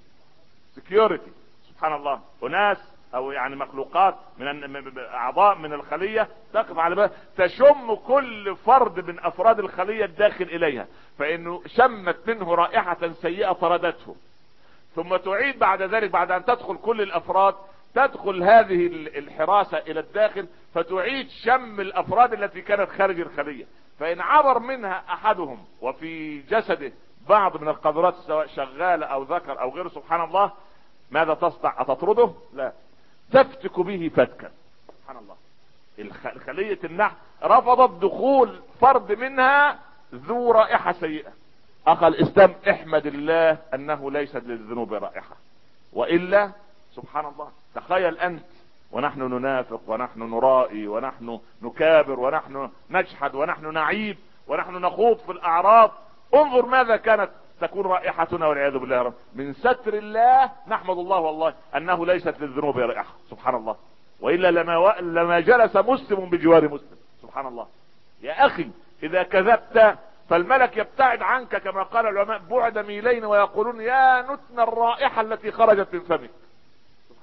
سكيورتي 0.76 1.32
سبحان 1.70 1.94
الله. 1.94 2.22
وناس 2.42 2.78
أو 3.16 3.32
يعني 3.32 3.56
مخلوقات 3.56 4.16
من 4.38 4.98
أعضاء 4.98 5.56
من 5.56 5.74
الخلية 5.74 6.28
تقف 6.54 6.80
على 6.80 6.96
باب 6.96 7.12
تشم 7.38 7.96
كل 7.96 8.56
فرد 8.56 9.10
من 9.10 9.20
أفراد 9.20 9.60
الخلية 9.60 10.06
الداخل 10.06 10.46
إليها. 10.46 10.88
فإنه 11.20 11.62
شمت 11.66 12.18
منه 12.28 12.56
رائحة 12.56 13.12
سيئة 13.22 13.52
طردته. 13.52 14.16
ثم 14.96 15.16
تعيد 15.16 15.60
بعد 15.60 15.82
ذلك 15.82 16.10
بعد 16.10 16.32
أن 16.32 16.46
تدخل 16.46 16.78
كل 16.78 17.02
الأفراد 17.02 17.56
تدخل 17.96 18.44
هذه 18.44 18.86
الحراسة 19.18 19.78
إلى 19.78 20.00
الداخل 20.00 20.48
فتعيد 20.74 21.30
شم 21.30 21.82
الأفراد 21.82 22.34
التي 22.34 22.62
كانت 22.62 22.90
خارج 22.90 23.20
الخلية. 23.20 23.66
فإن 24.00 24.22
عبر 24.22 24.60
منها 24.60 25.04
أحدهم 25.10 25.66
وفي 25.82 26.42
جسده 26.42 26.92
بعض 27.30 27.62
من 27.62 27.68
القذرات 27.68 28.16
سواء 28.16 28.48
شغالة 28.48 29.06
أو 29.06 29.24
ذكر 29.24 29.62
أو 29.62 29.70
غيره 29.76 29.90
سبحان 29.90 30.22
الله 30.22 30.52
ماذا 31.12 31.34
تصنع 31.34 31.82
أتطرده؟ 31.82 32.32
لا. 32.54 32.72
تفتك 33.32 33.80
به 33.80 34.12
فتكا. 34.16 34.52
سبحان 34.88 35.18
الله. 35.18 35.36
خلية 36.46 36.80
النحل 36.84 37.16
رفضت 37.44 38.04
دخول 38.04 38.60
فرد 38.82 39.12
منها 39.12 39.80
ذو 40.16 40.52
رائحة 40.52 40.92
سيئة. 40.92 41.32
اخ 41.88 42.04
الإسلام 42.04 42.54
احمد 42.70 43.06
الله 43.06 43.58
أنه 43.74 44.12
ليست 44.12 44.44
للذنوب 44.46 44.94
رائحة. 44.94 45.36
وإلا 45.94 46.52
سبحان 46.96 47.26
الله. 47.26 47.52
تخيل 47.76 48.18
أنت. 48.18 48.44
ونحن 48.92 49.20
ننافق 49.20 49.82
ونحن 49.88 50.20
نرائي 50.30 50.88
ونحن 50.88 51.40
نكابر 51.62 52.20
ونحن 52.20 52.70
نجحد 52.90 53.36
ونحن 53.36 53.74
نعيب 53.74 54.18
ونحن 54.48 54.76
نخوض 54.76 55.18
في 55.18 55.32
الأعراض. 55.32 55.92
انظر 56.36 56.66
ماذا 56.66 56.96
كانت 56.98 57.30
تكون 57.62 57.86
رائحتنا 57.86 58.48
والعياذ 58.48 58.78
بالله 58.78 59.02
رب. 59.02 59.14
من 59.36 59.54
ستر 59.54 59.94
الله 59.94 60.52
نحمد 60.68 60.98
الله 60.98 61.20
والله 61.20 61.54
أنه 61.76 62.06
ليست 62.06 62.36
للذنوب 62.40 62.78
رائحة. 62.78 63.14
سبحان 63.30 63.56
الله. 63.56 63.76
وإلا 64.22 64.52
لما, 64.52 64.78
و... 64.78 64.94
لما 65.00 65.40
جلس 65.40 65.76
مسلم 65.76 66.30
بجوار 66.30 66.66
مسلم. 66.66 66.98
سبحان 67.22 67.48
الله. 67.48 67.68
يا 68.22 68.46
أخي 68.46 68.70
إذا 69.04 69.24
كذبت 69.24 69.98
فالملك 70.30 70.78
يبتعد 70.78 71.22
عنك 71.22 71.56
كما 71.58 71.84
قال 71.84 72.08
العلماء 72.08 72.42
بعد 72.50 72.78
ميلين 72.78 73.26
ويقولون 73.26 73.82
يا 73.82 74.22
نتن 74.22 74.60
الرائحة 74.60 75.22
التي 75.22 75.52
خرجت 75.52 75.94
من 75.94 76.00
فمك. 76.00 76.30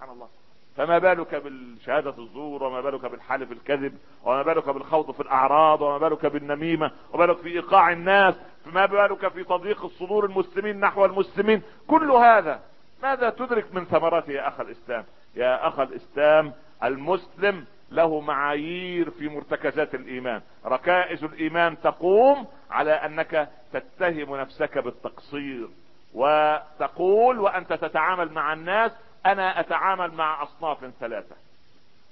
سبحان 0.03 0.15
الله. 0.15 0.29
فما 0.77 0.99
بالك 0.99 1.35
بالشهادة 1.35 2.15
الزور 2.19 2.63
وما 2.63 2.81
بالك 2.81 3.07
بالحلف 3.07 3.53
الكذب 3.53 3.99
وما 4.25 4.43
بالك 4.43 4.69
بالخوض 4.69 5.11
في 5.11 5.21
الأعراض 5.21 5.83
وما 5.83 5.99
بالك 5.99 6.27
بالنميمة 6.27 6.91
وما 7.13 7.27
بالك 7.27 7.39
في 7.39 7.49
إيقاع 7.49 7.93
الناس 7.93 8.35
فما 8.65 8.87
بالك 8.87 9.29
في 9.29 9.45
تضييق 9.45 9.85
الصدور 9.85 10.25
المسلمين 10.25 10.81
نحو 10.81 11.05
المسلمين. 11.05 11.63
كل 11.89 12.11
هذا 12.11 12.61
ماذا 13.03 13.31
تدرك 13.31 13.75
من 13.75 13.85
ثمراته 13.85 14.33
يا 14.33 14.49
أخ 14.49 14.61
الإسلام؟ 14.61 15.05
يا 15.37 15.69
أخ 15.69 15.79
الإسلام 15.81 16.53
المسلم 16.85 17.65
له 17.91 18.21
معايير 18.21 19.11
في 19.11 19.29
مرتكزات 19.29 19.95
الإيمان. 19.95 20.41
ركائز 20.67 21.25
الإيمان 21.25 21.81
تقوم 21.81 22.47
على 22.71 22.93
أنك 22.93 23.49
تتهم 23.73 24.37
نفسك 24.37 24.79
بالتقصير 24.79 25.69
وتقول 26.15 27.39
وأنت 27.39 27.73
تتعامل 27.73 28.33
مع 28.33 28.53
الناس 28.53 28.93
أنا 29.27 29.61
أتعامل 29.61 30.15
مع 30.15 30.43
أصناف 30.43 30.91
ثلاثة. 31.01 31.37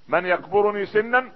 من 0.09 0.27
يكبرني 0.27 0.87
سنا 0.87 1.33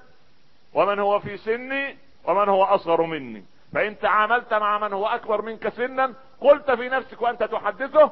ومن 0.74 0.98
هو 0.98 1.20
في 1.20 1.36
سني 1.36 1.96
ومن 2.24 2.48
هو 2.48 2.64
أصغر 2.64 3.02
مني. 3.02 3.44
فإن 3.72 3.98
تعاملت 3.98 4.54
مع 4.54 4.78
من 4.78 4.92
هو 4.92 5.06
أكبر 5.06 5.42
منك 5.42 5.68
سنا 5.68 6.14
قلت 6.40 6.70
في 6.70 6.88
نفسك 6.88 7.22
وأنت 7.22 7.42
تحدثه 7.42 8.10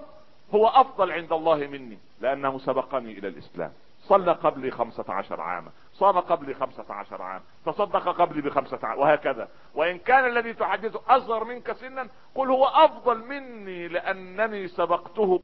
هو 0.55 0.69
أفضل 0.69 1.13
عند 1.13 1.33
الله 1.33 1.57
مني 1.57 1.99
لأنه 2.21 2.59
سبقني 2.59 3.19
إلى 3.19 3.29
الإسلام. 3.29 3.73
صلى 4.03 4.33
قبلي 4.33 4.71
خمسة 4.71 5.05
عشر 5.09 5.41
عاما. 5.41 5.71
صام 5.95 6.21
قبلي 6.21 6.55
خمسة 6.55 6.95
عشر 6.95 7.23
عاما. 7.23 7.45
تصدق 7.67 8.09
قبلي 8.09 8.43
بخمسة 8.43 8.79
عشر 8.83 9.01
وهكذا. 9.01 9.49
وإن 9.75 9.99
كان 9.99 10.27
الذي 10.27 10.53
تحدثه 10.53 11.01
أصغر 11.09 11.45
منك 11.45 11.73
سنا 11.73 12.09
قل 12.35 12.51
هو 12.51 12.67
أفضل 12.67 13.19
مني 13.19 13.89
لأنني 13.89 14.69
سبقته 14.69 15.43